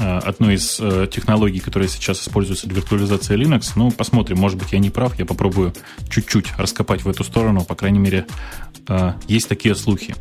э, 0.00 0.18
одной 0.18 0.54
из 0.54 0.80
э, 0.80 1.06
технологий, 1.12 1.60
которая 1.60 1.88
сейчас 1.88 2.20
используется 2.22 2.66
для 2.66 2.76
виртуализации 2.76 3.36
Linux. 3.40 3.72
Ну, 3.76 3.92
посмотрим, 3.92 4.38
может 4.38 4.58
быть, 4.58 4.72
я 4.72 4.80
не 4.80 4.90
прав, 4.90 5.16
я 5.16 5.26
попробую 5.26 5.74
чуть-чуть 6.10 6.54
раскопать 6.58 7.04
в 7.04 7.08
эту 7.08 7.22
сторону. 7.22 7.64
По 7.64 7.76
крайней 7.76 8.00
мере, 8.00 8.26
э, 8.88 9.12
есть 9.28 9.48
такие 9.48 9.76
слухи. 9.76 10.16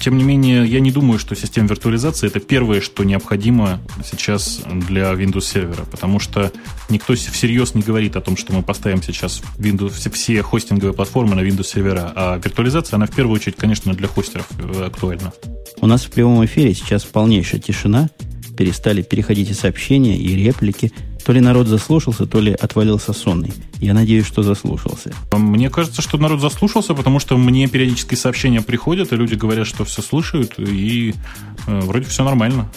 Тем 0.00 0.16
не 0.16 0.24
менее, 0.24 0.66
я 0.66 0.80
не 0.80 0.90
думаю, 0.90 1.18
что 1.18 1.36
система 1.36 1.68
виртуализации 1.68 2.26
это 2.26 2.40
первое, 2.40 2.80
что 2.80 3.04
необходимо 3.04 3.80
сейчас 4.02 4.62
для 4.88 5.12
Windows 5.12 5.42
сервера, 5.42 5.84
потому 5.84 6.18
что 6.18 6.50
никто 6.88 7.14
всерьез 7.14 7.74
не 7.74 7.82
говорит 7.82 8.16
о 8.16 8.22
том, 8.22 8.38
что 8.38 8.54
мы 8.54 8.62
поставим 8.62 9.02
сейчас 9.02 9.42
Windows, 9.58 10.10
все 10.10 10.42
хостинговые 10.42 10.94
платформы 10.94 11.34
на 11.34 11.40
Windows 11.40 11.64
сервера, 11.64 12.12
а 12.16 12.40
виртуализация, 12.42 12.96
она 12.96 13.06
в 13.06 13.14
первую 13.14 13.36
очередь, 13.36 13.56
конечно, 13.56 13.92
для 13.92 14.08
хостеров 14.08 14.48
э, 14.58 14.86
актуальна. 14.86 15.34
У 15.82 15.86
нас 15.86 16.04
в 16.04 16.10
прямом 16.10 16.42
эфире 16.46 16.72
сейчас 16.74 17.04
полнейшая 17.04 17.60
тишина, 17.60 18.08
перестали 18.60 19.00
переходить 19.00 19.48
и 19.48 19.54
сообщения, 19.54 20.18
и 20.18 20.36
реплики. 20.36 20.92
То 21.24 21.32
ли 21.32 21.40
народ 21.40 21.66
заслушался, 21.66 22.26
то 22.26 22.40
ли 22.40 22.52
отвалился 22.52 23.14
сонный. 23.14 23.54
Я 23.78 23.94
надеюсь, 23.94 24.26
что 24.26 24.42
заслушался. 24.42 25.14
Мне 25.32 25.70
кажется, 25.70 26.02
что 26.02 26.18
народ 26.18 26.42
заслушался, 26.42 26.92
потому 26.92 27.20
что 27.20 27.38
мне 27.38 27.68
периодически 27.68 28.16
сообщения 28.16 28.60
приходят, 28.60 29.14
и 29.14 29.16
люди 29.16 29.34
говорят, 29.34 29.66
что 29.66 29.86
все 29.86 30.02
слушают, 30.02 30.58
и 30.58 31.14
э, 31.66 31.80
вроде 31.80 32.04
все 32.04 32.22
нормально. 32.22 32.70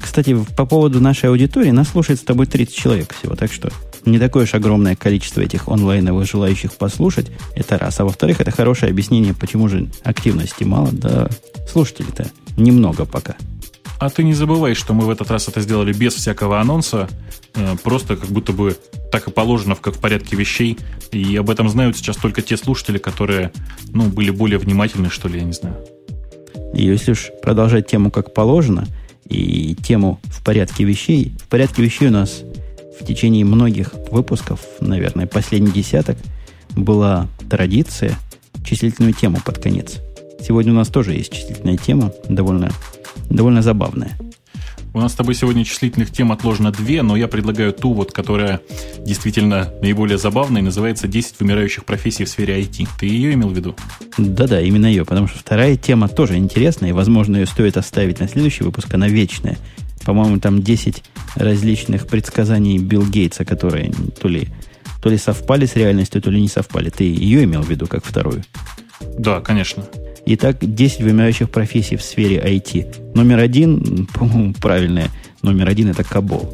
Кстати, 0.00 0.36
по 0.56 0.66
поводу 0.66 1.00
нашей 1.00 1.30
аудитории, 1.30 1.72
нас 1.72 1.88
слушает 1.88 2.20
с 2.20 2.22
тобой 2.22 2.46
30 2.46 2.72
человек 2.72 3.12
всего, 3.12 3.34
так 3.34 3.52
что 3.52 3.72
не 4.04 4.20
такое 4.20 4.44
уж 4.44 4.54
огромное 4.54 4.94
количество 4.94 5.40
этих 5.40 5.66
онлайновых 5.66 6.30
желающих 6.30 6.74
послушать. 6.74 7.26
Это 7.56 7.76
раз. 7.76 7.98
А 7.98 8.04
во-вторых, 8.04 8.40
это 8.40 8.52
хорошее 8.52 8.90
объяснение, 8.90 9.34
почему 9.34 9.68
же 9.68 9.88
активности 10.04 10.62
мало. 10.62 10.90
Да, 10.92 11.28
слушателей-то 11.68 12.30
немного 12.56 13.04
пока. 13.04 13.34
А 13.98 14.10
ты 14.10 14.22
не 14.22 14.32
забывай, 14.32 14.74
что 14.74 14.94
мы 14.94 15.04
в 15.04 15.10
этот 15.10 15.30
раз 15.30 15.48
это 15.48 15.60
сделали 15.60 15.92
без 15.92 16.14
всякого 16.14 16.60
анонса, 16.60 17.08
э, 17.54 17.76
просто 17.82 18.16
как 18.16 18.28
будто 18.28 18.52
бы 18.52 18.76
так 19.10 19.26
и 19.26 19.30
положено, 19.30 19.74
как 19.74 19.96
в 19.96 20.00
порядке 20.00 20.36
вещей. 20.36 20.78
И 21.10 21.36
об 21.36 21.50
этом 21.50 21.68
знают 21.68 21.96
сейчас 21.96 22.16
только 22.16 22.42
те 22.42 22.56
слушатели, 22.56 22.98
которые, 22.98 23.52
ну, 23.92 24.04
были 24.04 24.30
более 24.30 24.58
внимательны, 24.58 25.10
что 25.10 25.28
ли, 25.28 25.40
я 25.40 25.44
не 25.44 25.52
знаю. 25.52 25.76
Если 26.74 27.12
уж 27.12 27.30
продолжать 27.42 27.88
тему 27.88 28.10
как 28.10 28.34
положено, 28.34 28.86
и 29.28 29.74
тему 29.74 30.20
в 30.24 30.42
порядке 30.44 30.84
вещей, 30.84 31.34
в 31.38 31.48
порядке 31.48 31.82
вещей 31.82 32.08
у 32.08 32.12
нас 32.12 32.42
в 33.00 33.04
течение 33.04 33.44
многих 33.44 33.92
выпусков, 34.10 34.60
наверное, 34.80 35.26
последний 35.26 35.72
десяток, 35.72 36.16
была 36.70 37.28
традиция 37.50 38.16
числительную 38.64 39.12
тему 39.12 39.38
под 39.44 39.58
конец. 39.58 39.96
Сегодня 40.40 40.72
у 40.72 40.76
нас 40.76 40.88
тоже 40.88 41.14
есть 41.14 41.32
числительная 41.32 41.76
тема, 41.76 42.12
довольно 42.28 42.70
довольно 43.30 43.62
забавная. 43.62 44.16
У 44.94 45.00
нас 45.00 45.12
с 45.12 45.14
тобой 45.14 45.34
сегодня 45.34 45.64
числительных 45.64 46.10
тем 46.10 46.32
отложено 46.32 46.72
две, 46.72 47.02
но 47.02 47.16
я 47.16 47.28
предлагаю 47.28 47.72
ту, 47.72 47.92
вот, 47.92 48.12
которая 48.12 48.60
действительно 48.98 49.72
наиболее 49.82 50.18
забавная 50.18 50.62
и 50.62 50.64
называется 50.64 51.06
«10 51.06 51.34
вымирающих 51.38 51.84
профессий 51.84 52.24
в 52.24 52.28
сфере 52.28 52.58
IT». 52.60 52.88
Ты 52.98 53.06
ее 53.06 53.34
имел 53.34 53.48
в 53.48 53.56
виду? 53.56 53.76
Да-да, 54.16 54.60
именно 54.60 54.86
ее, 54.86 55.04
потому 55.04 55.28
что 55.28 55.38
вторая 55.38 55.76
тема 55.76 56.08
тоже 56.08 56.36
интересная, 56.36 56.90
и, 56.90 56.92
возможно, 56.92 57.36
ее 57.36 57.46
стоит 57.46 57.76
оставить 57.76 58.18
на 58.20 58.28
следующий 58.28 58.64
выпуск, 58.64 58.92
она 58.94 59.08
вечная. 59.08 59.58
По-моему, 60.04 60.40
там 60.40 60.62
10 60.62 61.04
различных 61.36 62.06
предсказаний 62.06 62.78
Билл 62.78 63.06
Гейтса, 63.06 63.44
которые 63.44 63.92
то 64.20 64.26
ли, 64.26 64.48
то 65.02 65.10
ли 65.10 65.18
совпали 65.18 65.66
с 65.66 65.76
реальностью, 65.76 66.22
то 66.22 66.30
ли 66.30 66.40
не 66.40 66.48
совпали. 66.48 66.88
Ты 66.88 67.04
ее 67.04 67.44
имел 67.44 67.62
в 67.62 67.68
виду 67.68 67.86
как 67.86 68.04
вторую? 68.04 68.42
Да, 69.18 69.40
конечно. 69.40 69.84
Итак, 70.30 70.58
10 70.60 71.00
вымирающих 71.00 71.48
профессий 71.48 71.96
в 71.96 72.02
сфере 72.02 72.36
IT. 72.36 73.14
Номер 73.14 73.38
один, 73.38 74.06
по-моему, 74.12 74.52
правильное, 74.52 75.08
номер 75.40 75.68
один 75.70 75.88
это 75.88 76.04
Кабол. 76.04 76.52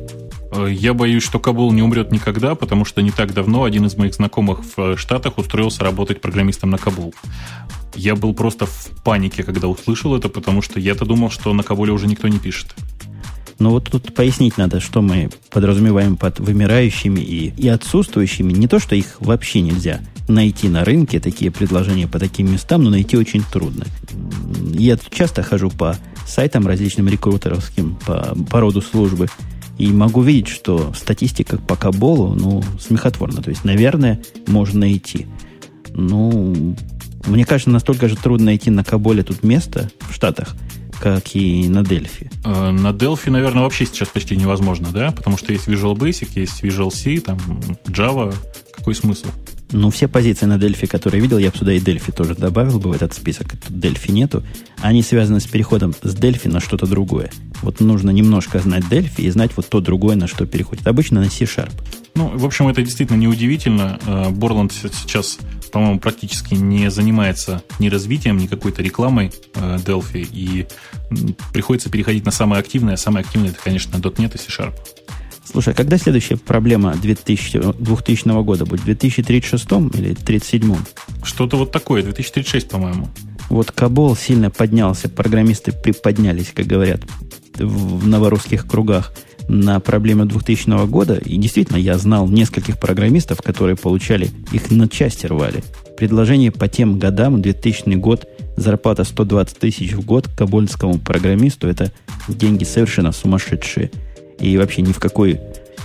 Э, 0.52 0.68
я 0.70 0.94
боюсь, 0.94 1.24
что 1.24 1.40
Кабул 1.40 1.72
не 1.72 1.82
умрет 1.82 2.12
никогда, 2.12 2.54
потому 2.54 2.84
что 2.84 3.02
не 3.02 3.10
так 3.10 3.34
давно 3.34 3.64
один 3.64 3.84
из 3.86 3.96
моих 3.96 4.14
знакомых 4.14 4.60
в 4.76 4.96
Штатах 4.96 5.38
устроился 5.38 5.82
работать 5.82 6.20
программистом 6.20 6.70
на 6.70 6.78
Кабул. 6.78 7.16
Я 7.96 8.14
был 8.14 8.32
просто 8.32 8.66
в 8.66 8.90
панике, 9.02 9.42
когда 9.42 9.66
услышал 9.66 10.14
это, 10.14 10.28
потому 10.28 10.62
что 10.62 10.78
я-то 10.78 11.04
думал, 11.04 11.30
что 11.30 11.52
на 11.52 11.64
Кабуле 11.64 11.92
уже 11.92 12.06
никто 12.06 12.28
не 12.28 12.38
пишет. 12.38 12.76
Но 13.58 13.70
вот 13.70 13.90
тут 13.90 14.14
пояснить 14.14 14.58
надо, 14.58 14.80
что 14.80 15.00
мы 15.02 15.30
подразумеваем 15.50 16.16
под 16.16 16.40
вымирающими 16.40 17.20
и, 17.20 17.52
и 17.56 17.68
отсутствующими. 17.68 18.52
Не 18.52 18.68
то, 18.68 18.78
что 18.78 18.94
их 18.94 19.16
вообще 19.20 19.60
нельзя 19.60 20.00
найти 20.28 20.68
на 20.68 20.84
рынке, 20.84 21.20
такие 21.20 21.50
предложения 21.50 22.08
по 22.08 22.18
таким 22.18 22.50
местам, 22.52 22.82
но 22.82 22.90
найти 22.90 23.16
очень 23.16 23.42
трудно. 23.42 23.84
Я 24.72 24.98
часто 25.10 25.42
хожу 25.42 25.70
по 25.70 25.96
сайтам 26.26 26.66
различным 26.66 27.08
рекрутеровским 27.08 27.96
по, 28.06 28.36
по 28.50 28.60
роду 28.60 28.80
службы. 28.80 29.28
И 29.76 29.88
могу 29.88 30.22
видеть, 30.22 30.48
что 30.48 30.92
статистика 30.94 31.58
по 31.58 31.74
Каболу, 31.74 32.34
ну, 32.34 32.62
смехотворна. 32.80 33.42
То 33.42 33.50
есть, 33.50 33.64
наверное, 33.64 34.22
можно 34.46 34.80
найти. 34.80 35.26
Ну, 35.92 36.76
мне 37.26 37.44
кажется, 37.44 37.70
настолько 37.70 38.08
же 38.08 38.16
трудно 38.16 38.46
найти 38.46 38.70
на 38.70 38.84
Каболе 38.84 39.22
тут 39.22 39.42
место 39.42 39.90
в 40.08 40.14
Штатах, 40.14 40.54
как 41.00 41.34
и 41.34 41.68
на 41.68 41.84
Дельфи. 41.84 42.30
Э, 42.44 42.70
на 42.70 42.88
Delphi, 42.88 43.30
наверное, 43.30 43.62
вообще 43.62 43.86
сейчас 43.86 44.08
почти 44.08 44.36
невозможно, 44.36 44.88
да? 44.92 45.12
Потому 45.12 45.36
что 45.38 45.52
есть 45.52 45.68
Visual 45.68 45.94
Basic, 45.94 46.28
есть 46.34 46.62
Visual 46.62 46.90
C, 46.90 47.20
там 47.20 47.38
Java. 47.86 48.34
Какой 48.76 48.94
смысл? 48.94 49.28
Ну, 49.72 49.90
все 49.90 50.06
позиции 50.06 50.46
на 50.46 50.58
Дельфи, 50.58 50.86
которые 50.86 51.18
я 51.18 51.22
видел, 51.22 51.38
я 51.38 51.50
бы 51.50 51.56
сюда 51.56 51.72
и 51.72 51.80
Дельфи 51.80 52.12
тоже 52.12 52.34
добавил 52.34 52.78
бы 52.78 52.90
в 52.90 52.92
этот 52.92 53.12
список. 53.12 53.52
Тут 53.52 53.80
Дельфи 53.80 54.10
нету. 54.10 54.44
Они 54.80 55.02
связаны 55.02 55.40
с 55.40 55.46
переходом 55.46 55.94
с 56.02 56.14
Дельфи 56.14 56.48
на 56.48 56.60
что-то 56.60 56.86
другое. 56.86 57.30
Вот 57.62 57.80
нужно 57.80 58.10
немножко 58.10 58.60
знать 58.60 58.88
Дельфи 58.88 59.22
и 59.22 59.30
знать 59.30 59.50
вот 59.56 59.68
то 59.68 59.80
другое, 59.80 60.16
на 60.16 60.28
что 60.28 60.46
переходит. 60.46 60.86
Обычно 60.86 61.20
на 61.20 61.30
C-Sharp. 61.30 61.72
Ну, 62.14 62.28
в 62.28 62.44
общем, 62.44 62.68
это 62.68 62.82
действительно 62.82 63.16
неудивительно. 63.16 63.98
Борланд 64.30 64.72
э, 64.82 64.88
сейчас, 64.92 65.38
по-моему, 65.72 65.98
практически 65.98 66.54
не 66.54 66.90
занимается 66.90 67.62
ни 67.80 67.88
развитием, 67.88 68.36
ни 68.36 68.46
какой-то 68.46 68.82
рекламой 68.82 69.32
э, 69.54 69.78
Delphi, 69.84 70.26
и 70.30 70.66
приходится 71.52 71.90
переходить 71.90 72.24
на 72.24 72.30
самое 72.30 72.60
активное. 72.60 72.96
Самое 72.96 73.24
активное 73.24 73.50
это, 73.50 73.58
конечно, 73.62 73.96
.NET 73.96 74.34
и 74.34 74.38
C-Sharp. 74.38 74.74
Слушай, 75.44 75.74
а 75.74 75.76
когда 75.76 75.98
следующая 75.98 76.36
проблема 76.36 76.94
2000, 76.94 77.74
2000 77.78 78.42
года 78.42 78.64
будет? 78.64 78.80
В 78.80 78.84
2036 78.84 79.64
или 79.94 80.14
2037? 80.14 80.76
Что-то 81.22 81.56
вот 81.56 81.72
такое, 81.72 82.02
2036, 82.02 82.68
по-моему. 82.68 83.08
Вот 83.50 83.70
Кабол 83.70 84.16
сильно 84.16 84.50
поднялся, 84.50 85.08
программисты 85.08 85.72
приподнялись, 85.72 86.52
как 86.54 86.66
говорят 86.66 87.02
в 87.56 88.06
новорусских 88.06 88.66
кругах, 88.66 89.12
на 89.48 89.80
проблемы 89.80 90.26
2000 90.26 90.86
года. 90.86 91.16
И 91.16 91.36
действительно, 91.36 91.76
я 91.76 91.98
знал 91.98 92.28
нескольких 92.28 92.78
программистов, 92.78 93.42
которые 93.42 93.76
получали, 93.76 94.30
их 94.52 94.70
на 94.70 94.88
части 94.88 95.26
рвали. 95.26 95.62
Предложение 95.96 96.50
по 96.50 96.68
тем 96.68 96.98
годам, 96.98 97.40
2000 97.42 97.94
год, 97.96 98.28
зарплата 98.56 99.04
120 99.04 99.58
тысяч 99.58 99.92
в 99.92 100.04
год 100.04 100.28
кабольскому 100.28 100.98
программисту, 100.98 101.68
это 101.68 101.92
деньги 102.28 102.64
совершенно 102.64 103.12
сумасшедшие– 103.12 103.90
и 104.38 104.56
вообще 104.58 104.82
ни 104.82 104.92
в 104.92 104.98
какой 104.98 105.40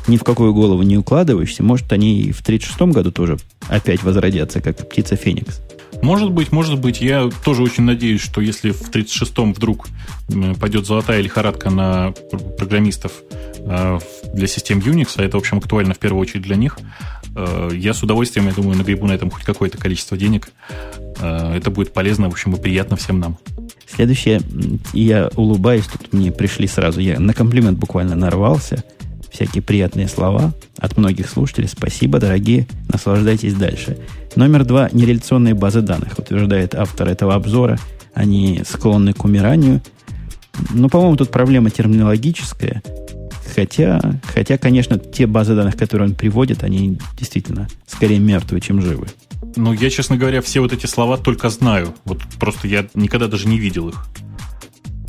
ни 0.07 0.17
в 0.17 0.23
какую 0.23 0.53
голову 0.53 0.81
не 0.81 0.97
укладываешься, 0.97 1.61
может, 1.61 1.91
они 1.93 2.21
и 2.21 2.31
в 2.31 2.41
36-м 2.41 2.91
году 2.91 3.11
тоже 3.11 3.37
опять 3.67 4.01
возродятся, 4.01 4.59
как 4.59 4.89
птица 4.89 5.15
Феникс. 5.15 5.61
Может 6.01 6.31
быть, 6.31 6.51
может 6.51 6.79
быть. 6.79 7.01
Я 7.01 7.29
тоже 7.43 7.61
очень 7.61 7.83
надеюсь, 7.83 8.21
что 8.21 8.41
если 8.41 8.71
в 8.71 8.89
36-м 8.89 9.53
вдруг 9.53 9.87
пойдет 10.59 10.85
золотая 10.85 11.21
лихорадка 11.21 11.69
на 11.69 12.13
программистов 12.57 13.11
э, 13.59 13.99
для 14.33 14.47
систем 14.47 14.79
Unix, 14.79 15.13
а 15.17 15.23
это, 15.23 15.37
в 15.37 15.41
общем, 15.41 15.57
актуально 15.57 15.93
в 15.93 15.99
первую 15.99 16.21
очередь 16.21 16.43
для 16.43 16.55
них, 16.55 16.77
э, 17.35 17.69
я 17.73 17.93
с 17.93 18.01
удовольствием, 18.01 18.47
я 18.47 18.53
думаю, 18.53 18.77
нагребу 18.77 19.07
на 19.07 19.13
этом 19.13 19.29
хоть 19.29 19.43
какое-то 19.43 19.77
количество 19.77 20.17
денег. 20.17 20.49
Э, 21.19 21.53
это 21.55 21.69
будет 21.69 21.93
полезно, 21.93 22.29
в 22.29 22.33
общем, 22.33 22.55
и 22.55 22.61
приятно 22.61 22.95
всем 22.95 23.19
нам. 23.19 23.37
Следующее, 23.87 24.41
я 24.93 25.29
улыбаюсь, 25.35 25.87
тут 25.87 26.13
мне 26.13 26.31
пришли 26.31 26.67
сразу, 26.67 27.01
я 27.01 27.19
на 27.19 27.33
комплимент 27.33 27.77
буквально 27.77 28.15
нарвался, 28.15 28.83
всякие 29.31 29.61
приятные 29.61 30.07
слова 30.07 30.53
от 30.77 30.97
многих 30.97 31.29
слушателей. 31.29 31.67
Спасибо, 31.67 32.19
дорогие, 32.19 32.67
наслаждайтесь 32.87 33.53
дальше. 33.53 33.97
Номер 34.35 34.65
два, 34.65 34.89
нереляционные 34.91 35.53
базы 35.53 35.81
данных, 35.81 36.17
утверждает 36.17 36.75
автор 36.75 37.07
этого 37.07 37.35
обзора. 37.35 37.79
Они 38.13 38.61
склонны 38.65 39.13
к 39.13 39.23
умиранию. 39.23 39.81
Но, 40.71 40.81
ну, 40.81 40.89
по-моему, 40.89 41.15
тут 41.15 41.31
проблема 41.31 41.69
терминологическая. 41.69 42.81
Хотя, 43.55 43.99
хотя, 44.23 44.57
конечно, 44.57 44.99
те 44.99 45.25
базы 45.25 45.55
данных, 45.55 45.75
которые 45.75 46.09
он 46.09 46.15
приводит, 46.15 46.63
они 46.63 46.99
действительно 47.17 47.67
скорее 47.87 48.19
мертвы, 48.19 48.61
чем 48.61 48.81
живы. 48.81 49.07
Ну, 49.55 49.73
я, 49.73 49.89
честно 49.89 50.17
говоря, 50.17 50.41
все 50.41 50.59
вот 50.59 50.73
эти 50.73 50.85
слова 50.85 51.17
только 51.17 51.49
знаю. 51.49 51.93
Вот 52.05 52.21
просто 52.39 52.67
я 52.67 52.87
никогда 52.93 53.27
даже 53.27 53.47
не 53.47 53.57
видел 53.57 53.89
их. 53.89 54.05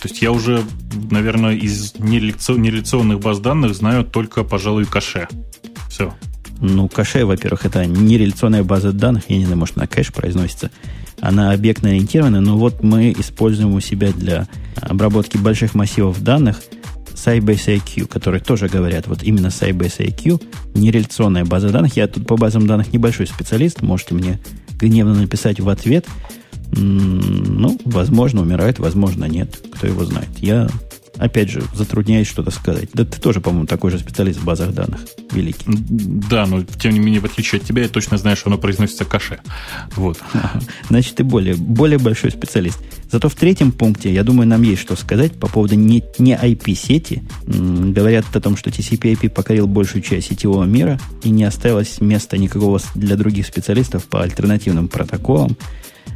То 0.01 0.09
есть 0.09 0.23
я 0.23 0.33
уже, 0.33 0.63
наверное, 1.11 1.55
из 1.55 1.95
нереляционных 1.99 3.21
баз 3.21 3.39
данных 3.39 3.75
знаю 3.75 4.05
только, 4.05 4.45
пожалуй, 4.45 4.87
каше. 4.87 5.29
Все. 5.89 6.15
Ну, 6.61 6.89
каше, 6.89 7.25
во-первых, 7.25 7.67
это 7.67 7.87
нереляционная 7.87 8.65
база 8.65 8.93
данных. 8.93 9.25
Я 9.29 9.39
не 9.39 9.45
знаю, 9.45 9.59
может, 9.59 9.77
на 9.77 9.87
кэш 9.87 10.13
произносится. 10.13 10.71
Она 11.21 11.53
объектно 11.53 11.91
ориентирована, 11.91 12.41
но 12.41 12.57
вот 12.57 12.83
мы 12.83 13.13
используем 13.13 13.75
у 13.75 13.81
себя 13.81 14.13
для 14.13 14.49
обработки 14.81 15.37
больших 15.37 15.75
массивов 15.75 16.23
данных– 16.23 16.61
Sybase 17.15 17.77
IQ, 17.77 18.07
которые 18.07 18.41
тоже 18.41 18.69
говорят, 18.69 19.07
вот 19.07 19.23
именно 19.23 19.49
Sybase 19.49 20.07
IQ, 20.07 20.43
нереляционная 20.75 21.45
база 21.45 21.71
данных. 21.71 21.97
Я 21.97 22.09
тут 22.09 22.27
по 22.27 22.37
базам 22.37 22.67
данных 22.67 22.93
небольшой 22.93 23.27
специалист, 23.27 23.83
можете 23.83 24.15
мне 24.15 24.41
гневно 24.79 25.15
написать 25.15 25.61
в 25.61 25.69
ответ. 25.69 26.07
Ну, 26.73 27.79
возможно, 27.85 28.43
умирает, 28.43 28.79
возможно, 28.79 29.25
нет. 29.25 29.61
Кто 29.75 29.87
его 29.87 30.05
знает. 30.05 30.29
Я 30.39 30.69
опять 31.21 31.51
же, 31.51 31.63
затрудняюсь 31.75 32.27
что-то 32.27 32.51
сказать. 32.51 32.89
Да 32.95 33.05
ты 33.05 33.21
тоже, 33.21 33.41
по-моему, 33.41 33.67
такой 33.67 33.91
же 33.91 33.99
специалист 33.99 34.41
в 34.41 34.45
базах 34.45 34.73
данных. 34.73 35.01
Великий. 35.33 35.65
Да, 35.67 36.47
но 36.47 36.63
тем 36.63 36.93
не 36.93 36.99
менее, 36.99 37.21
в 37.21 37.27
отличие 37.27 37.61
от 37.61 37.67
тебя, 37.67 37.83
я 37.83 37.89
точно 37.89 38.17
знаю, 38.17 38.37
что 38.37 38.49
оно 38.49 38.59
произносится 38.59 39.05
каше. 39.05 39.41
Вот. 39.97 40.19
Значит, 40.89 41.17
ты 41.17 41.25
более, 41.25 41.55
более 41.55 41.99
большой 41.99 42.31
специалист. 42.31 42.79
Зато 43.11 43.29
в 43.29 43.35
третьем 43.35 43.73
пункте, 43.73 44.13
я 44.13 44.25
думаю, 44.25 44.49
нам 44.49 44.63
есть 44.63 44.81
что 44.81 44.97
сказать 44.97 45.33
по 45.33 45.49
поводу 45.49 45.75
не, 45.75 46.03
не 46.19 46.35
IP-сети. 46.35 47.23
Говорят 47.47 48.25
о 48.35 48.41
том, 48.41 48.57
что 48.57 48.71
TCP-IP 48.71 49.29
покорил 49.31 49.67
большую 49.67 50.03
часть 50.03 50.29
сетевого 50.29 50.65
мира 50.65 50.99
и 51.23 51.31
не 51.31 51.45
осталось 51.45 52.01
места 52.01 52.39
никакого 52.39 52.81
для 52.95 53.17
других 53.17 53.47
специалистов 53.47 54.05
по 54.05 54.23
альтернативным 54.23 54.89
протоколам. 54.89 55.57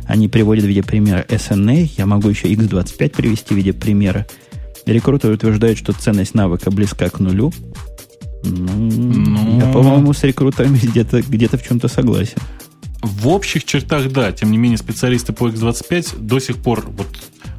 Они 0.07 0.29
приводят 0.29 0.65
в 0.65 0.69
виде 0.69 0.83
примера 0.83 1.25
SNA. 1.29 1.91
Я 1.97 2.07
могу 2.07 2.29
еще 2.29 2.49
X25 2.49 3.11
привести 3.11 3.55
в 3.55 3.57
виде 3.57 3.73
примера. 3.73 4.27
Рекрутеры 4.87 5.35
утверждают, 5.35 5.79
что 5.79 5.93
ценность 5.93 6.35
навыка 6.35 6.71
близка 6.71 7.09
к 7.09 7.19
нулю. 7.19 7.53
Ну, 8.45 8.91
ну... 8.91 9.59
я, 9.61 9.73
по-моему, 9.73 10.13
с 10.13 10.23
рекрутерами 10.23 10.77
где-то 10.77 11.23
где 11.23 11.49
в 11.49 11.63
чем-то 11.63 11.89
согласен. 11.89 12.39
В 13.01 13.29
общих 13.29 13.65
чертах, 13.65 14.11
да. 14.13 14.33
Тем 14.33 14.51
не 14.51 14.59
менее, 14.59 14.79
специалисты 14.79 15.33
по 15.33 15.49
X25 15.49 16.19
до 16.19 16.39
сих 16.39 16.57
пор 16.59 16.87
вот 16.87 17.09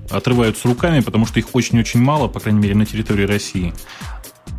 отрываются 0.09 0.67
руками, 0.67 0.99
потому 0.99 1.25
что 1.25 1.39
их 1.39 1.47
очень-очень 1.53 1.99
мало, 1.99 2.27
по 2.27 2.39
крайней 2.39 2.59
мере, 2.59 2.75
на 2.75 2.85
территории 2.85 3.25
России. 3.25 3.73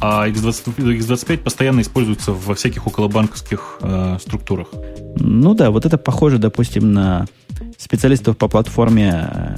А 0.00 0.28
X20, 0.28 0.76
X25 0.98 1.38
постоянно 1.38 1.80
используется 1.80 2.32
во 2.32 2.54
всяких 2.54 2.86
околобанковских 2.86 3.78
э, 3.80 4.18
структурах. 4.20 4.68
Ну 5.16 5.54
да, 5.54 5.70
вот 5.70 5.86
это 5.86 5.96
похоже, 5.96 6.38
допустим, 6.38 6.92
на 6.92 7.26
специалистов 7.78 8.36
по 8.36 8.48
платформе 8.48 9.28
э, 9.30 9.56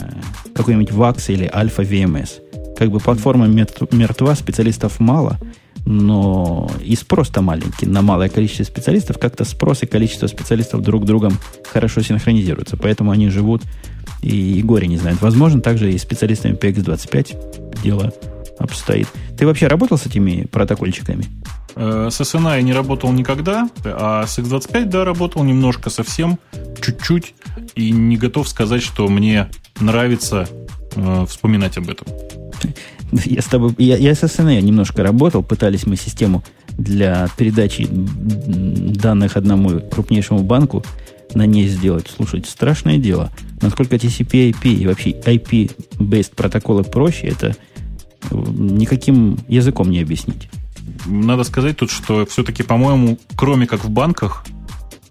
какой-нибудь 0.55 0.91
VAX 0.91 1.33
или 1.33 1.49
Alpha 1.49 1.89
VMS 1.89 2.49
как 2.79 2.91
бы 2.91 3.01
платформа 3.01 3.47
мертва, 3.47 4.37
специалистов 4.37 5.01
мало, 5.01 5.39
но 5.85 6.71
и 6.81 6.95
спрос-то 6.95 7.43
маленький. 7.43 7.87
На 7.87 8.03
малое 8.03 8.29
количество 8.29 8.63
специалистов 8.63 9.19
как-то 9.19 9.45
спрос 9.45 9.83
и 9.83 9.87
количество 9.87 10.29
специалистов 10.29 10.83
друг 10.83 11.05
другом 11.05 11.33
хорошо 11.73 12.03
синхронизируются. 12.03 12.77
Поэтому 12.77 13.11
они 13.11 13.31
живут 13.31 13.63
и, 14.23 14.59
и 14.59 14.63
горе 14.63 14.87
не 14.87 14.97
знают. 14.97 15.21
Возможно, 15.21 15.61
также 15.61 15.93
и 15.93 15.99
специалистами 15.99 16.55
PX25 16.55 17.83
дело 17.83 18.13
обстоит. 18.59 19.09
Ты 19.37 19.47
вообще 19.47 19.67
работал 19.67 19.99
с 19.99 20.07
этими 20.07 20.47
протокольчиками? 20.51 21.25
Э, 21.77 22.09
с 22.11 22.21
SNA 22.21 22.57
я 22.57 22.63
не 22.63 22.73
работал 22.73 23.13
никогда, 23.13 23.69
а 23.85 24.27
с 24.27 24.39
X25, 24.39 24.85
да, 24.87 25.05
работал 25.05 25.45
немножко 25.45 25.91
совсем, 25.91 26.39
чуть-чуть, 26.83 27.35
и 27.75 27.91
не 27.91 28.17
готов 28.17 28.49
сказать, 28.49 28.83
что 28.83 29.09
мне 29.09 29.49
нравится 29.81 30.49
э, 30.97 31.27
вспоминать 31.29 31.79
об 31.79 31.89
этом. 31.89 32.09
Я 33.25 33.41
с 33.41 33.47
тобой, 33.47 33.75
я, 33.79 33.97
я 33.97 34.15
с 34.15 34.23
SNA 34.23 34.61
немножко 34.61 35.03
работал, 35.03 35.43
пытались 35.43 35.87
мы 35.87 35.97
систему 35.97 36.45
для 36.77 37.27
передачи 37.39 37.89
данных 37.89 39.39
одному 39.39 39.81
крупнейшему 39.81 40.43
банку 40.43 40.85
на 41.35 41.47
ней 41.47 41.69
сделать. 41.69 42.07
Слушайте, 42.15 42.51
страшное 42.51 42.99
дело. 42.99 43.31
Насколько 43.63 43.97
TCP-IP 43.97 44.69
и 44.69 44.87
вообще 44.87 45.11
IP-based 45.11 46.35
протоколы 46.35 46.85
проще, 46.85 47.29
это 47.29 47.57
никаким 48.31 49.39
языком 49.49 49.91
не 49.91 50.01
объяснить. 50.01 50.49
Надо 51.07 51.45
сказать 51.45 51.77
тут, 51.77 51.91
что 51.91 52.27
все-таки, 52.27 52.63
по-моему, 52.63 53.19
кроме 53.37 53.67
как 53.67 53.85
в 53.85 53.91
банках, 53.91 54.45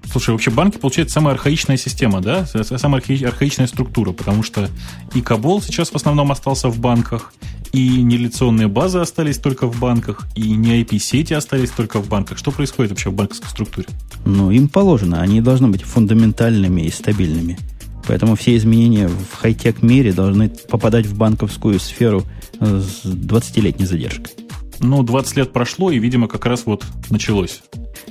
Слушай, 0.10 0.30
вообще 0.30 0.52
банки, 0.52 0.78
получается, 0.78 1.16
самая 1.16 1.36
архаичная 1.36 1.76
система, 1.76 2.22
да? 2.22 2.46
Самая 2.46 3.04
архаичная 3.26 3.68
структура, 3.68 4.14
потому 4.14 4.42
что 4.42 4.70
и 5.14 5.22
Кабол 5.22 5.62
сейчас 5.62 5.90
в 5.90 5.96
основном 5.96 6.32
остался 6.32 6.70
в 6.70 6.80
банках, 6.80 7.34
и 7.74 8.02
нереляционные 8.02 8.70
базы 8.70 9.00
остались 9.00 9.38
только 9.38 9.68
в 9.68 9.78
банках, 9.80 10.26
и 10.34 10.52
не 10.52 10.82
IP-сети 10.82 11.34
остались 11.34 11.72
только 11.72 12.00
в 12.00 12.08
банках. 12.08 12.38
Что 12.38 12.52
происходит 12.52 12.92
вообще 12.92 13.10
в 13.10 13.14
банковской 13.14 13.50
структуре? 13.50 13.88
Ну, 14.26 14.50
им 14.50 14.70
положено. 14.70 15.22
Они 15.22 15.42
должны 15.42 15.68
быть 15.68 15.84
фундаментальными 15.84 16.82
и 16.82 16.90
стабильными. 16.90 17.60
Поэтому 18.08 18.36
все 18.36 18.56
изменения 18.56 19.08
в 19.08 19.36
хай-тек 19.36 19.82
мире 19.82 20.14
должны 20.14 20.50
попадать 20.50 21.06
в 21.06 21.18
банковскую 21.18 21.80
сферу 21.80 22.24
с 22.60 23.06
20-летней 23.06 23.86
задержкой. 23.86 24.34
Ну, 24.80 25.04
20 25.04 25.38
лет 25.38 25.54
прошло, 25.54 25.92
и, 25.92 26.00
видимо, 26.00 26.28
как 26.28 26.46
раз 26.46 26.66
вот 26.66 26.86
началось. 27.10 27.62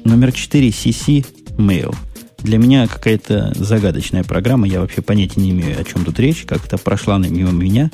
Номер 0.05 0.33
4 0.33 0.69
CC 0.69 1.25
Mail. 1.57 1.95
Для 2.39 2.59
меня 2.59 2.87
какая-то 2.87 3.53
загадочная 3.57 4.23
программа. 4.23 4.69
Я 4.69 4.81
вообще 4.81 5.01
понятия 5.01 5.41
не 5.41 5.51
имею, 5.51 5.81
о 5.81 5.85
чем 5.85 6.05
тут 6.05 6.19
речь. 6.21 6.45
Как-то 6.45 6.77
прошла 6.77 7.19
мимо 7.19 7.51
меня. 7.51 7.91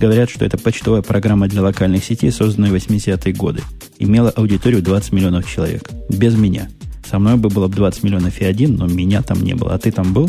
Говорят, 0.00 0.30
что 0.30 0.44
это 0.44 0.58
почтовая 0.58 1.02
программа 1.02 1.46
для 1.48 1.62
локальных 1.62 2.04
сетей, 2.04 2.32
созданная 2.32 2.70
в 2.70 2.74
80-е 2.74 3.32
годы. 3.32 3.62
Имела 3.98 4.30
аудиторию 4.30 4.82
20 4.82 5.12
миллионов 5.12 5.50
человек. 5.50 5.90
Без 6.10 6.34
меня. 6.36 6.68
Со 7.08 7.18
мной 7.18 7.36
бы 7.36 7.48
было 7.48 7.68
бы 7.68 7.76
20 7.76 8.02
миллионов 8.02 8.40
и 8.40 8.44
один, 8.44 8.74
но 8.74 8.86
меня 8.86 9.22
там 9.22 9.42
не 9.42 9.54
было. 9.54 9.74
А 9.74 9.78
ты 9.78 9.92
там 9.92 10.12
был? 10.12 10.28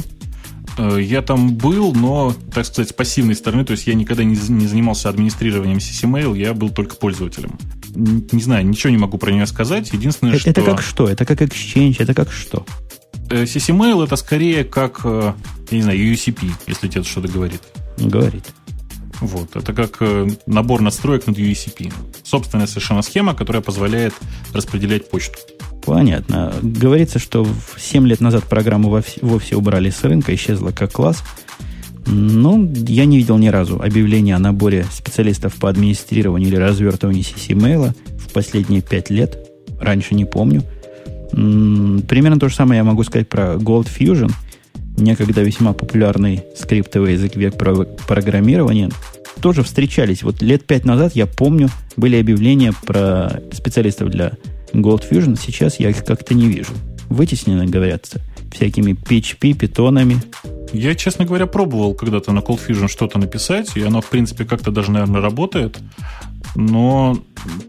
Э, 0.78 1.00
я 1.02 1.22
там 1.22 1.56
был, 1.56 1.94
но, 1.94 2.36
так 2.54 2.66
сказать, 2.66 2.90
с 2.90 2.94
пассивной 2.94 3.36
стороны, 3.36 3.66
то 3.66 3.72
есть 3.72 3.88
я 3.88 3.94
никогда 3.94 4.24
не, 4.24 4.36
не 4.36 4.68
занимался 4.68 5.10
администрированием 5.10 5.78
CCMail, 5.78 6.38
я 6.38 6.54
был 6.54 6.70
только 6.70 6.96
пользователем. 6.96 7.58
Не 7.96 8.42
знаю, 8.42 8.68
ничего 8.68 8.92
не 8.92 8.98
могу 8.98 9.18
про 9.18 9.32
нее 9.32 9.48
сказать. 9.48 9.92
Единственное, 9.92 10.34
это, 10.34 10.42
что... 10.42 10.50
Это 10.52 10.64
как 10.64 10.82
что? 10.82 11.08
Это 11.08 11.26
как 11.26 11.42
Exchange? 11.42 11.96
Это 12.00 12.14
как 12.14 12.32
что? 12.32 12.66
CCMail 13.30 14.06
это 14.06 14.16
скорее 14.16 14.64
как, 14.64 15.02
э, 15.04 15.34
я 15.72 15.78
не 15.78 15.84
знаю, 15.84 16.00
UCP, 16.00 16.50
если 16.68 16.88
тебе 16.88 17.02
это 17.02 17.10
что-то 17.10 17.28
говорит. 17.28 17.62
Говорит. 17.98 18.46
Вот, 19.22 19.56
это 19.56 19.74
как 19.74 19.98
э, 20.02 20.28
набор 20.46 20.82
настроек 20.82 21.28
над 21.28 21.38
UCP. 21.38 21.94
Собственная 22.24 22.68
совершенно 22.68 23.02
схема, 23.02 23.34
которая 23.34 23.62
позволяет 23.62 24.14
распределять 24.54 25.10
почту. 25.10 25.38
Понятно. 25.86 26.54
Говорится, 26.62 27.18
что 27.18 27.48
7 27.78 28.08
лет 28.08 28.20
назад 28.20 28.44
программу 28.44 28.90
вовсе 29.22 29.56
убрали 29.56 29.90
с 29.90 30.04
рынка, 30.04 30.36
исчезла 30.36 30.72
как 30.72 30.92
класс. 30.92 31.24
Ну, 32.06 32.72
я 32.88 33.06
не 33.06 33.18
видел 33.18 33.38
ни 33.38 33.48
разу 33.48 33.82
объявления 33.82 34.36
о 34.36 34.40
наборе 34.40 34.86
специалистов 34.92 35.56
по 35.56 35.70
администрированию 35.70 36.50
или 36.50 36.56
развертыванию 36.56 37.24
CC-мейла 37.24 37.94
в 38.18 38.32
последние 38.34 38.82
5 38.82 39.10
лет. 39.10 39.38
Раньше 39.80 40.16
не 40.16 40.26
помню. 40.26 40.64
Примерно 41.32 42.40
то 42.40 42.50
же 42.50 42.56
самое 42.56 42.80
я 42.80 42.84
могу 42.84 43.04
сказать 43.04 43.28
про 43.28 43.56
Gold 43.56 43.88
Fusion, 43.88 44.32
некогда 44.98 45.42
весьма 45.42 45.74
популярный 45.74 46.44
скриптовый 46.56 47.14
язык 47.14 47.36
век 47.36 47.56
программирования. 47.58 48.90
Тоже 49.42 49.64
встречались. 49.64 50.24
Вот 50.24 50.42
лет 50.42 50.66
пять 50.66 50.84
назад, 50.84 51.16
я 51.16 51.28
помню, 51.28 51.70
были 51.96 52.20
объявления 52.20 52.74
про 52.86 53.42
специалистов 53.54 54.10
для 54.10 54.34
Gold 54.74 55.04
Fusion, 55.10 55.40
сейчас 55.40 55.80
я 55.80 55.90
их 55.90 56.04
как-то 56.04 56.34
не 56.34 56.48
вижу. 56.48 56.74
Вытеснены, 57.10 57.68
говорят, 57.68 58.10
всякими 58.52 58.92
PHP, 58.92 59.54
питонами. 59.54 60.22
Я, 60.74 60.96
честно 60.96 61.26
говоря, 61.26 61.46
пробовал 61.46 61.94
когда-то 61.94 62.34
на 62.34 62.40
Cold 62.40 62.60
Fusion 62.68 62.88
что-то 62.90 63.20
написать, 63.20 63.78
и 63.78 63.82
оно, 63.82 64.02
в 64.02 64.10
принципе, 64.10 64.44
как-то 64.44 64.72
даже, 64.72 64.92
наверное, 64.92 65.22
работает. 65.22 65.78
Но 66.60 67.16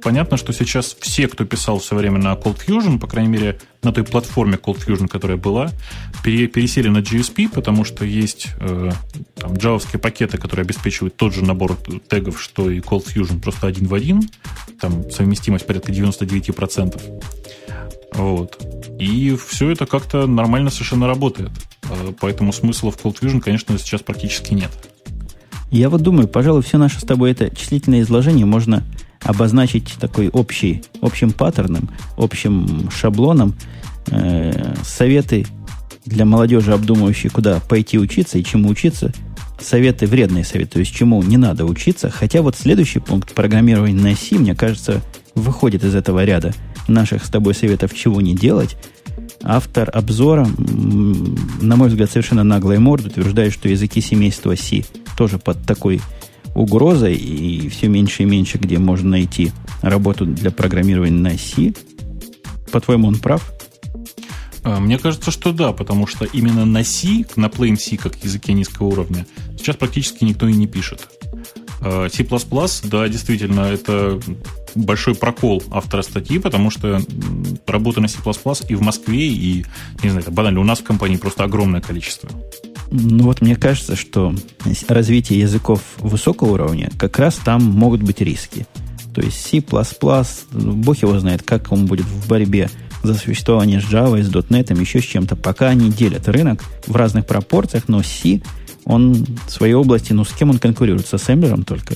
понятно, 0.03 0.39
что 0.39 0.55
сейчас 0.55 0.97
все, 0.99 1.28
кто 1.28 1.45
писал 1.45 1.78
все 1.78 1.95
время 1.95 2.18
на 2.18 2.32
Cold 2.32 2.59
Fusion, 2.66 2.99
по 2.99 3.07
крайней 3.07 3.28
мере, 3.28 3.61
на 3.82 3.93
той 3.93 4.03
платформе 4.03 4.55
Cold 4.55 4.78
Fusion, 4.78 5.09
которая 5.09 5.36
была, 5.36 5.70
пересели 6.24 6.89
на 6.89 6.99
GSP, 6.99 7.51
потому 7.51 7.84
что 7.84 8.07
есть 8.07 8.49
э, 8.59 8.91
там, 9.34 9.59
джавовские 9.59 10.01
пакеты, 10.01 10.39
которые 10.39 10.64
обеспечивают 10.64 11.16
тот 11.16 11.34
же 11.34 11.45
набор 11.45 11.76
тегов, 12.09 12.41
что 12.41 12.70
и 12.70 12.80
Cold 12.80 13.05
Fusion, 13.14 13.43
просто 13.43 13.66
один 13.66 13.89
в 13.89 13.95
один. 13.95 14.22
Там 14.80 15.11
совместимость 15.11 15.66
порядка 15.66 15.93
99%. 15.93 17.22
Вот. 18.14 18.59
И 18.99 19.36
все 19.36 19.68
это 19.68 19.84
как-то 19.84 20.26
нормально 20.26 20.70
совершенно 20.70 21.07
работает. 21.07 21.51
Э, 21.91 22.14
поэтому 22.18 22.55
смысла 22.55 22.91
в 22.91 22.97
Cold 22.97 23.20
Fusion, 23.20 23.43
конечно, 23.43 23.78
сейчас 23.78 24.01
практически 24.01 24.55
нет. 24.55 24.70
Я 25.70 25.90
вот 25.90 26.02
думаю, 26.02 26.28
пожалуй, 26.28 26.62
все 26.62 26.78
наше 26.78 27.00
с 27.00 27.04
тобой 27.04 27.32
это 27.32 27.54
числительное 27.54 28.00
изложение 28.00 28.46
можно 28.46 28.84
обозначить 29.22 29.94
такой 30.00 30.28
общий, 30.28 30.82
общим 31.00 31.32
паттерном, 31.32 31.90
общим 32.16 32.90
шаблоном. 32.90 33.54
Э, 34.10 34.74
советы 34.82 35.46
для 36.06 36.24
молодежи, 36.24 36.72
обдумывающей, 36.72 37.28
куда 37.28 37.60
пойти 37.60 37.98
учиться 37.98 38.38
и 38.38 38.44
чему 38.44 38.70
учиться. 38.70 39.12
Советы, 39.60 40.06
вредные 40.06 40.44
советы, 40.44 40.74
то 40.74 40.78
есть 40.78 40.94
чему 40.94 41.22
не 41.22 41.36
надо 41.36 41.64
учиться. 41.64 42.10
Хотя 42.10 42.42
вот 42.42 42.56
следующий 42.56 43.00
пункт 43.00 43.34
программирования 43.34 44.00
на 44.00 44.14
C, 44.14 44.36
мне 44.36 44.54
кажется, 44.54 45.02
выходит 45.34 45.84
из 45.84 45.94
этого 45.94 46.24
ряда 46.24 46.54
наших 46.86 47.24
с 47.24 47.28
тобой 47.28 47.54
советов, 47.54 47.94
чего 47.94 48.20
не 48.20 48.34
делать. 48.34 48.76
Автор 49.43 49.91
обзора, 49.93 50.47
на 50.47 51.76
мой 51.76 51.89
взгляд, 51.89 52.11
совершенно 52.11 52.45
наглая 52.45 52.80
морда, 52.80 53.09
утверждает, 53.09 53.53
что 53.53 53.68
языки 53.68 54.01
семейства 54.01 54.57
C 54.57 54.84
тоже 55.16 55.39
под 55.39 55.64
такой 55.64 56.01
угрозой, 56.55 57.14
и 57.14 57.68
все 57.68 57.89
меньше 57.89 58.24
и 58.24 58.26
меньше, 58.26 58.59
где 58.59 58.78
можно 58.78 59.11
найти 59.11 59.53
работу 59.80 60.26
для 60.26 60.51
программирования 60.51 61.18
на 61.18 61.39
C. 61.39 61.72
По-твоему, 62.72 63.09
он 63.09 63.16
прав? 63.16 63.53
А, 64.64 64.80
мне 64.80 64.99
кажется, 64.99 65.30
что 65.30 65.53
да, 65.53 65.72
потому 65.72 66.07
что 66.07 66.24
именно 66.24 66.64
на 66.64 66.84
C, 66.84 67.24
на 67.36 67.47
Plain 67.47 67.76
C, 67.76 67.97
как 67.97 68.22
языке 68.24 68.53
низкого 68.53 68.89
уровня, 68.89 69.26
сейчас 69.57 69.76
практически 69.76 70.24
никто 70.24 70.49
и 70.49 70.55
не 70.55 70.66
пишет. 70.66 71.09
А, 71.80 72.09
C++, 72.09 72.26
да, 72.84 73.09
действительно, 73.09 73.61
это 73.61 74.20
большой 74.85 75.14
прокол 75.14 75.62
автора 75.70 76.03
статьи, 76.03 76.39
потому 76.39 76.70
что 76.70 77.01
работы 77.66 78.01
на 78.01 78.09
C++ 78.09 78.18
и 78.68 78.74
в 78.74 78.83
Москве, 78.83 79.29
и, 79.29 79.64
не 80.03 80.11
знаю, 80.11 80.24
банально, 80.31 80.61
у 80.61 80.64
нас 80.64 80.79
в 80.79 80.85
компании 80.85 81.16
просто 81.16 81.45
огромное 81.45 81.81
количество. 81.81 82.29
Ну 82.91 83.24
вот 83.24 83.43
мне 83.43 83.57
кажется, 83.57 83.97
что 83.97 84.35
развитие 84.89 85.41
языков 85.41 85.83
высокого 85.99 86.53
уровня, 86.53 86.91
как 86.99 87.18
раз 87.18 87.37
там 87.37 87.62
могут 87.62 88.03
быть 88.03 88.20
риски. 88.20 88.66
То 89.14 89.20
есть 89.20 89.41
C++, 89.41 89.61
бог 89.61 91.03
его 91.03 91.18
знает, 91.18 91.43
как 91.43 91.72
он 91.72 91.87
будет 91.87 92.07
в 92.07 92.29
борьбе 92.29 92.70
за 93.03 93.14
существование 93.14 93.81
с 93.81 93.85
Java, 93.85 94.22
с 94.22 94.29
.NET, 94.29 94.79
еще 94.81 95.01
с 95.01 95.05
чем-то. 95.05 95.37
Пока 95.37 95.68
они 95.68 95.91
делят 95.91 96.29
рынок 96.29 96.64
в 96.87 96.97
разных 96.97 97.26
пропорциях, 97.26 97.89
но 97.89 98.03
C, 98.03 98.41
он 98.85 99.26
в 99.47 99.51
своей 99.51 99.74
области, 99.74 100.12
ну 100.12 100.24
с 100.24 100.33
кем 100.33 100.51
он 100.51 100.59
конкурирует? 100.59 101.07
С 101.07 101.14
ассемблером 101.14 101.64
только? 101.64 101.95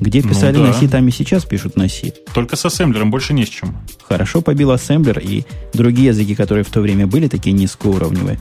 Где 0.00 0.22
ну 0.22 0.28
писали 0.30 0.56
ну, 0.56 0.64
да. 0.64 0.68
на 0.68 0.74
C, 0.74 0.88
там 0.88 1.06
и 1.08 1.10
сейчас 1.10 1.44
пишут 1.44 1.76
на 1.76 1.88
C. 1.88 2.12
Только 2.34 2.56
с 2.56 2.64
ассемблером, 2.64 3.10
больше 3.10 3.32
не 3.32 3.44
с 3.44 3.48
чем. 3.48 3.76
Хорошо 4.02 4.40
побил 4.42 4.72
ассемблер, 4.72 5.18
и 5.20 5.44
другие 5.72 6.08
языки, 6.08 6.34
которые 6.34 6.64
в 6.64 6.70
то 6.70 6.80
время 6.80 7.06
были 7.06 7.28
такие 7.28 7.52
низкоуровневые, 7.52 8.38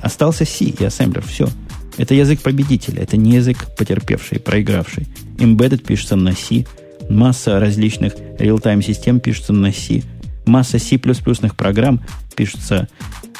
Остался 0.00 0.44
C 0.44 0.66
и 0.66 0.84
ассемблер. 0.84 1.24
Все. 1.26 1.48
Это 1.96 2.14
язык 2.14 2.40
победителя. 2.40 3.02
Это 3.02 3.16
не 3.16 3.36
язык 3.36 3.66
потерпевший, 3.76 4.38
проигравший. 4.38 5.06
Embedded 5.38 5.78
пишется 5.78 6.16
на 6.16 6.32
C. 6.32 6.64
Масса 7.08 7.58
различных 7.58 8.14
real-time 8.38 8.82
систем 8.82 9.20
пишется 9.20 9.52
на 9.52 9.72
C. 9.72 10.02
Масса 10.44 10.78
C++ 10.78 10.98
программ 10.98 12.04
пишется 12.36 12.88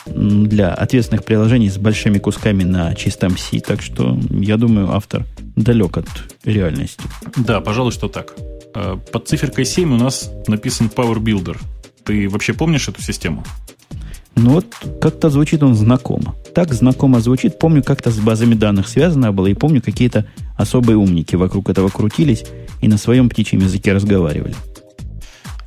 для 0.07 0.73
ответственных 0.73 1.25
приложений 1.25 1.71
с 1.71 1.79
большими 1.79 2.19
кусками 2.19 2.65
на 2.65 2.95
чистом 2.95 3.37
C. 3.37 3.61
Так 3.61 3.83
что, 3.83 4.19
я 4.31 4.57
думаю, 4.57 4.93
автор 4.93 5.25
далек 5.57 5.99
от 5.99 6.07
реальности. 6.45 7.03
Да, 7.37 7.61
пожалуй, 7.61 7.93
что 7.93 8.09
так. 8.09 8.35
Э, 8.75 8.97
под 9.13 9.29
циферкой 9.29 9.65
7 9.65 9.93
у 9.93 9.97
нас 9.97 10.31
написан 10.47 10.91
Power 10.95 11.19
Builder. 11.19 11.59
Ты 12.05 12.29
вообще 12.29 12.53
помнишь 12.53 12.89
эту 12.89 13.03
систему? 13.03 13.45
Ну 14.37 14.51
вот 14.51 14.67
как-то 15.01 15.31
звучит 15.31 15.63
он 15.63 15.75
знакомо. 15.75 16.35
Так 16.55 16.73
знакомо 16.75 17.21
звучит. 17.21 17.59
Помню, 17.59 17.83
как-то 17.83 18.11
с 18.11 18.19
базами 18.19 18.55
данных 18.55 18.87
связано 18.87 19.33
было, 19.33 19.47
и 19.47 19.55
помню, 19.55 19.81
какие-то 19.81 20.27
особые 20.57 20.99
умники 20.99 21.37
вокруг 21.37 21.71
этого 21.71 21.89
крутились 21.89 22.45
и 22.83 22.89
на 22.89 22.99
своем 22.99 23.31
птичьем 23.31 23.61
языке 23.61 23.93
разговаривали. 23.93 24.55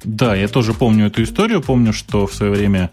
Да, 0.04 0.36
я 0.36 0.48
тоже 0.48 0.74
помню 0.74 1.08
эту 1.08 1.24
историю. 1.24 1.62
Помню, 1.62 1.94
что 1.94 2.28
в 2.28 2.34
свое 2.34 2.52
время 2.52 2.92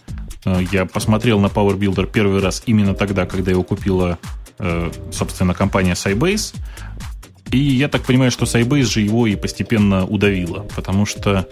я 0.71 0.87
посмотрел 0.87 1.41
на 1.41 1.47
Power 1.47 1.77
Builder 1.77 2.09
первый 2.11 2.41
раз 2.41 2.63
именно 2.67 2.95
тогда, 2.95 3.27
когда 3.27 3.51
его 3.51 3.63
купила, 3.63 4.19
э, 4.59 4.91
собственно, 5.13 5.55
компания 5.55 5.93
Sybase. 5.93 6.55
И 7.51 7.59
я 7.59 7.89
так 7.89 8.03
понимаю, 8.03 8.31
что 8.31 8.45
Sybase 8.45 8.85
же 8.85 9.01
его 9.01 9.27
и 9.27 9.37
постепенно 9.37 10.05
удавила, 10.05 10.67
потому 10.75 11.07
что 11.07 11.49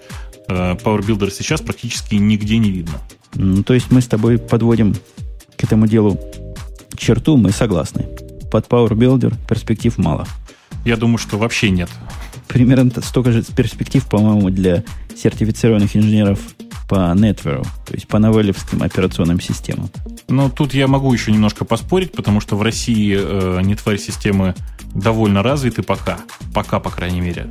э, 0.48 0.74
Power 0.74 1.00
Builder 1.00 1.30
сейчас 1.30 1.60
практически 1.60 2.14
нигде 2.16 2.58
не 2.58 2.70
видно. 2.70 3.00
Ну, 3.34 3.62
то 3.62 3.74
есть 3.74 3.90
мы 3.90 4.00
с 4.00 4.06
тобой 4.06 4.38
подводим 4.38 4.94
к 5.56 5.64
этому 5.64 5.86
делу 5.86 6.20
черту, 6.96 7.36
мы 7.36 7.50
согласны. 7.50 8.06
Под 8.50 8.68
Power 8.68 8.90
Builder 8.90 9.34
перспектив 9.48 9.96
мало. 9.98 10.26
Я 10.84 10.96
думаю, 10.96 11.18
что 11.18 11.38
вообще 11.38 11.70
нет. 11.70 11.90
Примерно 12.48 12.90
столько 13.02 13.32
же 13.32 13.42
перспектив, 13.42 14.06
по-моему, 14.06 14.50
для 14.50 14.84
сертифицированных 15.16 15.96
инженеров 15.96 16.38
по 16.88 16.96
Netware, 17.14 17.66
то 17.86 17.94
есть 17.94 18.06
по 18.06 18.18
новелевским 18.18 18.82
операционным 18.82 19.40
системам. 19.40 19.90
Ну, 20.28 20.50
тут 20.50 20.74
я 20.74 20.86
могу 20.86 21.12
еще 21.12 21.32
немножко 21.32 21.64
поспорить, 21.64 22.12
потому 22.12 22.40
что 22.40 22.56
в 22.56 22.62
России 22.62 23.16
э, 23.18 23.60
Netware 23.62 23.98
системы 23.98 24.54
довольно 24.94 25.42
развиты 25.42 25.82
пока. 25.82 26.18
Пока, 26.52 26.80
по 26.80 26.90
крайней 26.90 27.20
мере. 27.20 27.48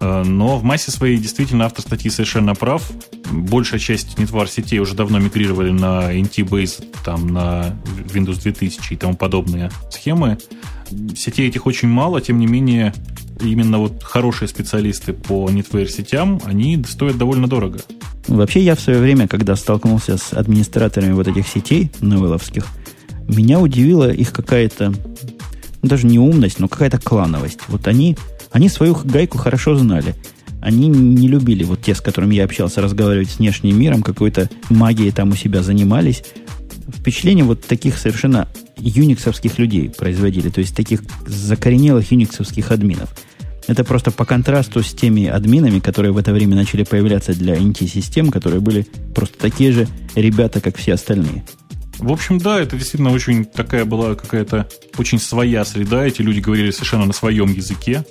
Э, 0.00 0.22
но 0.24 0.58
в 0.58 0.64
массе 0.64 0.90
своей 0.90 1.18
действительно 1.18 1.66
автор 1.66 1.82
статьи 1.82 2.10
совершенно 2.10 2.54
прав. 2.54 2.90
Большая 3.30 3.78
часть 3.78 4.18
нетвар 4.18 4.48
сетей 4.48 4.80
уже 4.80 4.94
давно 4.94 5.18
мигрировали 5.18 5.70
на 5.70 6.12
NT-Base, 6.12 6.84
там, 7.04 7.28
на 7.28 7.76
Windows 8.12 8.42
2000 8.42 8.92
и 8.92 8.96
тому 8.96 9.14
подобные 9.14 9.70
схемы. 9.90 10.38
Сетей 11.14 11.48
этих 11.48 11.66
очень 11.66 11.88
мало, 11.88 12.20
тем 12.20 12.38
не 12.38 12.46
менее, 12.46 12.92
именно 13.40 13.78
вот 13.78 14.02
хорошие 14.02 14.48
специалисты 14.48 15.12
по 15.12 15.48
netware 15.48 15.88
сетям, 15.88 16.40
они 16.44 16.82
стоят 16.88 17.16
довольно 17.16 17.46
дорого. 17.46 17.80
Вообще, 18.26 18.60
я 18.60 18.74
в 18.74 18.80
свое 18.80 18.98
время, 18.98 19.28
когда 19.28 19.56
столкнулся 19.56 20.16
с 20.16 20.32
администраторами 20.32 21.12
вот 21.12 21.28
этих 21.28 21.46
сетей 21.46 21.90
новеловских, 22.00 22.66
меня 23.28 23.60
удивила 23.60 24.10
их 24.10 24.32
какая-то, 24.32 24.92
даже 25.82 26.06
не 26.06 26.18
умность, 26.18 26.58
но 26.58 26.68
какая-то 26.68 26.98
клановость. 26.98 27.60
Вот 27.68 27.86
они, 27.86 28.16
они 28.50 28.68
свою 28.68 28.94
гайку 29.04 29.38
хорошо 29.38 29.76
знали. 29.76 30.14
Они 30.60 30.88
не 30.88 31.28
любили, 31.28 31.64
вот 31.64 31.80
те, 31.82 31.94
с 31.94 32.00
которыми 32.00 32.34
я 32.34 32.44
общался, 32.44 32.82
разговаривать 32.82 33.30
с 33.30 33.38
внешним 33.38 33.78
миром, 33.78 34.02
какой-то 34.02 34.50
магией 34.68 35.10
там 35.10 35.30
у 35.30 35.36
себя 35.36 35.62
занимались. 35.62 36.22
Впечатление 36.94 37.44
вот 37.44 37.64
таких 37.64 37.96
совершенно 37.96 38.48
юниксовских 38.76 39.58
людей 39.58 39.88
производили, 39.90 40.50
то 40.50 40.60
есть 40.60 40.74
таких 40.74 41.02
закоренелых 41.26 42.10
юниксовских 42.10 42.70
админов. 42.72 43.10
Это 43.66 43.84
просто 43.84 44.10
по 44.10 44.24
контрасту 44.24 44.82
с 44.82 44.92
теми 44.92 45.26
админами, 45.26 45.78
которые 45.78 46.12
в 46.12 46.18
это 46.18 46.32
время 46.32 46.56
начали 46.56 46.82
появляться 46.82 47.32
для 47.32 47.56
NT-систем, 47.56 48.30
которые 48.30 48.60
были 48.60 48.86
просто 49.14 49.38
такие 49.38 49.72
же 49.72 49.88
ребята, 50.14 50.60
как 50.60 50.76
все 50.76 50.94
остальные. 50.94 51.44
В 51.98 52.10
общем, 52.10 52.38
да, 52.38 52.58
это 52.58 52.76
действительно 52.76 53.12
очень 53.12 53.44
такая 53.44 53.84
была 53.84 54.14
какая-то 54.14 54.66
очень 54.96 55.20
своя 55.20 55.64
среда. 55.64 56.06
Эти 56.06 56.22
люди 56.22 56.40
говорили 56.40 56.70
совершенно 56.70 57.04
на 57.04 57.12
своем 57.12 57.52
языке. 57.52 58.04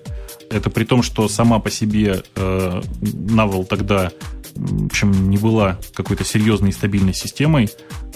Это 0.49 0.69
при 0.69 0.83
том, 0.83 1.03
что 1.03 1.27
сама 1.27 1.59
по 1.59 1.69
себе 1.69 2.23
э, 2.35 2.81
Navel 3.01 3.65
тогда, 3.65 4.11
в 4.55 4.87
общем, 4.87 5.29
не 5.29 5.37
была 5.37 5.77
какой-то 5.93 6.23
серьезной 6.23 6.69
и 6.69 6.73
стабильной 6.73 7.13
системой, 7.13 7.69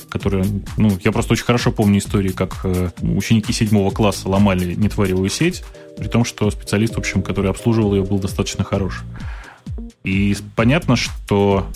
которая, 0.10 0.46
ну, 0.78 0.98
я 1.04 1.12
просто 1.12 1.34
очень 1.34 1.46
хорошо 1.46 1.72
помню 1.72 2.00
истории, 2.00 2.30
как 2.30 2.60
э, 2.64 2.90
ученики 3.02 3.54
седьмого 3.54 3.92
класса 3.92 4.30
ломали 4.30 4.76
нетворевую 4.76 5.30
сеть, 5.30 5.64
при 5.98 6.08
том, 6.08 6.26
что 6.26 6.50
специалист, 6.52 6.96
в 6.96 7.00
общем, 7.00 7.22
который 7.22 7.50
обслуживал 7.50 7.96
ее, 7.96 8.04
был 8.04 8.20
достаточно 8.20 8.64
хорош. 8.64 9.04
И 10.04 10.36
понятно, 10.56 10.96
что 10.96 11.68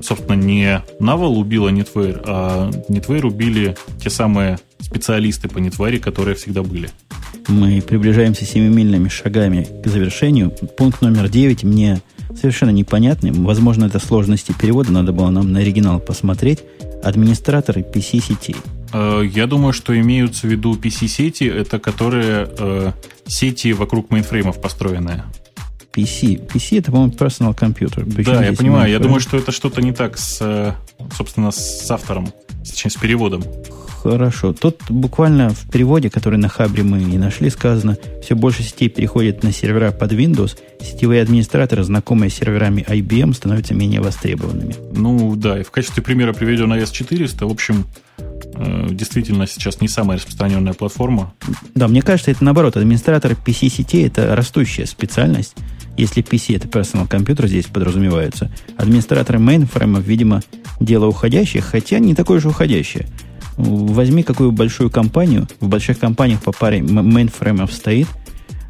собственно, 0.00 0.36
не 0.36 0.82
Naval 1.00 1.36
убила 1.36 1.68
Netware, 1.68 2.22
а 2.24 2.70
Netware 2.88 3.26
убили 3.26 3.76
те 4.00 4.10
самые 4.10 4.58
специалисты 4.80 5.48
по 5.48 5.58
Netware, 5.58 5.98
которые 5.98 6.34
всегда 6.34 6.62
были. 6.62 6.90
Мы 7.48 7.80
приближаемся 7.80 8.44
семимильными 8.44 9.08
шагами 9.08 9.66
к 9.82 9.88
завершению. 9.88 10.50
Пункт 10.76 11.00
номер 11.02 11.28
девять 11.28 11.64
мне 11.64 12.00
совершенно 12.38 12.70
непонятный. 12.70 13.32
Возможно, 13.32 13.86
это 13.86 13.98
сложности 13.98 14.52
перевода, 14.58 14.92
надо 14.92 15.12
было 15.12 15.30
нам 15.30 15.52
на 15.52 15.60
оригинал 15.60 15.98
посмотреть. 16.00 16.60
Администраторы 17.02 17.82
PC-сетей. 17.82 18.56
Э, 18.92 19.22
я 19.24 19.46
думаю, 19.46 19.72
что 19.72 19.98
имеются 19.98 20.46
в 20.46 20.50
виду 20.50 20.74
PC-сети, 20.74 21.44
это 21.44 21.78
которые 21.78 22.48
э, 22.58 22.92
сети 23.26 23.72
вокруг 23.72 24.10
мейнфреймов 24.10 24.60
построенные. 24.60 25.24
PC. 25.98 26.46
PC 26.46 26.78
это, 26.78 26.92
по-моему, 26.92 27.12
personal 27.12 27.58
computer. 27.58 28.10
Причем 28.14 28.32
да, 28.32 28.44
я 28.44 28.52
понимаю. 28.52 28.90
Я 28.90 28.98
думаю, 28.98 29.20
что 29.20 29.36
это 29.36 29.50
что-то 29.50 29.82
не 29.82 29.92
так 29.92 30.16
с, 30.16 30.76
собственно, 31.16 31.50
с 31.50 31.90
автором, 31.90 32.32
с 32.62 32.94
переводом. 32.96 33.42
Хорошо. 34.02 34.52
Тут 34.52 34.80
буквально 34.88 35.50
в 35.50 35.68
переводе, 35.70 36.08
который 36.08 36.38
на 36.38 36.48
Хабре 36.48 36.84
мы 36.84 37.02
и 37.02 37.18
нашли, 37.18 37.50
сказано, 37.50 37.98
все 38.22 38.36
больше 38.36 38.62
сетей 38.62 38.88
переходят 38.88 39.42
на 39.42 39.52
сервера 39.52 39.90
под 39.90 40.12
Windows, 40.12 40.56
сетевые 40.80 41.20
администраторы, 41.20 41.82
знакомые 41.82 42.30
с 42.30 42.34
серверами 42.34 42.84
IBM, 42.88 43.34
становятся 43.34 43.74
менее 43.74 44.00
востребованными. 44.00 44.76
Ну 44.94 45.34
да, 45.34 45.60
и 45.60 45.64
в 45.64 45.72
качестве 45.72 46.02
примера 46.02 46.32
приведен 46.32 46.72
AS400. 46.72 47.44
В 47.44 47.50
общем, 47.50 47.86
э, 48.18 48.86
действительно 48.90 49.48
сейчас 49.48 49.80
не 49.80 49.88
самая 49.88 50.18
распространенная 50.18 50.74
платформа. 50.74 51.34
Да, 51.74 51.88
мне 51.88 52.02
кажется, 52.02 52.30
это 52.30 52.44
наоборот. 52.44 52.76
Администратор 52.76 53.32
PC-сетей– 53.32 54.06
это 54.06 54.36
растущая 54.36 54.86
специальность. 54.86 55.54
Если 55.98 56.22
PC 56.22 56.56
это 56.56 56.68
personal 56.68 57.08
компьютер 57.08 57.48
здесь 57.48 57.66
подразумевается, 57.66 58.50
администраторы 58.76 59.40
мейнфреймов, 59.40 60.04
видимо, 60.04 60.42
дело 60.78 61.06
уходящее, 61.06 61.60
хотя 61.60 61.98
не 61.98 62.14
такое 62.14 62.38
же 62.38 62.48
уходящее. 62.48 63.08
Возьми 63.56 64.22
какую 64.22 64.52
большую 64.52 64.90
компанию, 64.90 65.48
в 65.58 65.66
больших 65.66 65.98
компаниях 65.98 66.40
по 66.40 66.52
паре 66.52 66.80
мейнфреймов 66.80 67.72
стоит, 67.72 68.06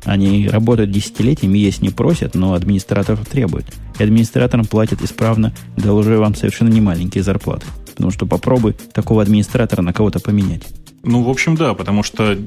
они 0.05 0.49
работают 0.49 0.91
десятилетиями, 0.91 1.59
есть 1.59 1.83
не 1.83 1.91
просят, 1.91 2.35
но 2.35 2.55
администраторов 2.55 3.29
требуют. 3.29 3.67
И 3.99 4.03
администраторам 4.03 4.65
платят 4.65 5.03
исправно, 5.03 5.53
уже 5.77 6.17
вам 6.17 6.35
совершенно 6.35 6.71
не 6.71 6.81
маленькие 6.81 7.23
зарплаты. 7.23 7.67
Потому 7.91 8.11
что 8.11 8.25
попробуй 8.25 8.75
такого 8.95 9.21
администратора 9.21 9.83
на 9.83 9.93
кого-то 9.93 10.19
поменять. 10.19 10.63
Ну, 11.11 11.23
в 11.23 11.31
общем, 11.31 11.57
да, 11.57 11.73
потому 11.73 12.03
что 12.03 12.39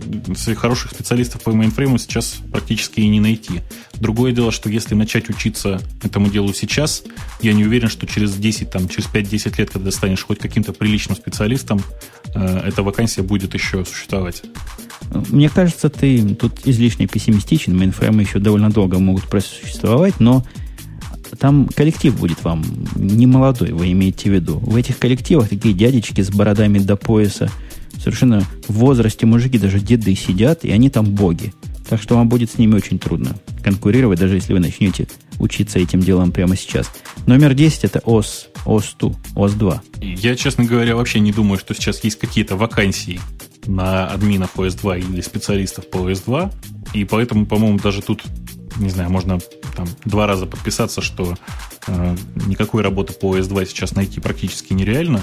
хороших 0.55 0.91
специалистов 0.91 1.41
по 1.41 1.51
мейнфрейму 1.51 1.97
сейчас 1.97 2.38
практически 2.51 2.99
и 2.99 3.07
не 3.07 3.20
найти. 3.20 3.62
Другое 3.95 4.34
дело, 4.34 4.51
что 4.51 4.70
если 4.70 4.93
начать 4.93 5.32
учиться 5.32 5.82
этому 6.03 6.30
делу 6.30 6.53
сейчас, 6.53 7.01
я 7.41 7.53
не 7.53 7.66
уверен, 7.66 7.89
что 7.89 8.05
через 8.05 8.36
10, 8.36 8.70
там, 8.70 8.88
через 8.88 9.09
5-10 9.12 9.57
лет, 9.57 9.72
когда 9.72 9.89
станешь 9.89 10.24
хоть 10.24 10.38
каким-то 10.38 10.74
приличным 10.74 11.18
специалистом, 11.18 11.82
э, 12.36 12.62
эта 12.68 12.84
вакансия 12.84 13.24
будет 13.24 13.55
еще 13.55 13.84
существовать. 13.84 14.43
Мне 15.30 15.49
кажется, 15.49 15.89
ты 15.89 16.36
тут 16.36 16.62
излишне 16.68 17.07
пессимистичен. 17.07 17.76
Мейнфреймы 17.76 18.22
еще 18.22 18.38
довольно 18.38 18.70
долго 18.70 18.99
могут 18.99 19.24
просуществовать, 19.24 20.20
но 20.20 20.45
там 21.39 21.68
коллектив 21.68 22.16
будет 22.16 22.43
вам 22.43 22.64
не 22.93 23.26
молодой, 23.26 23.72
вы 23.72 23.91
имеете 23.91 24.30
в 24.30 24.34
виду. 24.34 24.59
В 24.59 24.76
этих 24.76 24.99
коллективах 24.99 25.49
такие 25.49 25.74
дядечки 25.74 26.22
с 26.22 26.30
бородами 26.30 26.78
до 26.78 26.95
пояса, 26.95 27.49
совершенно 28.02 28.41
в 28.68 28.74
возрасте 28.74 29.26
мужики, 29.26 29.58
даже 29.58 29.80
деды 29.80 30.16
сидят, 30.16 30.66
и 30.66 30.72
они 30.72 30.89
там 30.89 31.06
боги. 31.06 31.54
Так 31.88 32.02
что 32.02 32.16
вам 32.16 32.30
будет 32.30 32.52
с 32.52 32.58
ними 32.58 32.76
очень 32.76 32.99
трудно 32.99 33.36
конкурировать, 33.64 34.20
даже 34.20 34.36
если 34.36 34.54
вы 34.54 34.60
начнете 34.60 35.08
учиться 35.39 35.80
этим 35.80 35.99
делом 35.99 36.32
прямо 36.32 36.56
сейчас. 36.56 36.89
Номер 37.26 37.54
10 37.54 37.84
это 37.84 37.99
ОС, 37.99 38.47
ОС-2, 38.66 39.16
ОС-2. 39.36 39.80
Я, 40.02 40.36
честно 40.36 40.64
говоря, 40.64 40.95
вообще 40.95 41.20
не 41.20 41.32
думаю, 41.32 41.60
что 41.60 41.74
сейчас 41.74 42.04
есть 42.04 42.18
какие-то 42.18 42.56
вакансии 42.56 43.20
на 43.66 44.08
админов 44.08 44.58
ОС-2 44.58 44.99
или 44.99 45.22
специалистов 45.22 45.89
по 45.89 45.97
ОС-2. 45.97 46.54
И 46.93 47.06
поэтому, 47.06 47.45
по-моему, 47.45 47.80
даже 47.80 48.02
тут, 48.02 48.24
не 48.78 48.89
знаю, 48.89 49.10
можно 49.10 49.39
там 49.76 49.88
два 50.06 50.28
раза 50.28 50.45
подписаться, 50.45 51.02
что 51.02 51.38
э, 51.88 52.16
никакой 52.47 52.84
работы 52.84 53.14
по 53.14 53.38
OS2 53.38 53.66
сейчас 53.68 53.95
найти 53.95 54.20
практически 54.20 54.74
нереально, 54.74 55.22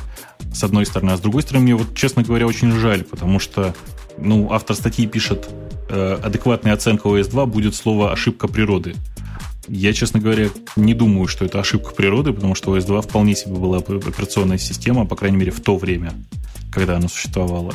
с 0.52 0.64
одной 0.64 0.86
стороны. 0.86 1.12
А 1.12 1.16
с 1.16 1.20
другой 1.20 1.42
стороны, 1.42 1.64
мне 1.64 1.74
вот, 1.74 1.94
честно 1.94 2.22
говоря, 2.22 2.46
очень 2.46 2.72
жаль, 2.72 3.04
потому 3.04 3.38
что 3.38 3.74
ну, 4.16 4.52
автор 4.52 4.76
статьи 4.76 5.06
пишет, 5.06 5.48
э, 5.88 6.18
адекватная 6.22 6.72
оценка 6.72 7.08
OS2 7.08 7.46
будет 7.46 7.74
слово 7.74 8.12
«ошибка 8.12 8.48
природы». 8.48 8.94
Я, 9.68 9.92
честно 9.92 10.18
говоря, 10.18 10.48
не 10.76 10.94
думаю, 10.94 11.28
что 11.28 11.44
это 11.44 11.60
ошибка 11.60 11.94
природы, 11.94 12.32
потому 12.32 12.54
что 12.54 12.76
OS2 12.76 13.02
вполне 13.02 13.36
себе 13.36 13.54
была 13.54 13.78
операционная 13.78 14.56
система, 14.58 15.04
по 15.04 15.14
крайней 15.14 15.36
мере, 15.36 15.52
в 15.52 15.60
то 15.60 15.76
время, 15.76 16.14
когда 16.70 16.96
она 16.96 17.08
существовала. 17.08 17.74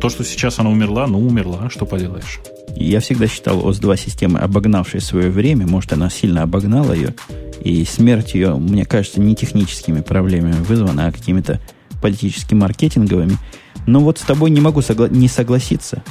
То, 0.00 0.08
что 0.08 0.24
сейчас 0.24 0.60
она 0.60 0.70
умерла, 0.70 1.06
ну, 1.08 1.18
умерла, 1.18 1.68
что 1.68 1.84
поделаешь. 1.84 2.38
Я 2.76 3.00
всегда 3.00 3.26
считал 3.26 3.66
ОС-2 3.66 3.96
системой, 3.98 4.40
обогнавшей 4.42 5.00
свое 5.00 5.30
время. 5.30 5.66
Может, 5.66 5.92
она 5.92 6.10
сильно 6.10 6.42
обогнала 6.42 6.92
ее. 6.92 7.14
И 7.60 7.84
смерть 7.84 8.34
ее, 8.34 8.56
мне 8.56 8.84
кажется, 8.84 9.20
не 9.20 9.34
техническими 9.34 10.00
проблемами 10.00 10.62
вызвана, 10.62 11.06
а 11.06 11.12
какими-то 11.12 11.60
политически-маркетинговыми. 12.02 13.38
Но 13.86 14.00
вот 14.00 14.18
с 14.18 14.22
тобой 14.22 14.50
не 14.50 14.60
могу 14.60 14.80
согла- 14.80 15.10
не 15.10 15.28
согласиться. 15.28 16.02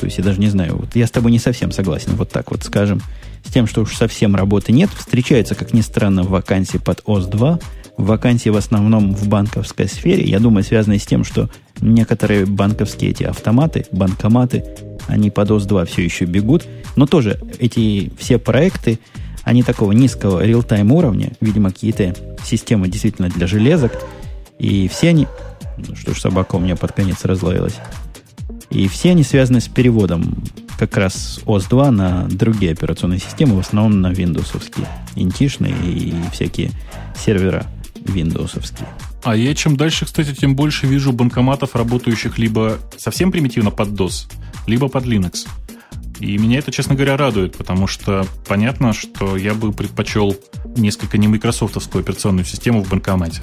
То 0.00 0.06
есть 0.06 0.18
я 0.18 0.24
даже 0.24 0.40
не 0.40 0.48
знаю, 0.48 0.76
вот 0.76 0.96
я 0.96 1.06
с 1.06 1.10
тобой 1.10 1.30
не 1.30 1.38
совсем 1.38 1.70
согласен, 1.72 2.12
вот 2.14 2.30
так 2.30 2.50
вот 2.50 2.62
скажем, 2.62 3.00
с 3.44 3.52
тем, 3.52 3.66
что 3.66 3.82
уж 3.82 3.94
совсем 3.94 4.34
работы 4.34 4.72
нет. 4.72 4.90
Встречается, 4.90 5.54
как 5.54 5.72
ни 5.72 5.80
странно, 5.80 6.22
вакансии 6.22 6.78
под 6.78 7.02
ОС-2, 7.06 7.62
вакансии 7.96 8.48
в 8.48 8.56
основном 8.56 9.14
в 9.14 9.28
банковской 9.28 9.88
сфере. 9.88 10.24
Я 10.24 10.40
думаю, 10.40 10.64
связанные 10.64 10.98
с 10.98 11.06
тем, 11.06 11.24
что 11.24 11.48
некоторые 11.80 12.46
банковские 12.46 13.10
эти 13.10 13.22
автоматы, 13.24 13.86
банкоматы 13.92 14.64
они 15.06 15.30
по 15.30 15.42
DOS-2 15.42 15.86
все 15.86 16.02
еще 16.02 16.24
бегут. 16.24 16.66
Но 16.96 17.06
тоже 17.06 17.40
эти 17.58 18.10
все 18.18 18.38
проекты, 18.38 18.98
они 19.44 19.62
такого 19.62 19.92
низкого 19.92 20.44
реал-тайм 20.44 20.90
уровня, 20.92 21.32
видимо, 21.40 21.70
какие-то 21.70 22.14
системы 22.44 22.88
действительно 22.88 23.28
для 23.28 23.46
железок. 23.46 23.92
И 24.58 24.88
все 24.88 25.10
они... 25.10 25.26
Что 25.94 26.14
ж, 26.14 26.20
собака 26.20 26.56
у 26.56 26.58
меня 26.58 26.76
под 26.76 26.92
конец 26.92 27.24
разлоилась. 27.24 27.76
И 28.70 28.88
все 28.88 29.10
они 29.10 29.22
связаны 29.22 29.60
с 29.60 29.68
переводом 29.68 30.42
как 30.78 30.96
раз 30.96 31.40
OS 31.46 31.68
2 31.68 31.90
на 31.90 32.28
другие 32.28 32.72
операционные 32.72 33.18
системы, 33.18 33.56
в 33.56 33.60
основном 33.60 34.00
на 34.00 34.12
Windows, 34.12 34.86
интишные 35.14 35.74
и 35.82 36.14
всякие 36.32 36.70
сервера 37.16 37.66
Windows. 37.94 38.58
А 39.22 39.34
я 39.36 39.54
чем 39.54 39.76
дальше, 39.76 40.04
кстати, 40.04 40.34
тем 40.34 40.54
больше 40.54 40.86
вижу 40.86 41.12
банкоматов, 41.12 41.74
работающих 41.74 42.38
либо 42.38 42.78
совсем 42.96 43.32
примитивно 43.32 43.70
под 43.70 43.88
DOS, 43.88 44.30
либо 44.66 44.88
под 44.88 45.04
Linux. 45.04 45.46
И 46.20 46.38
меня 46.38 46.60
это, 46.60 46.72
честно 46.72 46.94
говоря, 46.94 47.16
радует, 47.16 47.56
потому 47.56 47.86
что 47.86 48.26
понятно, 48.46 48.92
что 48.92 49.36
я 49.36 49.54
бы 49.54 49.72
предпочел 49.72 50.36
несколько 50.76 51.18
не 51.18 51.28
майкрософтовскую 51.28 52.02
операционную 52.02 52.44
систему 52.44 52.82
в 52.82 52.88
банкомате. 52.88 53.42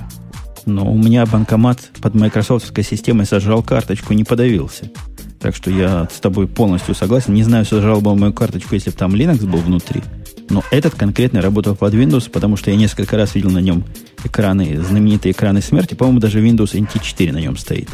Но 0.65 0.91
у 0.91 0.97
меня 0.97 1.25
банкомат 1.25 1.79
под 2.01 2.15
майкрософтовской 2.15 2.83
системой 2.83 3.25
сожрал 3.25 3.63
карточку, 3.63 4.13
не 4.13 4.23
подавился. 4.23 4.91
Так 5.39 5.55
что 5.55 5.69
я 5.69 6.07
с 6.09 6.19
тобой 6.19 6.47
полностью 6.47 6.95
согласен. 6.95 7.33
Не 7.33 7.43
знаю, 7.43 7.65
сожрал 7.65 7.99
бы 7.99 8.15
мою 8.15 8.31
карточку, 8.31 8.75
если 8.75 8.91
бы 8.91 8.95
там 8.95 9.13
Linux 9.13 9.45
был 9.45 9.59
внутри. 9.59 10.01
Но 10.49 10.63
этот 10.71 10.95
конкретно 10.95 11.41
работал 11.41 11.75
под 11.75 11.93
Windows, 11.93 12.29
потому 12.29 12.57
что 12.57 12.71
я 12.71 12.77
несколько 12.77 13.17
раз 13.17 13.35
видел 13.35 13.51
на 13.51 13.59
нем 13.59 13.83
экраны, 14.23 14.81
знаменитые 14.81 15.31
экраны 15.31 15.61
смерти. 15.61 15.95
По-моему, 15.95 16.19
даже 16.19 16.41
Windows 16.41 16.73
NT 16.73 17.03
4 17.03 17.33
на 17.33 17.39
нем 17.39 17.57
стоит. 17.57 17.89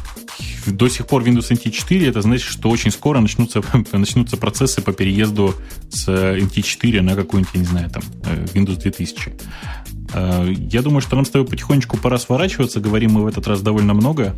До 0.67 0.87
сих 0.89 1.07
пор 1.07 1.23
Windows 1.23 1.49
NT 1.49 1.71
4, 1.71 2.07
это 2.07 2.21
значит, 2.21 2.47
что 2.47 2.69
очень 2.69 2.91
скоро 2.91 3.19
начнутся, 3.19 3.61
начнутся 3.91 4.37
процессы 4.37 4.81
по 4.81 4.93
переезду 4.93 5.55
с 5.89 6.07
NT 6.07 6.61
4 6.61 7.01
на 7.01 7.15
какую-нибудь, 7.15 7.53
я 7.55 7.59
не 7.61 7.65
знаю, 7.65 7.89
там, 7.89 8.03
э, 8.25 8.45
Windows 8.53 8.79
2000. 8.79 9.33
Э, 10.13 10.51
я 10.51 10.81
думаю, 10.81 11.01
что 11.01 11.15
нам 11.15 11.25
с 11.25 11.29
тобой 11.29 11.47
потихонечку 11.47 11.97
пора 11.97 12.17
сворачиваться. 12.17 12.79
Говорим 12.79 13.13
мы 13.13 13.23
в 13.23 13.27
этот 13.27 13.47
раз 13.47 13.61
довольно 13.61 13.93
много. 13.93 14.35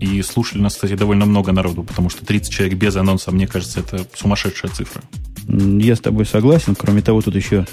И 0.00 0.20
слушали 0.22 0.60
нас, 0.60 0.74
кстати, 0.74 0.94
довольно 0.94 1.26
много 1.26 1.52
народу, 1.52 1.84
потому 1.84 2.10
что 2.10 2.26
30 2.26 2.52
человек 2.52 2.76
без 2.76 2.96
анонса, 2.96 3.30
мне 3.30 3.46
кажется, 3.46 3.80
это 3.80 4.04
сумасшедшая 4.14 4.72
цифра. 4.72 5.02
Я 5.46 5.94
с 5.94 6.00
тобой 6.00 6.26
согласен. 6.26 6.74
Кроме 6.74 7.02
того, 7.02 7.20
тут 7.20 7.36
еще 7.36 7.66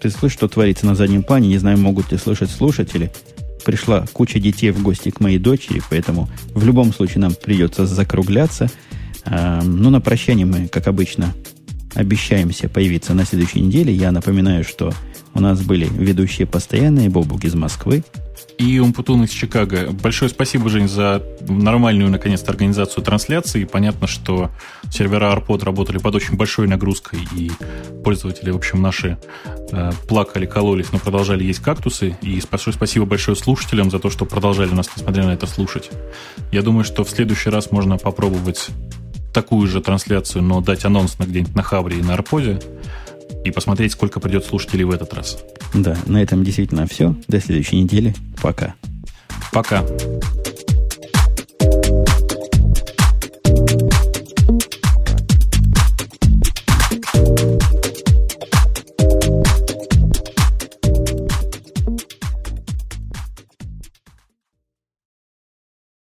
ты 0.00 0.10
слышишь, 0.10 0.36
что 0.36 0.48
творится 0.48 0.86
на 0.86 0.94
заднем 0.94 1.22
плане. 1.22 1.48
Не 1.48 1.58
знаю, 1.58 1.78
могут 1.78 2.12
ли 2.12 2.18
слышать 2.18 2.50
слушатели. 2.50 3.12
Пришла 3.64 4.06
куча 4.12 4.38
детей 4.38 4.70
в 4.70 4.82
гости 4.82 5.10
к 5.10 5.20
моей 5.20 5.38
дочери, 5.38 5.82
поэтому 5.90 6.28
в 6.54 6.64
любом 6.64 6.92
случае 6.94 7.20
нам 7.20 7.34
придется 7.34 7.86
закругляться. 7.86 8.70
А, 9.24 9.62
ну, 9.62 9.90
на 9.90 10.00
прощание 10.00 10.46
мы, 10.46 10.68
как 10.68 10.86
обычно, 10.86 11.34
обещаемся 11.94 12.68
появиться 12.68 13.14
на 13.14 13.24
следующей 13.24 13.60
неделе. 13.60 13.92
Я 13.92 14.12
напоминаю, 14.12 14.64
что 14.64 14.92
у 15.34 15.40
нас 15.40 15.62
были 15.62 15.88
ведущие 15.90 16.46
постоянные 16.46 17.08
Бобук 17.08 17.44
из 17.44 17.54
Москвы, 17.54 18.02
и 18.60 18.78
Умпутун 18.78 19.24
из 19.24 19.30
Чикаго. 19.30 19.90
Большое 19.90 20.30
спасибо, 20.30 20.68
Жень, 20.68 20.86
за 20.86 21.22
нормальную, 21.48 22.10
наконец-то, 22.10 22.50
организацию 22.50 23.02
трансляции. 23.02 23.64
Понятно, 23.64 24.06
что 24.06 24.50
сервера 24.92 25.34
Arpod 25.34 25.64
работали 25.64 25.96
под 25.96 26.16
очень 26.16 26.36
большой 26.36 26.68
нагрузкой, 26.68 27.20
и 27.34 27.50
пользователи, 28.04 28.50
в 28.50 28.56
общем, 28.56 28.82
наши 28.82 29.16
э, 29.72 29.92
плакали, 30.06 30.44
кололись, 30.44 30.92
но 30.92 30.98
продолжали 30.98 31.42
есть 31.42 31.60
кактусы. 31.60 32.18
И 32.20 32.42
большое 32.50 32.74
спасибо 32.74 33.06
большое 33.06 33.34
слушателям 33.34 33.90
за 33.90 33.98
то, 33.98 34.10
что 34.10 34.26
продолжали 34.26 34.70
нас, 34.70 34.90
несмотря 34.94 35.24
на 35.24 35.30
это, 35.30 35.46
слушать. 35.46 35.90
Я 36.52 36.60
думаю, 36.60 36.84
что 36.84 37.02
в 37.02 37.08
следующий 37.08 37.48
раз 37.48 37.70
можно 37.70 37.96
попробовать 37.96 38.68
такую 39.32 39.66
же 39.68 39.80
трансляцию, 39.80 40.42
но 40.42 40.60
дать 40.60 40.84
анонс 40.84 41.18
на 41.18 41.24
где-нибудь 41.24 41.54
на 41.54 41.62
Хабре 41.62 41.98
и 41.98 42.02
на 42.02 42.14
Арподе 42.14 42.60
и 43.44 43.50
посмотреть, 43.50 43.92
сколько 43.92 44.20
придет 44.20 44.44
слушателей 44.44 44.84
в 44.84 44.90
этот 44.90 45.14
раз. 45.14 45.38
Да, 45.74 45.96
на 46.06 46.22
этом 46.22 46.44
действительно 46.44 46.86
все. 46.86 47.14
До 47.28 47.40
следующей 47.40 47.80
недели. 47.80 48.14
Пока. 48.42 48.74
Пока. 49.52 49.84